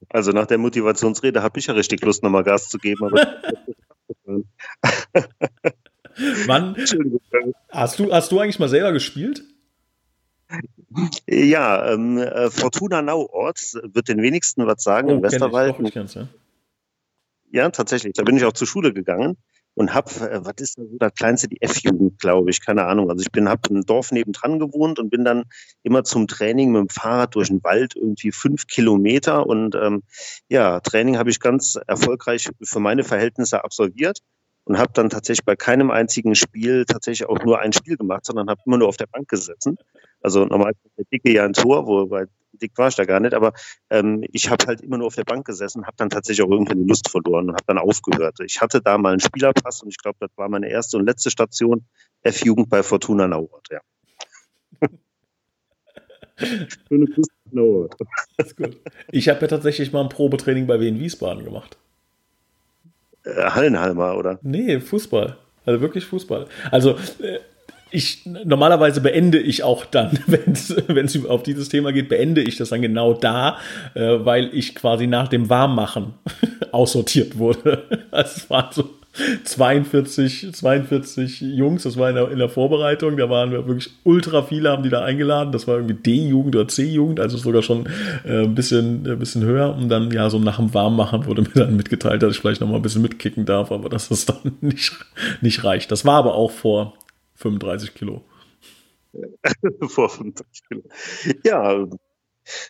Also 0.10 0.32
nach 0.32 0.46
der 0.46 0.58
Motivationsrede 0.58 1.42
habe 1.42 1.60
ich 1.60 1.68
ja 1.68 1.74
richtig 1.74 2.04
Lust, 2.04 2.24
nochmal 2.24 2.44
Gas 2.44 2.70
zu 2.70 2.78
geben. 2.78 3.06
Aber 3.06 3.22
Wann? 6.46 6.76
Hast 7.70 8.00
du, 8.00 8.12
hast 8.12 8.32
du 8.32 8.40
eigentlich 8.40 8.60
mal 8.60 8.70
selber 8.70 8.92
gespielt? 8.92 9.44
Ja, 11.28 11.92
ähm, 11.92 12.18
äh, 12.18 12.52
Fortuna 12.52 13.02
Nauort 13.02 13.60
wird 13.82 14.08
den 14.08 14.22
wenigsten 14.22 14.68
was 14.68 14.84
sagen 14.84 15.10
oh, 15.10 15.16
im 15.16 15.24
Westerwald. 15.24 15.76
Ich, 15.80 15.96
ich 15.96 16.14
ja. 16.14 16.28
ja, 17.52 17.70
tatsächlich. 17.72 18.14
Da 18.14 18.24
bin 18.24 18.38
ich 18.38 18.46
auch 18.46 18.54
zur 18.54 18.68
Schule 18.68 18.94
gegangen 18.94 19.38
und 19.76 19.94
hab, 19.94 20.10
äh, 20.22 20.46
was 20.46 20.56
ist 20.60 20.78
denn 20.78 20.90
so 20.90 20.98
das 20.98 21.14
kleinste, 21.14 21.48
die 21.48 21.62
F-Jugend, 21.62 22.20
glaube 22.20 22.50
ich, 22.50 22.66
keine 22.66 22.86
Ahnung. 22.86 23.10
Also 23.10 23.22
ich 23.22 23.32
bin, 23.32 23.50
hab 23.50 23.70
ein 23.70 23.82
Dorf 23.82 24.12
nebendran 24.12 24.60
gewohnt 24.60 25.00
und 25.00 25.10
bin 25.10 25.26
dann 25.26 25.44
immer 25.84 26.04
zum 26.04 26.28
Training 26.28 26.72
mit 26.72 26.82
dem 26.82 26.90
Fahrrad 26.90 27.36
durch 27.36 27.48
den 27.48 27.64
Wald 27.64 27.96
irgendwie 27.96 28.32
fünf 28.32 28.68
Kilometer 28.68 29.48
und 29.48 29.76
ähm, 29.76 30.04
ja, 30.50 30.80
Training 30.80 31.18
habe 31.18 31.30
ich 31.30 31.40
ganz 31.40 31.78
erfolgreich 31.88 32.50
für 32.62 32.80
meine 32.80 33.04
Verhältnisse 33.04 33.64
absolviert 33.64 34.20
und 34.66 34.78
habe 34.78 34.94
dann 34.94 35.10
tatsächlich 35.10 35.46
bei 35.46 35.56
keinem 35.56 35.92
einzigen 35.92 36.36
Spiel 36.36 36.86
tatsächlich 36.86 37.28
auch 37.28 37.44
nur 37.44 37.60
ein 37.60 37.74
Spiel 37.74 37.98
gemacht, 37.98 38.26
sondern 38.26 38.50
habe 38.50 38.62
immer 38.66 38.78
nur 38.78 38.88
auf 38.88 38.98
der 38.98 39.08
Bank 39.08 39.28
gesessen. 39.28 39.78
Also 40.22 40.46
normal 40.46 40.74
der 40.98 41.06
Dicke 41.12 41.32
ja 41.32 41.44
ein 41.44 41.54
Tor, 41.54 41.86
wo 41.86 42.06
bei 42.06 42.26
dick 42.54 42.78
war 42.78 42.88
ich 42.88 42.96
da 42.96 43.06
gar 43.06 43.20
nicht, 43.20 43.34
aber 43.34 43.54
ähm, 43.90 44.24
ich 44.32 44.50
habe 44.50 44.66
halt 44.66 44.82
immer 44.82 44.98
nur 44.98 45.08
auf 45.08 45.16
der 45.16 45.24
Bank 45.24 45.46
gesessen, 45.46 45.86
habe 45.86 45.98
dann 45.98 46.10
tatsächlich 46.10 46.46
auch 46.46 46.52
irgendwann 46.52 46.78
die 46.78 46.88
Lust 46.88 47.10
verloren 47.10 47.50
und 47.50 47.56
habe 47.56 47.64
dann 47.68 47.78
aufgehört. 47.78 48.38
Ich 48.46 48.62
hatte 48.62 48.82
da 48.82 48.98
mal 48.98 49.12
einen 49.12 49.20
Spielerpass 49.20 49.82
und 49.84 49.90
ich 49.90 49.98
glaube, 49.98 50.18
das 50.20 50.32
war 50.36 50.50
meine 50.50 50.70
erste 50.70 50.98
und 50.98 51.06
letzte 51.06 51.32
Station 51.32 51.86
F-Jugend 52.22 52.70
bei 52.70 52.84
Fortuna 52.84 53.28
Nauert, 53.28 53.68
ja. 53.72 53.80
Schöne 56.38 57.06
Grüße 57.06 57.32
Nauert. 57.52 57.96
Ich 59.12 59.30
habe 59.30 59.42
ja 59.42 59.48
tatsächlich 59.48 59.92
mal 59.92 60.02
ein 60.02 60.10
Probetraining 60.10 60.68
bei 60.68 60.80
Wien 60.80 61.00
Wiesbaden 61.00 61.44
gemacht. 61.44 61.78
Äh, 63.24 63.50
Hallenhalmer, 63.52 64.18
oder? 64.18 64.40
Nee, 64.42 64.80
Fußball. 64.80 65.38
Also 65.66 65.82
wirklich 65.82 66.06
Fußball. 66.06 66.48
Also 66.72 66.98
äh, 67.20 67.40
ich 67.94 68.26
normalerweise 68.26 69.02
beende 69.02 69.40
ich 69.40 69.64
auch 69.64 69.86
dann, 69.86 70.18
wenn 70.28 71.06
es 71.06 71.26
auf 71.26 71.44
dieses 71.44 71.70
Thema 71.70 71.94
geht, 71.94 72.10
beende 72.10 72.42
ich 72.42 72.58
das 72.58 72.70
dann 72.70 72.82
genau 72.82 73.14
da, 73.14 73.58
äh, 73.94 74.02
weil 74.02 74.50
ich 74.54 74.76
quasi 74.76 75.08
nach 75.08 75.28
dem 75.28 75.50
Warmmachen 75.50 76.14
aussortiert 76.72 77.38
wurde. 77.38 77.84
Es 78.12 78.48
waren 78.50 78.72
so 78.72 78.90
42, 79.44 80.54
42 80.54 81.42
Jungs, 81.42 81.84
das 81.84 81.98
war 81.98 82.10
in 82.10 82.16
der, 82.16 82.32
in 82.32 82.38
der 82.38 82.50
Vorbereitung, 82.50 83.18
da 83.18 83.30
waren 83.30 83.52
wir 83.52 83.68
wirklich 83.68 83.92
ultra 84.04 84.44
viele, 84.44 84.70
haben 84.70 84.84
die 84.84 84.90
da 84.90 85.04
eingeladen. 85.04 85.52
Das 85.52 85.68
war 85.68 85.76
irgendwie 85.76 85.96
D-Jugend 85.96 86.56
oder 86.56 86.68
C-Jugend, 86.68 87.20
also 87.20 87.38
sogar 87.38 87.64
schon 87.64 87.88
äh, 88.24 88.44
ein 88.44 88.56
bisschen, 88.56 89.08
ein 89.08 89.20
bisschen 89.20 89.44
höher. 89.44 89.76
Und 89.76 89.90
dann, 89.90 90.12
ja, 90.12 90.30
so 90.30 90.40
nach 90.40 90.58
dem 90.58 90.74
Warmmachen 90.74 91.26
wurde 91.26 91.42
mir 91.42 91.50
dann 91.54 91.76
mitgeteilt, 91.76 92.22
dass 92.22 92.36
ich 92.36 92.40
vielleicht 92.40 92.62
noch 92.62 92.68
mal 92.68 92.78
ein 92.78 92.82
bisschen 92.82 93.02
mitkicken 93.02 93.46
darf, 93.46 93.72
aber 93.72 93.90
dass 93.90 94.10
das 94.10 94.26
dann 94.26 94.54
nicht, 94.62 94.94
nicht 95.42 95.64
reicht. 95.64 95.92
Das 95.92 96.06
war 96.06 96.16
aber 96.16 96.36
auch 96.36 96.52
vor 96.52 96.94
35 97.44 97.94
Kilo. 97.94 98.24
vor 99.88 100.10
35 100.10 100.64
Kilo. 100.68 100.84
Ja, 101.44 101.86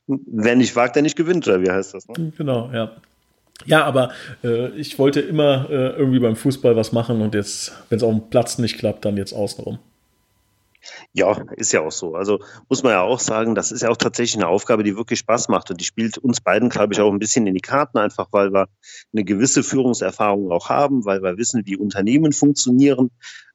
wer 0.08 0.56
nicht 0.56 0.76
wagt, 0.76 0.96
der 0.96 1.04
nicht 1.04 1.16
gewinnt, 1.16 1.48
oder 1.48 1.62
wie 1.62 1.72
heißt 1.72 1.94
das? 1.94 2.08
Ne? 2.08 2.32
Genau, 2.38 2.70
ja. 2.74 2.96
Ja, 3.66 3.86
aber 3.86 4.12
äh, 4.44 4.70
ich 4.72 5.00
wollte 5.00 5.22
immer 5.22 5.70
äh, 5.70 5.90
irgendwie 5.92 6.20
beim 6.20 6.36
Fußball 6.36 6.76
was 6.76 6.92
machen 6.92 7.22
und 7.22 7.34
jetzt, 7.34 7.72
wenn 7.90 7.98
es 7.98 8.04
auf 8.04 8.12
dem 8.12 8.30
Platz 8.30 8.58
nicht 8.58 8.78
klappt, 8.78 9.06
dann 9.06 9.16
jetzt 9.16 9.32
außenrum. 9.32 9.80
Ja, 11.14 11.44
ist 11.56 11.72
ja 11.72 11.82
auch 11.82 11.92
so. 11.92 12.16
Also 12.16 12.40
muss 12.70 12.84
man 12.84 12.94
ja 12.94 13.02
auch 13.02 13.20
sagen, 13.20 13.56
das 13.56 13.72
ist 13.72 13.82
ja 13.82 13.90
auch 13.90 13.98
tatsächlich 13.98 14.42
eine 14.42 14.48
Aufgabe, 14.48 14.84
die 14.84 14.98
wirklich 14.98 15.20
Spaß 15.20 15.48
macht 15.50 15.72
und 15.72 15.80
die 15.80 15.86
spielt 15.86 16.18
uns 16.18 16.42
beiden, 16.42 16.70
glaube 16.70 16.94
ich, 16.94 17.02
auch 17.02 17.12
ein 17.12 17.20
bisschen 17.20 17.48
in 17.48 17.54
die 17.54 17.62
Karten, 17.62 17.98
einfach 17.98 18.28
weil 18.32 18.54
wir 18.54 18.68
eine 19.14 19.24
gewisse 19.24 19.64
Führungserfahrung 19.64 20.52
auch 20.52 20.70
haben, 20.70 21.06
weil 21.06 21.22
wir 21.22 21.38
wissen, 21.38 21.64
wie 21.66 21.78
Unternehmen 21.78 22.34
funktionieren. 22.34 23.12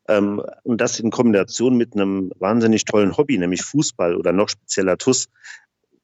Ähm, 0.08 0.42
und 0.62 0.80
das 0.80 1.00
in 1.00 1.10
Kombination 1.10 1.76
mit 1.76 1.94
einem 1.94 2.32
wahnsinnig 2.38 2.84
tollen 2.86 3.16
Hobby, 3.16 3.36
nämlich 3.36 3.62
Fußball 3.62 4.16
oder 4.16 4.32
noch 4.32 4.48
spezieller 4.48 4.96
TUS, 4.96 5.28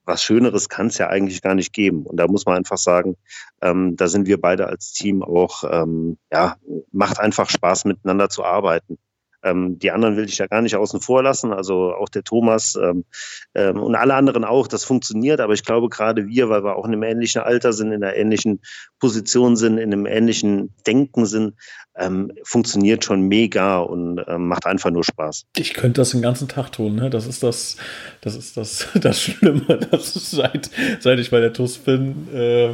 was 0.05 0.21
Schöneres 0.21 0.69
kann 0.69 0.87
es 0.87 0.99
ja 0.99 1.07
eigentlich 1.07 1.41
gar 1.41 1.55
nicht 1.55 1.73
geben. 1.73 2.05
Und 2.05 2.17
da 2.17 2.27
muss 2.27 2.45
man 2.45 2.55
einfach 2.55 2.77
sagen, 2.77 3.17
ähm, 3.61 3.95
da 3.95 4.07
sind 4.07 4.27
wir 4.27 4.39
beide 4.39 4.67
als 4.67 4.93
Team 4.93 5.23
auch, 5.23 5.63
ähm, 5.69 6.17
ja, 6.31 6.57
macht 6.91 7.19
einfach 7.19 7.49
Spaß 7.49 7.85
miteinander 7.85 8.29
zu 8.29 8.43
arbeiten. 8.43 8.99
Ähm, 9.45 9.77
die 9.77 9.91
anderen 9.91 10.17
will 10.17 10.25
ich 10.25 10.39
ja 10.39 10.47
gar 10.47 10.61
nicht 10.61 10.75
außen 10.75 10.99
vor 11.01 11.21
lassen, 11.21 11.53
also 11.53 11.93
auch 11.93 12.09
der 12.09 12.23
Thomas 12.23 12.75
ähm, 12.75 13.05
ähm, 13.53 13.79
und 13.79 13.95
alle 13.95 14.15
anderen 14.15 14.43
auch, 14.43 14.67
das 14.67 14.83
funktioniert, 14.83 15.39
aber 15.39 15.53
ich 15.53 15.63
glaube 15.63 15.87
gerade 15.87 16.27
wir, 16.27 16.49
weil 16.49 16.63
wir 16.63 16.75
auch 16.75 16.85
in 16.85 16.93
einem 16.93 17.03
ähnlichen 17.03 17.41
Alter 17.41 17.71
sind, 17.71 17.91
in 17.91 18.03
einer 18.03 18.15
ähnlichen 18.15 18.59
Position 18.99 19.55
sind, 19.55 19.77
in 19.77 19.93
einem 19.93 20.07
ähnlichen 20.07 20.73
Denken 20.87 21.27
sind, 21.27 21.53
ähm, 21.97 22.31
funktioniert 22.43 23.05
schon 23.05 23.21
mega 23.21 23.79
und 23.79 24.19
ähm, 24.27 24.47
macht 24.47 24.65
einfach 24.65 24.91
nur 24.91 25.03
Spaß. 25.03 25.45
Ich 25.55 25.75
könnte 25.75 26.01
das 26.01 26.09
den 26.09 26.21
ganzen 26.21 26.47
Tag 26.47 26.71
tun, 26.71 26.95
ne? 26.95 27.09
Das 27.09 27.25
ist 27.25 27.43
das, 27.43 27.77
das 28.21 28.35
ist 28.35 28.57
das, 28.57 28.87
das 28.95 29.21
Schlimme. 29.21 29.61
Das 29.91 30.15
ist 30.15 30.31
seit, 30.31 30.69
seit 30.99 31.19
ich 31.19 31.29
bei 31.31 31.39
der 31.39 31.53
TUS 31.53 31.77
bin, 31.77 32.27
äh, 32.33 32.71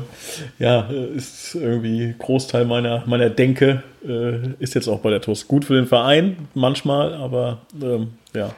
ja, 0.60 0.90
ist 1.16 1.56
irgendwie 1.56 2.16
Großteil 2.18 2.66
meiner, 2.66 3.04
meiner 3.06 3.30
Denke 3.30 3.84
äh, 4.06 4.54
ist 4.60 4.76
jetzt 4.76 4.88
auch 4.88 5.00
bei 5.00 5.10
der 5.10 5.22
TUS. 5.22 5.48
Gut 5.48 5.66
für 5.66 5.76
den 5.76 5.88
Verein, 5.88 6.48
manchmal, 6.54 7.14
aber 7.14 7.62
ähm, 7.82 8.14
ja. 8.34 8.54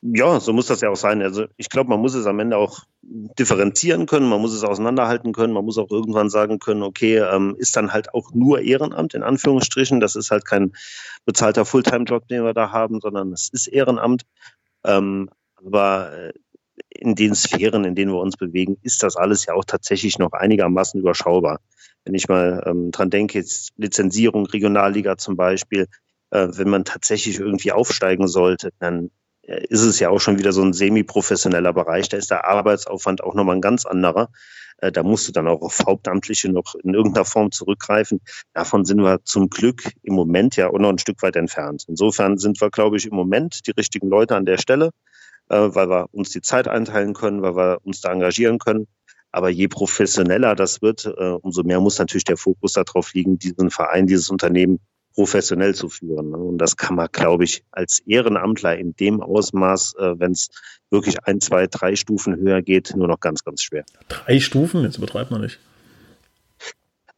Ja, 0.00 0.38
so 0.38 0.52
muss 0.52 0.66
das 0.66 0.80
ja 0.80 0.90
auch 0.90 0.96
sein. 0.96 1.22
Also 1.22 1.46
ich 1.56 1.68
glaube, 1.68 1.90
man 1.90 2.00
muss 2.00 2.14
es 2.14 2.26
am 2.26 2.38
Ende 2.38 2.56
auch 2.56 2.84
differenzieren 3.02 4.06
können, 4.06 4.28
man 4.28 4.40
muss 4.40 4.54
es 4.54 4.62
auseinanderhalten 4.62 5.32
können, 5.32 5.52
man 5.52 5.64
muss 5.64 5.78
auch 5.78 5.90
irgendwann 5.90 6.30
sagen 6.30 6.58
können, 6.58 6.82
okay, 6.82 7.16
ähm, 7.18 7.56
ist 7.58 7.74
dann 7.74 7.92
halt 7.92 8.14
auch 8.14 8.32
nur 8.32 8.60
Ehrenamt 8.60 9.14
in 9.14 9.24
Anführungsstrichen. 9.24 9.98
Das 9.98 10.14
ist 10.14 10.30
halt 10.30 10.44
kein 10.44 10.72
bezahlter 11.24 11.64
Fulltime-Job, 11.64 12.28
den 12.28 12.44
wir 12.44 12.54
da 12.54 12.70
haben, 12.70 13.00
sondern 13.00 13.32
es 13.32 13.48
ist 13.52 13.66
Ehrenamt. 13.66 14.22
Ähm, 14.84 15.30
aber 15.56 16.12
äh, 16.12 16.32
in 16.90 17.14
den 17.14 17.34
Sphären, 17.34 17.84
in 17.84 17.94
denen 17.94 18.12
wir 18.12 18.20
uns 18.20 18.36
bewegen, 18.36 18.78
ist 18.82 19.02
das 19.02 19.16
alles 19.16 19.46
ja 19.46 19.54
auch 19.54 19.64
tatsächlich 19.64 20.18
noch 20.18 20.32
einigermaßen 20.32 21.00
überschaubar. 21.00 21.60
Wenn 22.04 22.14
ich 22.14 22.28
mal 22.28 22.62
ähm, 22.66 22.90
dran 22.90 23.10
denke, 23.10 23.38
jetzt 23.38 23.72
Lizenzierung, 23.76 24.46
Regionalliga 24.46 25.18
zum 25.18 25.36
Beispiel, 25.36 25.86
äh, 26.30 26.48
wenn 26.50 26.68
man 26.68 26.84
tatsächlich 26.84 27.38
irgendwie 27.38 27.72
aufsteigen 27.72 28.28
sollte, 28.28 28.70
dann 28.78 29.10
äh, 29.42 29.64
ist 29.68 29.82
es 29.82 30.00
ja 30.00 30.10
auch 30.10 30.20
schon 30.20 30.38
wieder 30.38 30.52
so 30.52 30.62
ein 30.62 30.72
semi-professioneller 30.72 31.72
Bereich. 31.72 32.08
Da 32.08 32.16
ist 32.16 32.30
der 32.30 32.46
Arbeitsaufwand 32.46 33.22
auch 33.22 33.34
nochmal 33.34 33.56
ein 33.56 33.60
ganz 33.60 33.84
anderer. 33.84 34.30
Äh, 34.78 34.92
da 34.92 35.02
musst 35.02 35.28
du 35.28 35.32
dann 35.32 35.48
auch 35.48 35.62
auf 35.62 35.80
Hauptamtliche 35.86 36.50
noch 36.50 36.74
in 36.82 36.94
irgendeiner 36.94 37.24
Form 37.24 37.50
zurückgreifen. 37.50 38.20
Davon 38.54 38.84
sind 38.84 39.02
wir 39.02 39.18
zum 39.24 39.50
Glück 39.50 39.92
im 40.02 40.14
Moment 40.14 40.56
ja 40.56 40.70
auch 40.70 40.78
noch 40.78 40.90
ein 40.90 40.98
Stück 40.98 41.22
weit 41.22 41.36
entfernt. 41.36 41.84
Insofern 41.88 42.38
sind 42.38 42.60
wir, 42.60 42.70
glaube 42.70 42.96
ich, 42.96 43.06
im 43.06 43.14
Moment 43.14 43.66
die 43.66 43.72
richtigen 43.72 44.08
Leute 44.08 44.36
an 44.36 44.46
der 44.46 44.58
Stelle, 44.58 44.90
äh, 45.48 45.74
weil 45.74 45.88
wir 45.88 46.06
uns 46.12 46.30
die 46.30 46.42
Zeit 46.42 46.68
einteilen 46.68 47.14
können, 47.14 47.42
weil 47.42 47.56
wir 47.56 47.78
uns 47.84 48.00
da 48.00 48.12
engagieren 48.12 48.58
können. 48.58 48.86
Aber 49.30 49.50
je 49.50 49.68
professioneller 49.68 50.54
das 50.54 50.80
wird, 50.80 51.04
umso 51.04 51.62
mehr 51.62 51.80
muss 51.80 51.98
natürlich 51.98 52.24
der 52.24 52.38
Fokus 52.38 52.72
darauf 52.72 53.12
liegen, 53.12 53.38
diesen 53.38 53.70
Verein, 53.70 54.06
dieses 54.06 54.30
Unternehmen 54.30 54.80
professionell 55.18 55.74
zu 55.74 55.88
führen. 55.88 56.30
Ne? 56.30 56.36
Und 56.36 56.58
das 56.58 56.76
kann 56.76 56.94
man, 56.94 57.08
glaube 57.10 57.42
ich, 57.42 57.64
als 57.72 57.98
Ehrenamtler 58.06 58.78
in 58.78 58.94
dem 58.94 59.20
Ausmaß, 59.20 59.96
äh, 59.98 60.20
wenn 60.20 60.30
es 60.30 60.48
wirklich 60.90 61.16
ein, 61.24 61.40
zwei, 61.40 61.66
drei 61.66 61.96
Stufen 61.96 62.36
höher 62.36 62.62
geht, 62.62 62.94
nur 62.94 63.08
noch 63.08 63.18
ganz, 63.18 63.42
ganz 63.42 63.62
schwer. 63.62 63.84
Drei 64.08 64.38
Stufen? 64.38 64.84
Jetzt 64.84 64.98
übertreibt 64.98 65.32
man 65.32 65.40
nicht. 65.40 65.58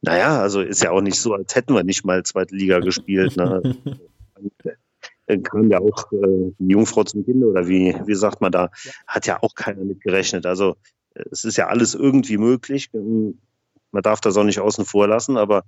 Naja, 0.01 0.41
also 0.41 0.61
ist 0.61 0.81
ja 0.81 0.89
auch 0.89 1.01
nicht 1.01 1.19
so, 1.19 1.35
als 1.35 1.53
hätten 1.53 1.75
wir 1.75 1.83
nicht 1.83 2.03
mal 2.03 2.23
zweite 2.23 2.55
Liga 2.55 2.79
gespielt. 2.79 3.37
Ne? 3.37 3.77
Dann 5.27 5.43
kam 5.43 5.69
ja 5.69 5.79
auch 5.79 6.11
äh, 6.11 6.53
die 6.57 6.71
Jungfrau 6.73 7.03
zum 7.03 7.25
Kind 7.25 7.43
oder 7.43 7.67
wie, 7.67 7.95
wie 8.05 8.15
sagt 8.15 8.41
man 8.41 8.51
da, 8.51 8.69
hat 9.07 9.27
ja 9.27 9.41
auch 9.41 9.55
keiner 9.55 9.83
mit 9.83 10.01
gerechnet. 10.01 10.45
Also 10.45 10.75
es 11.13 11.45
ist 11.45 11.57
ja 11.57 11.67
alles 11.67 11.93
irgendwie 11.93 12.37
möglich. 12.37 12.89
Man 12.93 14.03
darf 14.03 14.21
das 14.21 14.37
auch 14.37 14.43
nicht 14.43 14.59
außen 14.59 14.85
vor 14.85 15.07
lassen, 15.07 15.37
aber 15.37 15.63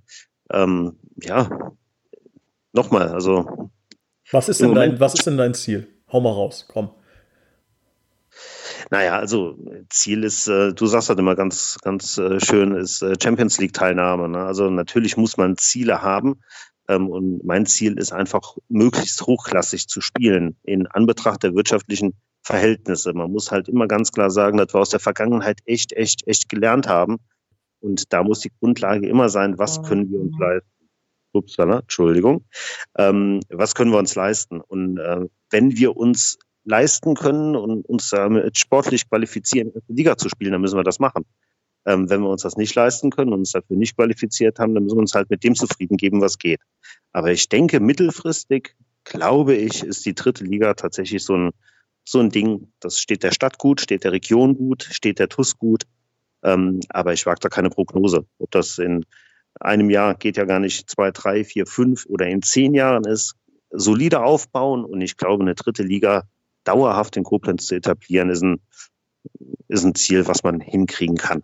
ähm, 0.50 0.96
ja, 1.22 1.48
nochmal, 2.72 3.08
also. 3.08 3.70
Was 4.30 4.48
ist, 4.48 4.60
denn 4.60 4.74
dein, 4.74 5.00
was 5.00 5.14
ist 5.14 5.26
denn 5.26 5.36
dein 5.36 5.54
Ziel? 5.54 5.88
Hau 6.10 6.20
mal 6.20 6.32
raus, 6.32 6.66
komm. 6.68 6.90
Naja, 8.90 9.18
also 9.18 9.56
Ziel 9.88 10.24
ist, 10.24 10.48
äh, 10.48 10.72
du 10.72 10.86
sagst 10.86 11.08
halt 11.08 11.18
immer 11.18 11.36
ganz, 11.36 11.78
ganz 11.82 12.18
äh, 12.18 12.40
schön, 12.40 12.74
ist 12.74 13.02
äh, 13.02 13.14
Champions 13.22 13.58
League-Teilnahme. 13.58 14.28
Ne? 14.28 14.44
Also 14.44 14.70
natürlich 14.70 15.16
muss 15.16 15.36
man 15.36 15.56
Ziele 15.56 16.02
haben. 16.02 16.40
Ähm, 16.88 17.08
und 17.08 17.44
mein 17.44 17.66
Ziel 17.66 17.98
ist 17.98 18.12
einfach, 18.12 18.56
möglichst 18.68 19.22
hochklassig 19.22 19.88
zu 19.88 20.00
spielen 20.00 20.56
in 20.62 20.86
Anbetracht 20.86 21.42
der 21.42 21.54
wirtschaftlichen 21.54 22.14
Verhältnisse. 22.42 23.12
Man 23.12 23.30
muss 23.30 23.50
halt 23.50 23.68
immer 23.68 23.88
ganz 23.88 24.12
klar 24.12 24.30
sagen, 24.30 24.58
dass 24.58 24.74
wir 24.74 24.80
aus 24.80 24.90
der 24.90 25.00
Vergangenheit 25.00 25.60
echt, 25.64 25.92
echt, 25.92 26.26
echt 26.26 26.48
gelernt 26.48 26.88
haben. 26.88 27.18
Und 27.80 28.12
da 28.12 28.22
muss 28.22 28.40
die 28.40 28.52
Grundlage 28.60 29.08
immer 29.08 29.28
sein, 29.28 29.58
was 29.58 29.82
können 29.82 30.10
wir 30.10 30.20
uns 30.20 30.34
leisten 30.38 30.74
upsala, 31.34 31.80
Entschuldigung, 31.80 32.44
ähm, 32.96 33.40
was 33.48 33.74
können 33.74 33.90
wir 33.90 33.98
uns 33.98 34.14
leisten? 34.14 34.60
Und 34.60 34.98
äh, 34.98 35.26
wenn 35.50 35.76
wir 35.76 35.96
uns 35.96 36.38
leisten 36.64 37.14
können 37.14 37.56
und 37.56 37.86
uns 37.86 38.12
äh, 38.12 38.50
sportlich 38.54 39.08
qualifizieren, 39.08 39.68
in 39.68 39.82
der 39.88 39.96
Liga 39.96 40.16
zu 40.16 40.28
spielen, 40.28 40.52
dann 40.52 40.60
müssen 40.60 40.78
wir 40.78 40.84
das 40.84 40.98
machen. 40.98 41.24
Ähm, 41.86 42.08
wenn 42.08 42.22
wir 42.22 42.30
uns 42.30 42.42
das 42.42 42.56
nicht 42.56 42.74
leisten 42.74 43.10
können 43.10 43.32
und 43.32 43.40
uns 43.40 43.52
dafür 43.52 43.76
nicht 43.76 43.96
qualifiziert 43.96 44.58
haben, 44.58 44.74
dann 44.74 44.84
müssen 44.84 44.96
wir 44.96 45.02
uns 45.02 45.14
halt 45.14 45.30
mit 45.30 45.44
dem 45.44 45.54
zufrieden 45.54 45.96
geben, 45.96 46.20
was 46.20 46.38
geht. 46.38 46.60
Aber 47.12 47.30
ich 47.30 47.48
denke, 47.48 47.80
mittelfristig, 47.80 48.74
glaube 49.04 49.54
ich, 49.54 49.82
ist 49.82 50.04
die 50.06 50.14
dritte 50.14 50.44
Liga 50.44 50.74
tatsächlich 50.74 51.22
so 51.24 51.36
ein, 51.36 51.50
so 52.04 52.20
ein 52.20 52.30
Ding. 52.30 52.68
Das 52.80 52.98
steht 52.98 53.22
der 53.22 53.32
Stadt 53.32 53.58
gut, 53.58 53.80
steht 53.80 54.04
der 54.04 54.12
Region 54.12 54.56
gut, 54.56 54.88
steht 54.90 55.18
der 55.18 55.28
TUS 55.28 55.58
gut. 55.58 55.84
Ähm, 56.42 56.80
aber 56.88 57.12
ich 57.12 57.26
wage 57.26 57.40
da 57.40 57.48
keine 57.48 57.70
Prognose. 57.70 58.26
Ob 58.38 58.50
das 58.50 58.78
in 58.78 59.04
einem 59.60 59.90
Jahr 59.90 60.14
geht 60.14 60.36
ja 60.36 60.44
gar 60.44 60.60
nicht 60.60 60.90
zwei, 60.90 61.10
drei, 61.10 61.44
vier, 61.44 61.66
fünf 61.66 62.06
oder 62.06 62.26
in 62.26 62.42
zehn 62.42 62.74
Jahren 62.74 63.04
ist, 63.04 63.34
solide 63.70 64.22
aufbauen. 64.22 64.84
Und 64.84 65.00
ich 65.00 65.16
glaube, 65.16 65.42
eine 65.42 65.54
dritte 65.54 65.82
Liga 65.82 66.28
dauerhaft 66.64 67.16
in 67.16 67.24
Koblenz 67.24 67.66
zu 67.66 67.74
etablieren, 67.74 68.30
ist 68.30 68.42
ein, 68.42 68.60
ist 69.68 69.84
ein 69.84 69.94
Ziel, 69.94 70.26
was 70.26 70.42
man 70.42 70.60
hinkriegen 70.60 71.16
kann. 71.16 71.42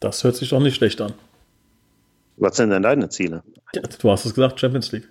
Das 0.00 0.22
hört 0.24 0.36
sich 0.36 0.50
doch 0.50 0.60
nicht 0.60 0.76
schlecht 0.76 1.00
an. 1.00 1.14
Was 2.36 2.56
sind 2.56 2.70
denn 2.70 2.82
deine 2.82 3.08
Ziele? 3.08 3.42
Du 3.98 4.10
hast 4.10 4.26
es 4.26 4.34
gesagt, 4.34 4.60
Champions 4.60 4.92
League. 4.92 5.08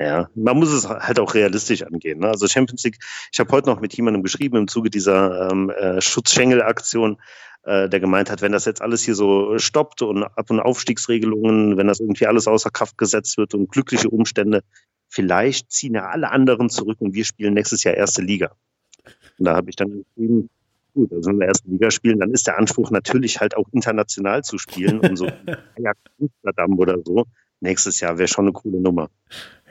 Ja, 0.00 0.30
man 0.34 0.56
muss 0.56 0.70
es 0.70 0.88
halt 0.88 1.18
auch 1.18 1.34
realistisch 1.34 1.82
angehen. 1.82 2.20
Ne? 2.20 2.28
Also 2.28 2.46
Champions 2.46 2.84
League, 2.84 2.98
ich 3.32 3.40
habe 3.40 3.50
heute 3.50 3.68
noch 3.68 3.80
mit 3.80 3.94
jemandem 3.94 4.22
geschrieben 4.22 4.56
im 4.56 4.68
Zuge 4.68 4.90
dieser 4.90 5.50
ähm, 5.50 5.70
äh, 5.70 6.00
Schutzschengel-Aktion 6.00 7.18
äh, 7.64 7.88
der 7.88 8.00
gemeint 8.00 8.30
hat, 8.30 8.40
wenn 8.40 8.52
das 8.52 8.64
jetzt 8.64 8.80
alles 8.80 9.02
hier 9.02 9.14
so 9.14 9.58
stoppt 9.58 10.00
und 10.00 10.22
Ab- 10.22 10.50
und 10.50 10.60
Aufstiegsregelungen, 10.60 11.76
wenn 11.76 11.88
das 11.88 12.00
irgendwie 12.00 12.26
alles 12.26 12.46
außer 12.46 12.70
Kraft 12.70 12.96
gesetzt 12.96 13.36
wird 13.36 13.52
und 13.54 13.70
glückliche 13.70 14.08
Umstände, 14.08 14.62
vielleicht 15.08 15.70
ziehen 15.70 15.94
ja 15.94 16.06
alle 16.06 16.30
anderen 16.30 16.70
zurück 16.70 16.98
und 17.00 17.14
wir 17.14 17.24
spielen 17.24 17.54
nächstes 17.54 17.84
Jahr 17.84 17.94
erste 17.94 18.22
Liga. 18.22 18.52
Und 19.38 19.44
da 19.44 19.56
habe 19.56 19.68
ich 19.68 19.76
dann 19.76 20.04
geschrieben, 20.16 20.48
gut, 20.98 21.12
also 21.12 21.30
wenn 21.30 21.38
wir 21.38 21.46
erste 21.46 21.68
Liga 21.68 21.90
spielen, 21.90 22.18
dann 22.18 22.32
ist 22.32 22.46
der 22.48 22.58
Anspruch 22.58 22.90
natürlich 22.90 23.40
halt 23.40 23.56
auch 23.56 23.66
international 23.72 24.42
zu 24.42 24.58
spielen 24.58 24.98
und 24.98 25.16
so 25.16 25.26
Amsterdam 26.20 26.78
oder 26.78 26.98
so. 27.04 27.24
Nächstes 27.60 28.00
Jahr 28.00 28.18
wäre 28.18 28.28
schon 28.28 28.46
eine 28.46 28.52
coole 28.52 28.80
Nummer. 28.80 29.08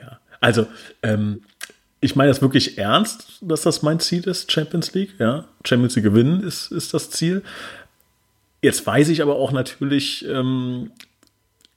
Ja. 0.00 0.20
Also, 0.40 0.66
ähm, 1.02 1.42
ich 2.00 2.16
meine 2.16 2.30
das 2.30 2.40
wirklich 2.40 2.78
ernst, 2.78 3.38
dass 3.42 3.62
das 3.62 3.82
mein 3.82 4.00
Ziel 4.00 4.26
ist, 4.26 4.50
Champions 4.50 4.94
League. 4.94 5.14
Ja, 5.18 5.44
Champions 5.64 5.96
League 5.96 6.04
gewinnen 6.04 6.42
ist, 6.42 6.70
ist 6.72 6.94
das 6.94 7.10
Ziel. 7.10 7.42
Jetzt 8.62 8.86
weiß 8.86 9.08
ich 9.10 9.20
aber 9.20 9.36
auch 9.36 9.52
natürlich, 9.52 10.26
ähm, 10.26 10.90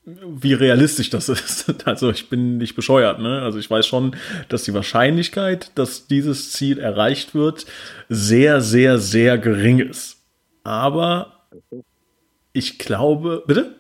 wie 0.06 0.54
realistisch 0.54 1.10
das 1.10 1.30
ist. 1.30 1.74
Also 1.86 2.10
ich 2.10 2.30
bin 2.30 2.58
nicht 2.58 2.76
bescheuert, 2.76 3.20
ne? 3.20 3.42
Also 3.42 3.60
ich 3.60 3.70
weiß 3.70 3.86
schon, 3.86 4.16
dass 4.50 4.64
die 4.64 4.74
Wahrscheinlichkeit, 4.74 5.72
dass 5.76 6.08
dieses 6.08 6.52
Ziel 6.52 6.80
erreicht 6.80 7.36
wird, 7.36 7.66
sehr, 8.10 8.62
sehr, 8.62 9.00
sehr 9.00 9.38
gering 9.38 9.80
ist. 9.80 10.18
Aber 10.64 11.48
ich 12.54 12.80
glaube, 12.80 13.44
bitte? 13.48 13.76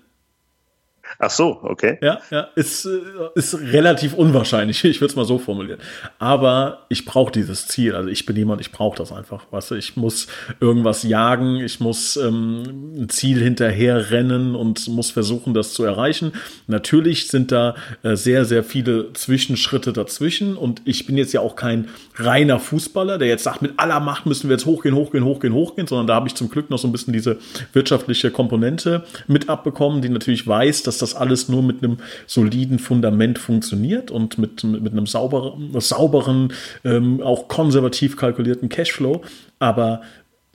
Ach 1.19 1.29
so, 1.29 1.59
okay. 1.63 1.97
Ja, 2.01 2.19
ja, 2.29 2.47
ist, 2.55 2.85
äh, 2.85 2.99
ist 3.35 3.59
relativ 3.59 4.13
unwahrscheinlich, 4.13 4.83
ich 4.83 5.01
würde 5.01 5.11
es 5.11 5.15
mal 5.15 5.25
so 5.25 5.37
formulieren. 5.37 5.79
Aber 6.19 6.85
ich 6.89 7.05
brauche 7.05 7.31
dieses 7.31 7.67
Ziel. 7.67 7.95
Also 7.95 8.09
ich 8.09 8.25
bin 8.25 8.35
jemand, 8.35 8.61
ich 8.61 8.71
brauche 8.71 8.97
das 8.97 9.11
einfach. 9.11 9.45
Weißt 9.51 9.71
du, 9.71 9.75
ich 9.75 9.95
muss 9.97 10.27
irgendwas 10.59 11.03
jagen, 11.03 11.57
ich 11.57 11.79
muss 11.79 12.17
ähm, 12.17 13.03
ein 13.03 13.09
Ziel 13.09 13.41
hinterher 13.41 14.11
rennen 14.11 14.55
und 14.55 14.87
muss 14.87 15.11
versuchen, 15.11 15.53
das 15.53 15.73
zu 15.73 15.83
erreichen. 15.83 16.33
Natürlich 16.67 17.27
sind 17.27 17.51
da 17.51 17.75
äh, 18.03 18.15
sehr, 18.15 18.45
sehr 18.45 18.63
viele 18.63 19.13
Zwischenschritte 19.13 19.93
dazwischen. 19.93 20.55
Und 20.55 20.81
ich 20.85 21.05
bin 21.05 21.17
jetzt 21.17 21.33
ja 21.33 21.41
auch 21.41 21.55
kein 21.55 21.89
reiner 22.15 22.59
Fußballer, 22.59 23.17
der 23.17 23.27
jetzt 23.27 23.43
sagt, 23.43 23.61
mit 23.61 23.73
aller 23.77 23.99
Macht 23.99 24.25
müssen 24.25 24.49
wir 24.49 24.55
jetzt 24.55 24.65
hochgehen, 24.65 24.95
hochgehen, 24.95 25.25
hochgehen, 25.25 25.53
hochgehen, 25.53 25.87
sondern 25.87 26.07
da 26.07 26.15
habe 26.15 26.27
ich 26.27 26.35
zum 26.35 26.49
Glück 26.49 26.69
noch 26.69 26.79
so 26.79 26.87
ein 26.87 26.91
bisschen 26.91 27.13
diese 27.13 27.37
wirtschaftliche 27.73 28.31
Komponente 28.31 29.03
mit 29.27 29.49
abbekommen, 29.49 30.01
die 30.01 30.09
natürlich 30.09 30.47
weiß, 30.47 30.83
dass 30.83 30.97
das 31.01 31.15
alles 31.15 31.49
nur 31.49 31.63
mit 31.63 31.83
einem 31.83 31.97
soliden 32.27 32.79
Fundament 32.79 33.39
funktioniert 33.39 34.11
und 34.11 34.37
mit, 34.37 34.63
mit, 34.63 34.81
mit 34.81 34.93
einem 34.93 35.07
sauberen, 35.07 35.79
sauberen 35.79 36.53
ähm, 36.83 37.21
auch 37.21 37.47
konservativ 37.47 38.17
kalkulierten 38.17 38.69
Cashflow. 38.69 39.21
Aber 39.59 40.01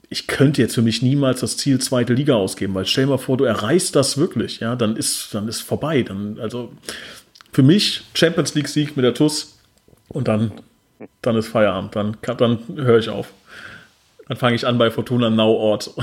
ich 0.09 0.27
könnte 0.27 0.61
jetzt 0.61 0.75
für 0.75 0.81
mich 0.81 1.01
niemals 1.01 1.41
das 1.41 1.57
Ziel 1.57 1.79
zweite 1.79 2.13
Liga 2.13 2.35
ausgeben, 2.35 2.73
weil 2.75 2.85
stell 2.85 3.05
dir 3.05 3.11
mal 3.11 3.17
vor, 3.17 3.37
du 3.37 3.43
erreichst 3.43 3.95
das 3.95 4.17
wirklich, 4.17 4.59
ja, 4.59 4.75
dann 4.75 4.95
ist, 4.95 5.33
dann 5.33 5.47
ist 5.47 5.61
vorbei. 5.61 6.03
Dann, 6.03 6.39
also 6.39 6.71
für 7.51 7.63
mich 7.63 8.03
Champions 8.13 8.55
League 8.55 8.69
Sieg 8.69 8.95
mit 8.95 9.03
der 9.03 9.13
TUS 9.13 9.57
und 10.07 10.27
dann, 10.27 10.51
dann 11.21 11.35
ist 11.35 11.47
Feierabend, 11.47 11.95
dann, 11.95 12.17
dann 12.21 12.59
höre 12.75 12.99
ich 12.99 13.09
auf. 13.09 13.33
Dann 14.27 14.37
fange 14.37 14.55
ich 14.55 14.65
an 14.65 14.77
bei 14.77 14.91
Fortuna 14.91 15.29
Nauort. 15.29 15.93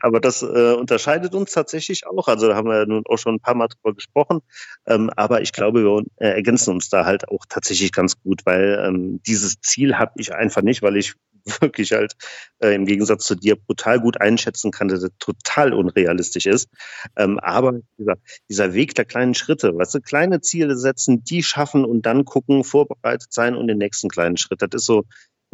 Aber 0.00 0.20
das 0.20 0.42
äh, 0.42 0.74
unterscheidet 0.74 1.34
uns 1.34 1.52
tatsächlich 1.52 2.06
auch. 2.06 2.28
Also 2.28 2.48
da 2.48 2.56
haben 2.56 2.68
wir 2.68 2.78
ja 2.78 2.86
nun 2.86 3.04
auch 3.06 3.18
schon 3.18 3.36
ein 3.36 3.40
paar 3.40 3.54
Mal 3.54 3.68
drüber 3.68 3.94
gesprochen. 3.94 4.40
Ähm, 4.86 5.10
aber 5.16 5.42
ich 5.42 5.52
glaube, 5.52 5.82
wir 5.82 6.04
äh, 6.16 6.34
ergänzen 6.34 6.70
uns 6.74 6.88
da 6.88 7.04
halt 7.04 7.28
auch 7.28 7.44
tatsächlich 7.48 7.92
ganz 7.92 8.20
gut, 8.20 8.42
weil 8.44 8.84
ähm, 8.86 9.20
dieses 9.26 9.60
Ziel 9.60 9.98
habe 9.98 10.12
ich 10.16 10.34
einfach 10.34 10.62
nicht, 10.62 10.82
weil 10.82 10.96
ich 10.96 11.14
wirklich 11.60 11.92
halt 11.92 12.14
äh, 12.60 12.74
im 12.74 12.86
Gegensatz 12.86 13.26
zu 13.26 13.34
dir 13.34 13.56
brutal 13.56 14.00
gut 14.00 14.20
einschätzen 14.20 14.70
kann, 14.70 14.88
dass 14.88 15.02
es 15.02 15.10
total 15.18 15.72
unrealistisch 15.72 16.46
ist. 16.46 16.68
Ähm, 17.16 17.38
aber 17.38 17.80
dieser, 17.98 18.14
dieser 18.48 18.74
Weg 18.74 18.94
der 18.94 19.04
kleinen 19.04 19.34
Schritte, 19.34 19.76
weißt 19.76 19.94
du, 19.94 20.00
kleine 20.00 20.40
Ziele 20.40 20.76
setzen, 20.76 21.22
die 21.24 21.42
schaffen 21.42 21.84
und 21.84 22.06
dann 22.06 22.24
gucken, 22.24 22.64
vorbereitet 22.64 23.32
sein 23.32 23.54
und 23.54 23.68
den 23.68 23.78
nächsten 23.78 24.08
kleinen 24.08 24.36
Schritt. 24.36 24.62
Das 24.62 24.70
ist 24.72 24.86
so 24.86 25.04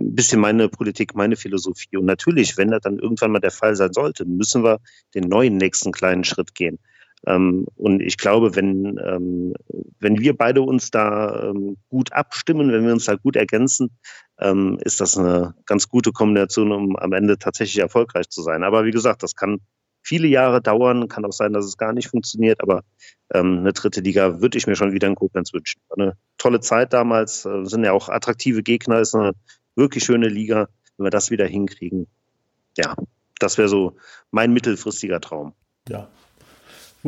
ein 0.01 0.15
bisschen 0.15 0.41
meine 0.41 0.69
Politik, 0.69 1.15
meine 1.15 1.37
Philosophie. 1.37 1.97
Und 1.97 2.07
natürlich, 2.07 2.57
wenn 2.57 2.71
das 2.71 2.81
dann 2.83 2.99
irgendwann 2.99 3.33
mal 3.33 3.41
der 3.41 3.51
Fall 3.51 3.77
sein 3.77 3.93
sollte, 3.93 4.25
müssen 4.25 4.65
wir 4.65 4.79
den 5.15 5.29
neuen 5.29 5.57
nächsten 5.57 5.93
kleinen 5.93 6.25
Schritt 6.25 6.55
gehen. 6.55 6.79
Ähm, 7.27 7.67
und 7.77 8.01
ich 8.01 8.17
glaube, 8.17 8.57
wenn, 8.57 8.99
ähm, 9.05 9.55
wenn 9.99 10.19
wir 10.19 10.37
beide 10.37 10.63
uns 10.63 10.91
da 10.91 11.51
ähm, 11.51 11.77
gut 11.89 12.13
abstimmen, 12.13 12.73
wenn 12.73 12.85
wir 12.85 12.93
uns 12.93 13.05
da 13.05 13.17
gut 13.17 13.37
ergänzen, 13.37 13.91
ähm, 14.39 14.79
ist 14.83 15.01
das 15.01 15.19
eine 15.19 15.55
ganz 15.67 15.89
gute 15.89 16.13
Kombination, 16.13 16.73
um 16.73 16.97
am 16.97 17.13
Ende 17.13 17.39
tatsächlich 17.39 17.79
erfolgreich 17.79 18.31
zu 18.31 18.43
sein. 18.43 18.65
Aber 18.65 18.87
wie 18.87 18.91
gesagt, 18.91 19.23
das 19.23 19.35
kann 19.35 19.59
viele 20.03 20.29
Jahre 20.29 20.63
dauern, 20.63 21.09
kann 21.09 21.27
auch 21.27 21.33
sein, 21.33 21.53
dass 21.53 21.67
es 21.67 21.77
gar 21.77 21.93
nicht 21.93 22.09
funktioniert, 22.09 22.63
aber 22.63 22.83
ähm, 23.35 23.59
eine 23.59 23.75
dritte 23.75 24.01
Liga 24.01 24.41
würde 24.41 24.57
ich 24.57 24.67
mir 24.67 24.77
schon 24.77 24.93
wieder 24.93 25.09
in 25.09 25.15
Koblenz 25.15 25.53
wünschen. 25.53 25.81
Eine 25.91 26.17
tolle 26.39 26.61
Zeit 26.61 26.95
damals, 26.95 27.45
äh, 27.45 27.65
sind 27.65 27.85
ja 27.85 27.93
auch 27.93 28.09
attraktive 28.09 28.63
Gegner, 28.63 29.01
ist 29.01 29.15
eine 29.15 29.33
wirklich 29.81 30.05
schöne 30.05 30.29
Liga, 30.29 30.69
wenn 30.97 31.07
wir 31.07 31.11
das 31.11 31.33
wieder 31.33 31.47
hinkriegen. 31.47 32.07
Ja, 32.77 32.95
das 33.41 33.59
wäre 33.59 33.69
so 33.69 33.97
mein 34.31 34.53
mittelfristiger 34.53 35.21
Traum. 35.21 35.55
Ja. 35.89 36.09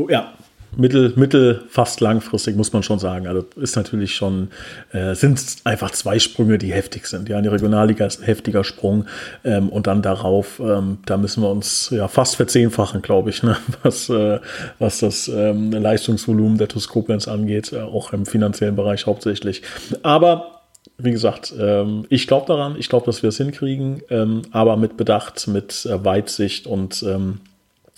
Ja, 0.08 0.32
mittel, 0.76 1.12
mittel, 1.16 1.62
fast 1.68 2.00
langfristig 2.00 2.56
muss 2.56 2.72
man 2.72 2.82
schon 2.82 2.98
sagen. 2.98 3.26
Also 3.26 3.44
ist 3.56 3.76
natürlich 3.76 4.14
schon, 4.14 4.48
äh, 4.92 5.14
sind 5.14 5.40
einfach 5.64 5.90
zwei 5.90 6.18
Sprünge, 6.18 6.58
die 6.58 6.72
heftig 6.72 7.06
sind. 7.06 7.28
Ja, 7.28 7.36
in 7.36 7.42
die 7.42 7.50
Regionalliga 7.50 8.06
ist 8.06 8.20
ein 8.20 8.24
heftiger 8.24 8.64
Sprung 8.64 9.06
ähm, 9.44 9.68
und 9.68 9.86
dann 9.86 10.02
darauf, 10.02 10.60
ähm, 10.60 10.98
da 11.06 11.16
müssen 11.16 11.42
wir 11.42 11.50
uns 11.50 11.90
ja 11.90 12.08
fast 12.08 12.36
verzehnfachen, 12.36 13.02
glaube 13.02 13.30
ich, 13.30 13.42
ne? 13.42 13.56
was, 13.82 14.08
äh, 14.08 14.40
was 14.78 15.00
das 15.00 15.28
ähm, 15.28 15.72
Leistungsvolumen 15.72 16.58
der 16.58 16.68
TuS 16.68 16.88
angeht, 17.28 17.72
äh, 17.72 17.80
auch 17.80 18.12
im 18.12 18.26
finanziellen 18.26 18.76
Bereich 18.76 19.06
hauptsächlich. 19.06 19.62
Aber 20.02 20.61
wie 21.02 21.10
gesagt, 21.10 21.52
ähm, 21.58 22.06
ich 22.08 22.26
glaube 22.26 22.46
daran, 22.46 22.76
ich 22.78 22.88
glaube, 22.88 23.06
dass 23.06 23.22
wir 23.22 23.28
es 23.28 23.36
hinkriegen, 23.36 24.02
ähm, 24.10 24.42
aber 24.50 24.76
mit 24.76 24.96
Bedacht, 24.96 25.48
mit 25.48 25.86
äh, 25.86 26.04
Weitsicht 26.04 26.66
und 26.66 27.02
ähm, 27.02 27.40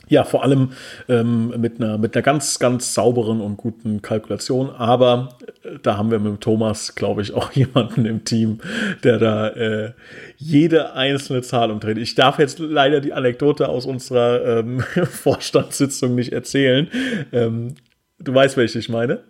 ja, 0.09 0.25
vor 0.25 0.43
allem 0.43 0.73
ähm, 1.09 1.55
mit, 1.61 1.81
einer, 1.81 1.99
mit 1.99 2.15
einer 2.15 2.23
ganz, 2.23 2.59
ganz 2.59 2.95
sauberen 2.95 3.41
und 3.41 3.57
guten 3.57 4.03
Kalkulation. 4.03 4.71
Aber 4.71 5.39
äh, 5.63 5.79
da 5.83 5.97
haben 5.97 6.11
wir 6.11 6.19
mit 6.19 6.41
Thomas, 6.41 6.95
glaube 6.95 7.23
ich, 7.23 7.33
auch 7.35 7.53
jemanden 7.53 8.05
im 8.05 8.25
Team, 8.25 8.61
der 9.03 9.19
da 9.19 9.49
äh, 9.49 9.93
jede 10.37 10.93
einzelne 10.93 11.43
Zahl 11.43 11.71
umdreht. 11.71 11.99
Ich 11.99 12.15
darf 12.15 12.39
jetzt 12.39 12.59
leider 12.59 13.01
die 13.01 13.13
Anekdote 13.13 13.69
aus 13.69 13.87
unserer 13.87 14.59
ähm, 14.59 14.81
Vorstandssitzung 15.05 16.15
nicht 16.15 16.33
erzählen. 16.33 16.89
Ähm, 17.33 17.75
du 18.19 18.35
weißt, 18.35 18.57
welche 18.57 18.79
ich 18.79 18.89
meine? 18.89 19.21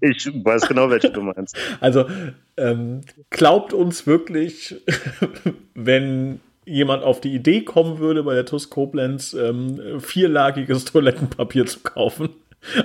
Ich 0.00 0.26
weiß 0.26 0.68
genau, 0.68 0.90
welche 0.90 1.10
du 1.10 1.22
meinst. 1.22 1.56
Also 1.80 2.06
ähm, 2.56 3.02
glaubt 3.30 3.72
uns 3.72 4.06
wirklich, 4.06 4.76
wenn 5.74 6.40
jemand 6.66 7.02
auf 7.02 7.20
die 7.20 7.34
Idee 7.34 7.62
kommen 7.62 7.98
würde, 7.98 8.22
bei 8.22 8.34
der 8.34 8.46
TUS 8.46 8.70
Koblenz 8.70 9.34
ähm, 9.34 10.00
vierlagiges 10.00 10.84
Toilettenpapier 10.86 11.66
zu 11.66 11.80
kaufen. 11.80 12.30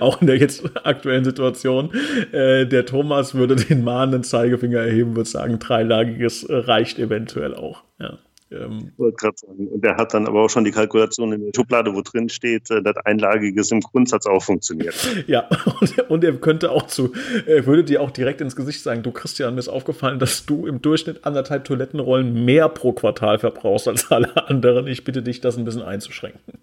Auch 0.02 0.20
in 0.20 0.28
der 0.28 0.36
jetzt 0.36 0.66
aktuellen 0.86 1.24
Situation. 1.24 1.92
Äh, 2.34 2.66
der 2.66 2.86
Thomas 2.86 3.34
würde 3.34 3.56
den 3.56 3.86
mahnenden 3.86 4.24
Zeigefinger 4.24 4.80
erheben, 4.80 5.16
würde 5.16 5.30
sagen, 5.30 5.58
dreilagiges 5.60 6.46
reicht 6.50 7.00
eventuell 7.00 7.56
auch. 7.56 7.84
Ja. 7.98 8.18
Ähm, 8.52 8.92
und 8.98 9.84
der 9.84 9.98
hat 9.98 10.14
dann 10.14 10.28
aber 10.28 10.44
auch 10.44 10.50
schon 10.50 10.64
die 10.64 10.72
Kalkulation 10.72 11.34
in 11.34 11.42
der 11.46 11.52
Schublade, 11.56 11.94
wo 11.94 12.02
drin 12.02 12.30
steht, 12.30 12.72
äh, 12.72 12.82
dass 12.82 12.98
Einlagiges 13.06 13.72
im 13.72 13.82
Grundsatz 13.82 14.26
auch 14.26 14.44
funktioniert. 14.44 14.96
Ja, 15.28 15.48
und, 15.80 16.10
und 16.10 16.24
er 16.24 16.34
könnte 16.38 16.72
auch 16.72 16.88
zu, 16.88 17.12
er 17.46 17.66
würde 17.66 17.84
dir 17.84 18.02
auch 18.02 18.10
direkt 18.10 18.42
ins 18.42 18.56
Gesicht 18.56 18.82
sagen, 18.82 19.04
du 19.04 19.12
Christian, 19.12 19.54
mir 19.54 19.60
ist 19.60 19.68
aufgefallen, 19.68 20.18
dass 20.18 20.46
du 20.46 20.66
im 20.66 20.82
Durchschnitt 20.82 21.26
anderthalb 21.26 21.66
Toilettenrollen 21.66 22.46
mehr 22.46 22.70
pro 22.70 22.94
Quartal 22.94 23.38
verbrauchst 23.38 23.88
als 23.88 24.10
alle 24.12 24.48
anderen. 24.48 24.88
Ich 24.88 25.04
bitte 25.04 25.22
dich, 25.22 25.42
das 25.42 25.58
ein 25.58 25.66
bisschen 25.66 25.84
einzuschränken. 25.84 26.60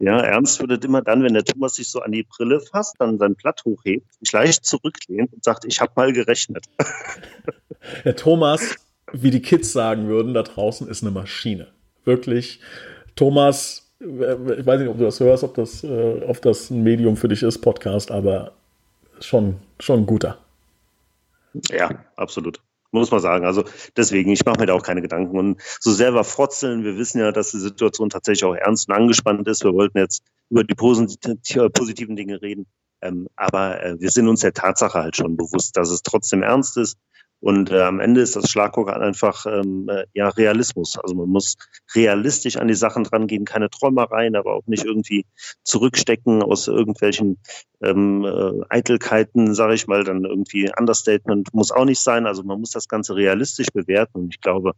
Ja, 0.00 0.20
Ernst 0.20 0.60
würde 0.60 0.78
immer 0.86 1.02
dann, 1.02 1.24
wenn 1.24 1.34
der 1.34 1.44
Thomas 1.44 1.74
sich 1.74 1.90
so 1.90 2.00
an 2.00 2.12
die 2.12 2.22
Brille 2.22 2.60
fasst, 2.60 2.96
dann 2.98 3.18
sein 3.18 3.34
Blatt 3.34 3.64
hochhebt, 3.64 4.06
sich 4.20 4.32
leicht 4.32 4.64
zurücklehnt 4.64 5.32
und 5.32 5.42
sagt, 5.42 5.64
ich 5.64 5.80
habe 5.80 5.92
mal 5.96 6.12
gerechnet. 6.12 6.66
Der 8.04 8.16
Thomas 8.16 8.76
wie 9.12 9.30
die 9.30 9.42
Kids 9.42 9.72
sagen 9.72 10.08
würden, 10.08 10.34
da 10.34 10.42
draußen 10.42 10.88
ist 10.88 11.02
eine 11.02 11.10
Maschine. 11.10 11.68
Wirklich. 12.04 12.60
Thomas, 13.16 13.90
ich 14.00 14.06
weiß 14.66 14.80
nicht, 14.80 14.88
ob 14.88 14.98
du 14.98 15.04
das 15.04 15.20
hörst, 15.20 15.44
ob 15.44 15.54
das, 15.54 15.82
äh, 15.84 16.22
ob 16.26 16.40
das 16.42 16.70
ein 16.70 16.82
Medium 16.82 17.16
für 17.16 17.28
dich 17.28 17.42
ist, 17.42 17.58
Podcast, 17.58 18.10
aber 18.10 18.52
schon, 19.20 19.56
schon 19.80 20.00
ein 20.00 20.06
guter. 20.06 20.38
Ja, 21.70 21.90
absolut. 22.16 22.60
Muss 22.90 23.10
man 23.10 23.20
sagen. 23.20 23.44
Also 23.44 23.64
deswegen, 23.96 24.30
ich 24.30 24.44
mache 24.46 24.60
mir 24.60 24.66
da 24.66 24.74
auch 24.74 24.82
keine 24.82 25.02
Gedanken. 25.02 25.38
Und 25.38 25.60
so 25.80 25.98
wir 25.98 26.24
frotzeln, 26.24 26.84
wir 26.84 26.96
wissen 26.96 27.18
ja, 27.18 27.32
dass 27.32 27.50
die 27.50 27.58
Situation 27.58 28.08
tatsächlich 28.08 28.44
auch 28.44 28.54
ernst 28.54 28.88
und 28.88 28.94
angespannt 28.94 29.46
ist. 29.46 29.62
Wir 29.62 29.74
wollten 29.74 29.98
jetzt 29.98 30.22
über 30.48 30.64
die 30.64 30.74
positiven 30.74 32.16
Dinge 32.16 32.40
reden. 32.40 32.66
Ähm, 33.02 33.28
aber 33.36 33.82
äh, 33.82 34.00
wir 34.00 34.10
sind 34.10 34.28
uns 34.28 34.40
der 34.40 34.54
Tatsache 34.54 34.98
halt 34.98 35.16
schon 35.16 35.36
bewusst, 35.36 35.76
dass 35.76 35.90
es 35.90 36.02
trotzdem 36.02 36.42
ernst 36.42 36.76
ist, 36.78 36.96
und 37.40 37.70
äh, 37.70 37.82
am 37.82 38.00
Ende 38.00 38.20
ist 38.20 38.34
das 38.34 38.50
Schlagwort 38.50 38.90
einfach 38.90 39.46
ähm, 39.46 39.88
äh, 39.88 40.04
ja 40.12 40.28
Realismus. 40.28 40.98
Also 40.98 41.14
man 41.14 41.28
muss 41.28 41.56
realistisch 41.94 42.56
an 42.56 42.66
die 42.66 42.74
Sachen 42.74 43.04
drangehen, 43.04 43.44
keine 43.44 43.70
Träumereien, 43.70 44.34
aber 44.34 44.54
auch 44.54 44.66
nicht 44.66 44.84
irgendwie 44.84 45.24
zurückstecken 45.62 46.42
aus 46.42 46.66
irgendwelchen 46.66 47.38
ähm, 47.80 48.24
äh, 48.24 48.64
Eitelkeiten, 48.70 49.54
sage 49.54 49.74
ich 49.74 49.86
mal, 49.86 50.02
dann 50.02 50.24
irgendwie 50.24 50.70
Understatement 50.76 51.54
muss 51.54 51.70
auch 51.70 51.84
nicht 51.84 52.00
sein. 52.00 52.26
Also 52.26 52.42
man 52.42 52.58
muss 52.58 52.70
das 52.70 52.88
Ganze 52.88 53.14
realistisch 53.14 53.68
bewerten. 53.72 54.18
Und 54.18 54.34
ich 54.34 54.40
glaube, 54.40 54.72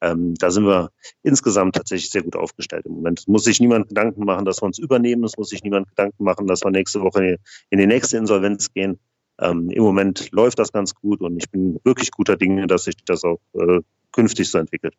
ähm, 0.00 0.34
da 0.36 0.50
sind 0.50 0.64
wir 0.64 0.90
insgesamt 1.22 1.76
tatsächlich 1.76 2.10
sehr 2.10 2.22
gut 2.22 2.36
aufgestellt 2.36 2.86
im 2.86 2.92
Moment. 2.92 3.20
Es 3.20 3.26
muss 3.26 3.44
sich 3.44 3.60
niemand 3.60 3.88
Gedanken 3.88 4.24
machen, 4.24 4.46
dass 4.46 4.62
wir 4.62 4.66
uns 4.66 4.78
übernehmen. 4.78 5.24
Es 5.24 5.36
muss 5.36 5.50
sich 5.50 5.62
niemand 5.62 5.88
Gedanken 5.88 6.24
machen, 6.24 6.46
dass 6.46 6.64
wir 6.64 6.70
nächste 6.70 7.02
Woche 7.02 7.36
in 7.68 7.78
die 7.78 7.86
nächste 7.86 8.16
Insolvenz 8.16 8.72
gehen. 8.72 8.98
Ähm, 9.38 9.70
im 9.70 9.82
Moment 9.82 10.30
läuft 10.32 10.58
das 10.58 10.72
ganz 10.72 10.94
gut 10.94 11.20
und 11.20 11.36
ich 11.36 11.50
bin 11.50 11.78
wirklich 11.84 12.10
guter 12.10 12.36
Dinge, 12.36 12.66
dass 12.66 12.84
sich 12.84 12.96
das 13.04 13.24
auch 13.24 13.40
äh, 13.54 13.80
künftig 14.12 14.50
so 14.50 14.58
entwickelt. 14.58 14.94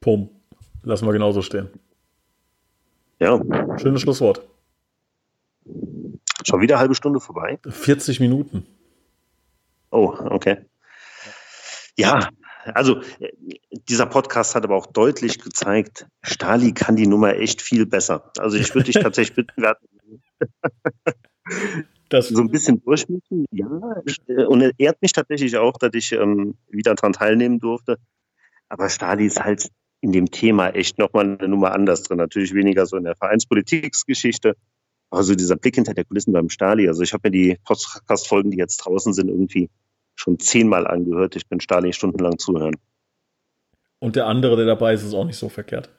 Pum. 0.00 0.30
Lassen 0.82 1.06
wir 1.06 1.12
genauso 1.12 1.42
stehen. 1.42 1.68
Ja. 3.18 3.40
Schönes 3.78 4.02
Schlusswort. 4.02 4.46
Schon 6.44 6.60
wieder 6.60 6.76
eine 6.76 6.80
halbe 6.80 6.94
Stunde 6.94 7.18
vorbei. 7.18 7.58
40 7.66 8.20
Minuten. 8.20 8.66
Oh, 9.90 10.14
okay. 10.30 10.58
Ja, 11.96 12.28
also 12.74 13.00
dieser 13.88 14.06
Podcast 14.06 14.54
hat 14.54 14.64
aber 14.64 14.76
auch 14.76 14.86
deutlich 14.86 15.38
gezeigt, 15.40 16.06
Stali 16.22 16.72
kann 16.72 16.96
die 16.96 17.06
Nummer 17.06 17.34
echt 17.36 17.62
viel 17.62 17.86
besser. 17.86 18.30
Also 18.38 18.56
ich 18.56 18.74
würde 18.74 18.92
dich 18.92 19.02
tatsächlich 19.02 19.34
bitten, 19.34 19.62
wir 19.62 19.76
das 22.08 22.28
so 22.28 22.40
ein 22.40 22.50
bisschen 22.50 22.82
durchmischen. 22.82 23.46
Ja, 23.50 23.66
und 24.46 24.60
er 24.60 24.72
ehrt 24.78 25.02
mich 25.02 25.12
tatsächlich 25.12 25.56
auch, 25.56 25.76
dass 25.78 25.90
ich 25.94 26.12
ähm, 26.12 26.54
wieder 26.68 26.94
daran 26.94 27.12
teilnehmen 27.12 27.58
durfte. 27.58 27.98
Aber 28.68 28.88
Stali 28.88 29.26
ist 29.26 29.42
halt 29.42 29.70
in 30.00 30.12
dem 30.12 30.30
Thema 30.30 30.70
echt 30.70 30.98
nochmal 30.98 31.24
eine 31.24 31.48
Nummer 31.48 31.72
anders 31.72 32.02
drin. 32.02 32.18
Natürlich 32.18 32.54
weniger 32.54 32.86
so 32.86 32.96
in 32.96 33.04
der 33.04 33.16
Vereinspolitiksgeschichte, 33.16 34.54
also 35.10 35.34
dieser 35.34 35.56
Blick 35.56 35.76
hinter 35.76 35.94
der 35.94 36.04
Kulissen 36.04 36.32
beim 36.32 36.50
Stali. 36.50 36.88
Also 36.88 37.02
ich 37.02 37.12
habe 37.12 37.28
mir 37.28 37.32
die 37.32 37.58
Podcast-Folgen, 37.64 38.50
die 38.50 38.58
jetzt 38.58 38.78
draußen 38.78 39.12
sind, 39.12 39.28
irgendwie 39.28 39.70
schon 40.14 40.38
zehnmal 40.38 40.86
angehört. 40.86 41.36
Ich 41.36 41.46
bin 41.46 41.60
Stali 41.60 41.92
stundenlang 41.92 42.38
zuhören. 42.38 42.76
Und 43.98 44.16
der 44.16 44.26
andere, 44.26 44.56
der 44.56 44.66
dabei 44.66 44.94
ist, 44.94 45.02
ist 45.02 45.14
auch 45.14 45.24
nicht 45.24 45.38
so 45.38 45.48
verkehrt. 45.48 45.90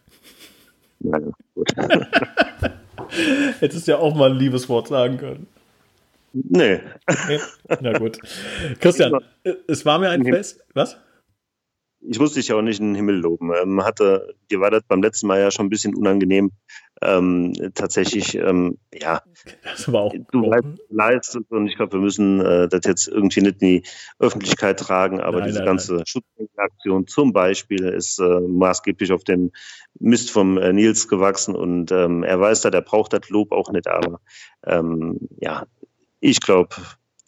Ja, 0.99 1.20
gut. 1.53 1.70
Hättest 3.60 3.88
ja 3.88 3.97
auch 3.97 4.16
mal 4.16 4.32
ein 4.32 4.38
Liebeswort 4.38 4.88
sagen 4.88 5.18
können. 5.18 5.47
Nee. 6.43 6.81
Na 7.81 7.97
gut. 7.97 8.19
Christian, 8.79 9.19
es 9.67 9.85
war 9.85 9.99
mir 9.99 10.09
ein 10.09 10.23
Fest. 10.23 10.63
Was? 10.73 10.97
ich 12.01 12.19
muss 12.19 12.33
dich 12.33 12.47
ja 12.47 12.55
auch 12.55 12.61
nicht 12.61 12.79
in 12.79 12.88
den 12.88 12.95
Himmel 12.95 13.17
loben. 13.17 13.51
Ähm, 13.53 13.83
hatte, 13.83 14.35
dir 14.51 14.59
war 14.59 14.71
das 14.71 14.83
beim 14.88 15.01
letzten 15.01 15.27
Mal 15.27 15.39
ja 15.39 15.51
schon 15.51 15.65
ein 15.65 15.69
bisschen 15.69 15.95
unangenehm. 15.95 16.51
Ähm, 17.01 17.53
tatsächlich, 17.75 18.35
ähm, 18.35 18.77
ja. 18.93 19.21
Das 19.63 19.91
war 19.91 20.01
auch. 20.01 20.15
Du 20.31 20.51
leistest 20.89 21.51
und 21.51 21.67
ich 21.67 21.75
glaube, 21.75 21.93
wir 21.93 21.99
müssen 21.99 22.39
äh, 22.39 22.67
das 22.67 22.81
jetzt 22.85 23.07
irgendwie 23.07 23.41
nicht 23.41 23.61
in 23.61 23.67
die 23.67 23.83
Öffentlichkeit 24.19 24.79
tragen, 24.79 25.19
aber 25.19 25.39
nein, 25.39 25.47
diese 25.47 25.59
nein, 25.59 25.67
ganze 25.67 26.03
Schutzaktion 26.05 27.05
zum 27.05 27.33
Beispiel 27.33 27.85
ist 27.85 28.19
äh, 28.19 28.39
maßgeblich 28.39 29.11
auf 29.11 29.23
dem 29.23 29.51
Mist 29.99 30.31
vom 30.31 30.57
äh, 30.57 30.73
Nils 30.73 31.07
gewachsen 31.07 31.55
und 31.55 31.91
ähm, 31.91 32.23
er 32.23 32.39
weiß 32.39 32.61
da, 32.61 32.71
der 32.71 32.81
braucht 32.81 33.13
das 33.13 33.29
Lob 33.29 33.51
auch 33.51 33.71
nicht, 33.71 33.88
aber 33.88 34.19
ähm, 34.65 35.19
ja, 35.39 35.65
ich 36.20 36.39
glaube, 36.39 36.76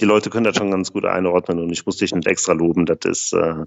die 0.02 0.06
Leute 0.06 0.30
können 0.30 0.46
das 0.46 0.56
schon 0.56 0.72
ganz 0.72 0.92
gut 0.92 1.06
einordnen 1.06 1.60
und 1.60 1.72
ich 1.72 1.86
muss 1.86 1.98
dich 1.98 2.14
nicht 2.14 2.28
extra 2.28 2.54
loben. 2.54 2.86
Das 2.86 3.00
ist, 3.06 3.34
äh, 3.34 3.66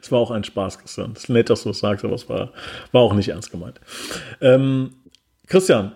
es 0.00 0.10
war 0.10 0.20
auch 0.20 0.30
ein 0.30 0.44
Spaß, 0.44 0.78
Christian. 0.78 1.12
Es 1.12 1.24
ist 1.24 1.28
nett, 1.28 1.50
dass 1.50 1.62
du 1.62 1.70
es 1.70 1.78
sagst, 1.78 2.04
aber 2.04 2.14
es 2.14 2.28
war, 2.28 2.52
war 2.92 3.02
auch 3.02 3.14
nicht 3.14 3.28
ernst 3.28 3.50
gemeint. 3.50 3.80
Ähm, 4.40 4.94
Christian, 5.46 5.92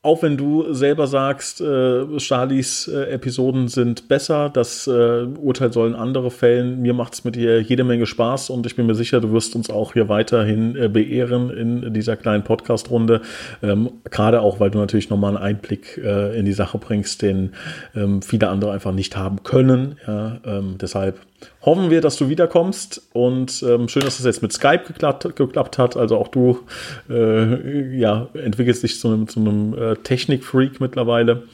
auch 0.00 0.22
wenn 0.22 0.36
du 0.36 0.72
selber 0.72 1.08
sagst, 1.08 1.60
äh, 1.60 2.20
Charlies 2.20 2.86
äh, 2.86 3.10
Episoden 3.10 3.66
sind 3.66 4.06
besser, 4.06 4.48
das 4.48 4.86
äh, 4.86 4.90
Urteil 4.90 5.72
sollen 5.72 5.96
andere 5.96 6.30
fällen, 6.30 6.80
mir 6.80 6.94
macht 6.94 7.14
es 7.14 7.24
mit 7.24 7.34
dir 7.34 7.60
jede 7.60 7.82
Menge 7.82 8.06
Spaß 8.06 8.50
und 8.50 8.64
ich 8.64 8.76
bin 8.76 8.86
mir 8.86 8.94
sicher, 8.94 9.20
du 9.20 9.32
wirst 9.32 9.56
uns 9.56 9.70
auch 9.70 9.94
hier 9.94 10.08
weiterhin 10.08 10.76
äh, 10.76 10.88
beehren 10.88 11.50
in 11.50 11.92
dieser 11.92 12.16
kleinen 12.16 12.44
Podcast-Runde. 12.44 13.22
Ähm, 13.60 13.90
Gerade 14.08 14.40
auch, 14.40 14.60
weil 14.60 14.70
du 14.70 14.78
natürlich 14.78 15.10
nochmal 15.10 15.36
einen 15.36 15.44
Einblick 15.44 15.98
äh, 15.98 16.38
in 16.38 16.44
die 16.44 16.52
Sache 16.52 16.78
bringst, 16.78 17.22
den 17.22 17.54
ähm, 17.96 18.22
viele 18.22 18.48
andere 18.48 18.70
einfach 18.70 18.92
nicht 18.92 19.16
haben 19.16 19.42
können. 19.42 19.96
Ja, 20.06 20.38
ähm, 20.44 20.76
deshalb 20.80 21.18
hoffen 21.62 21.90
wir, 21.90 22.00
dass 22.00 22.16
du 22.16 22.28
wiederkommst 22.28 23.08
und 23.12 23.62
ähm, 23.62 23.88
schön, 23.88 24.02
dass 24.02 24.18
es 24.18 24.24
jetzt 24.24 24.42
mit 24.42 24.52
Skype 24.52 24.84
geklappt, 24.86 25.36
geklappt 25.36 25.78
hat. 25.78 25.96
Also 25.96 26.16
auch 26.16 26.28
du 26.28 26.60
äh, 27.08 27.96
ja, 27.96 28.28
entwickelst 28.34 28.82
dich 28.82 29.00
zu 29.00 29.08
einem, 29.08 29.28
zu 29.28 29.40
einem 29.40 29.74
äh, 29.74 29.96
Technik-Freak 29.96 30.80
mittlerweile. 30.80 31.44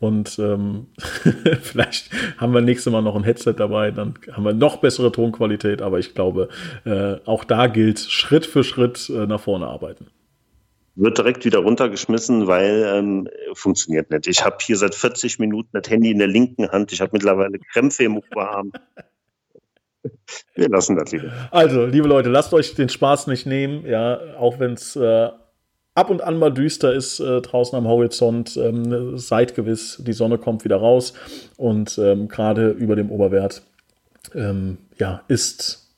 Und 0.00 0.38
ähm, 0.38 0.86
vielleicht 1.62 2.10
haben 2.36 2.52
wir 2.52 2.60
nächstes 2.60 2.92
Mal 2.92 3.02
noch 3.02 3.16
ein 3.16 3.24
Headset 3.24 3.54
dabei, 3.56 3.90
dann 3.90 4.14
haben 4.32 4.44
wir 4.44 4.52
noch 4.52 4.78
bessere 4.78 5.12
Tonqualität, 5.12 5.80
aber 5.80 5.98
ich 5.98 6.14
glaube, 6.14 6.48
äh, 6.84 7.16
auch 7.24 7.44
da 7.44 7.68
gilt 7.68 8.00
Schritt 8.00 8.44
für 8.44 8.64
Schritt 8.64 9.08
äh, 9.08 9.26
nach 9.26 9.40
vorne 9.40 9.66
arbeiten 9.66 10.08
wird 10.96 11.18
direkt 11.18 11.44
wieder 11.44 11.58
runtergeschmissen, 11.58 12.46
weil 12.46 12.84
ähm, 12.86 13.28
funktioniert 13.54 14.10
nicht. 14.10 14.26
Ich 14.26 14.44
habe 14.44 14.58
hier 14.60 14.76
seit 14.76 14.94
40 14.94 15.38
Minuten 15.38 15.70
das 15.72 15.90
Handy 15.90 16.10
in 16.10 16.18
der 16.18 16.28
linken 16.28 16.70
Hand. 16.70 16.92
Ich 16.92 17.00
habe 17.00 17.10
mittlerweile 17.12 17.58
Krämpfe 17.72 18.04
im 18.04 18.18
Oberarm. 18.18 18.72
Wir 20.54 20.68
lassen 20.68 20.96
das 20.96 21.12
wieder. 21.12 21.32
Also, 21.50 21.84
liebe 21.84 22.08
Leute, 22.08 22.28
lasst 22.28 22.52
euch 22.54 22.74
den 22.74 22.88
Spaß 22.88 23.26
nicht 23.26 23.46
nehmen, 23.46 23.86
ja, 23.86 24.18
auch 24.38 24.58
wenn 24.58 24.72
es 24.72 24.96
äh, 24.96 25.28
ab 25.94 26.10
und 26.10 26.22
an 26.22 26.38
mal 26.38 26.52
düster 26.52 26.92
ist 26.92 27.20
äh, 27.20 27.40
draußen 27.40 27.76
am 27.76 27.86
Horizont. 27.86 28.56
Ähm, 28.56 29.16
seid 29.18 29.54
gewiss, 29.54 30.02
die 30.04 30.12
Sonne 30.12 30.38
kommt 30.38 30.64
wieder 30.64 30.76
raus 30.76 31.14
und 31.56 31.98
ähm, 31.98 32.28
gerade 32.28 32.70
über 32.70 32.96
dem 32.96 33.10
Oberwert 33.10 33.62
ähm, 34.34 34.78
ja, 34.98 35.22
ist 35.28 35.94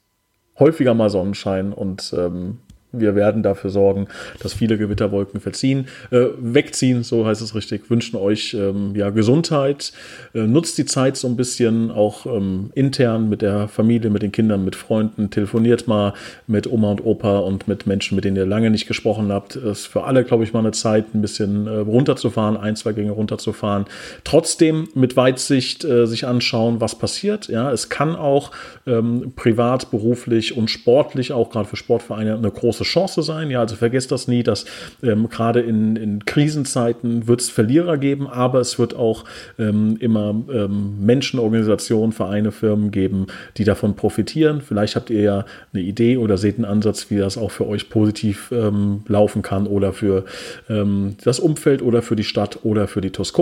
häufiger 0.58 0.94
mal 0.94 1.10
Sonnenschein 1.10 1.72
und 1.72 2.14
ähm, 2.16 2.60
wir 2.98 3.14
werden 3.14 3.42
dafür 3.42 3.70
sorgen, 3.70 4.08
dass 4.40 4.54
viele 4.54 4.78
Gewitterwolken 4.78 5.40
verziehen, 5.40 5.86
äh, 6.10 6.26
wegziehen, 6.38 7.02
so 7.02 7.26
heißt 7.26 7.42
es 7.42 7.54
richtig. 7.54 7.90
Wünschen 7.90 8.16
euch 8.16 8.54
ähm, 8.54 8.94
ja 8.94 9.10
Gesundheit. 9.10 9.92
Äh, 10.34 10.46
nutzt 10.46 10.78
die 10.78 10.84
Zeit 10.84 11.16
so 11.16 11.28
ein 11.28 11.36
bisschen 11.36 11.90
auch 11.90 12.26
ähm, 12.26 12.70
intern 12.74 13.28
mit 13.28 13.42
der 13.42 13.68
Familie, 13.68 14.10
mit 14.10 14.22
den 14.22 14.32
Kindern, 14.32 14.64
mit 14.64 14.76
Freunden. 14.76 15.30
Telefoniert 15.30 15.88
mal 15.88 16.14
mit 16.46 16.70
Oma 16.70 16.90
und 16.92 17.04
Opa 17.04 17.38
und 17.38 17.68
mit 17.68 17.86
Menschen, 17.86 18.16
mit 18.16 18.24
denen 18.24 18.36
ihr 18.36 18.46
lange 18.46 18.70
nicht 18.70 18.86
gesprochen 18.86 19.32
habt. 19.32 19.56
Ist 19.56 19.86
für 19.86 20.04
alle, 20.04 20.24
glaube 20.24 20.44
ich, 20.44 20.52
mal 20.52 20.60
eine 20.60 20.72
Zeit, 20.72 21.14
ein 21.14 21.22
bisschen 21.22 21.66
äh, 21.66 21.70
runterzufahren, 21.70 22.56
ein, 22.56 22.76
zwei 22.76 22.92
Gänge 22.92 23.12
runterzufahren. 23.12 23.86
Trotzdem 24.24 24.88
mit 24.94 25.16
Weitsicht 25.16 25.84
äh, 25.84 26.06
sich 26.06 26.26
anschauen, 26.26 26.80
was 26.80 26.96
passiert. 26.98 27.48
Ja, 27.48 27.70
es 27.72 27.88
kann 27.88 28.16
auch 28.16 28.50
ähm, 28.86 29.32
privat, 29.36 29.90
beruflich 29.90 30.56
und 30.56 30.70
sportlich, 30.70 31.32
auch 31.32 31.50
gerade 31.50 31.68
für 31.68 31.76
Sportvereine, 31.76 32.34
eine 32.34 32.50
große 32.50 32.84
Chance 32.86 33.22
sein. 33.22 33.50
Ja, 33.50 33.60
also 33.60 33.76
vergesst 33.76 34.10
das 34.12 34.28
nie, 34.28 34.42
dass 34.42 34.64
ähm, 35.02 35.28
gerade 35.28 35.60
in, 35.60 35.96
in 35.96 36.24
Krisenzeiten 36.24 37.26
wird 37.26 37.40
es 37.40 37.50
Verlierer 37.50 37.98
geben, 37.98 38.26
aber 38.26 38.60
es 38.60 38.78
wird 38.78 38.94
auch 38.94 39.24
ähm, 39.58 39.96
immer 40.00 40.34
ähm, 40.52 41.04
Menschen, 41.04 41.38
Organisationen, 41.38 42.12
Vereine, 42.12 42.52
Firmen 42.52 42.90
geben, 42.90 43.26
die 43.56 43.64
davon 43.64 43.96
profitieren. 43.96 44.60
Vielleicht 44.60 44.96
habt 44.96 45.10
ihr 45.10 45.20
ja 45.20 45.44
eine 45.72 45.82
Idee 45.82 46.16
oder 46.16 46.38
seht 46.38 46.56
einen 46.56 46.64
Ansatz, 46.64 47.10
wie 47.10 47.18
das 47.18 47.36
auch 47.36 47.50
für 47.50 47.66
euch 47.66 47.90
positiv 47.90 48.50
ähm, 48.52 49.02
laufen 49.06 49.42
kann 49.42 49.66
oder 49.66 49.92
für 49.92 50.24
ähm, 50.68 51.16
das 51.24 51.38
Umfeld 51.38 51.82
oder 51.82 52.02
für 52.02 52.16
die 52.16 52.24
Stadt 52.24 52.60
oder 52.64 52.88
für 52.88 53.00
die 53.00 53.10
TUS. 53.10 53.32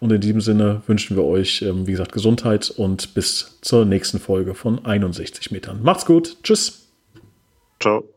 Und 0.00 0.12
in 0.12 0.20
diesem 0.20 0.40
Sinne 0.40 0.82
wünschen 0.86 1.16
wir 1.16 1.24
euch, 1.24 1.62
ähm, 1.62 1.86
wie 1.86 1.92
gesagt, 1.92 2.12
Gesundheit 2.12 2.70
und 2.70 3.14
bis 3.14 3.58
zur 3.60 3.84
nächsten 3.84 4.18
Folge 4.18 4.54
von 4.54 4.84
61 4.84 5.50
Metern. 5.50 5.80
Macht's 5.82 6.06
gut. 6.06 6.36
Tschüss. 6.42 6.86
Ciao. 7.80 8.15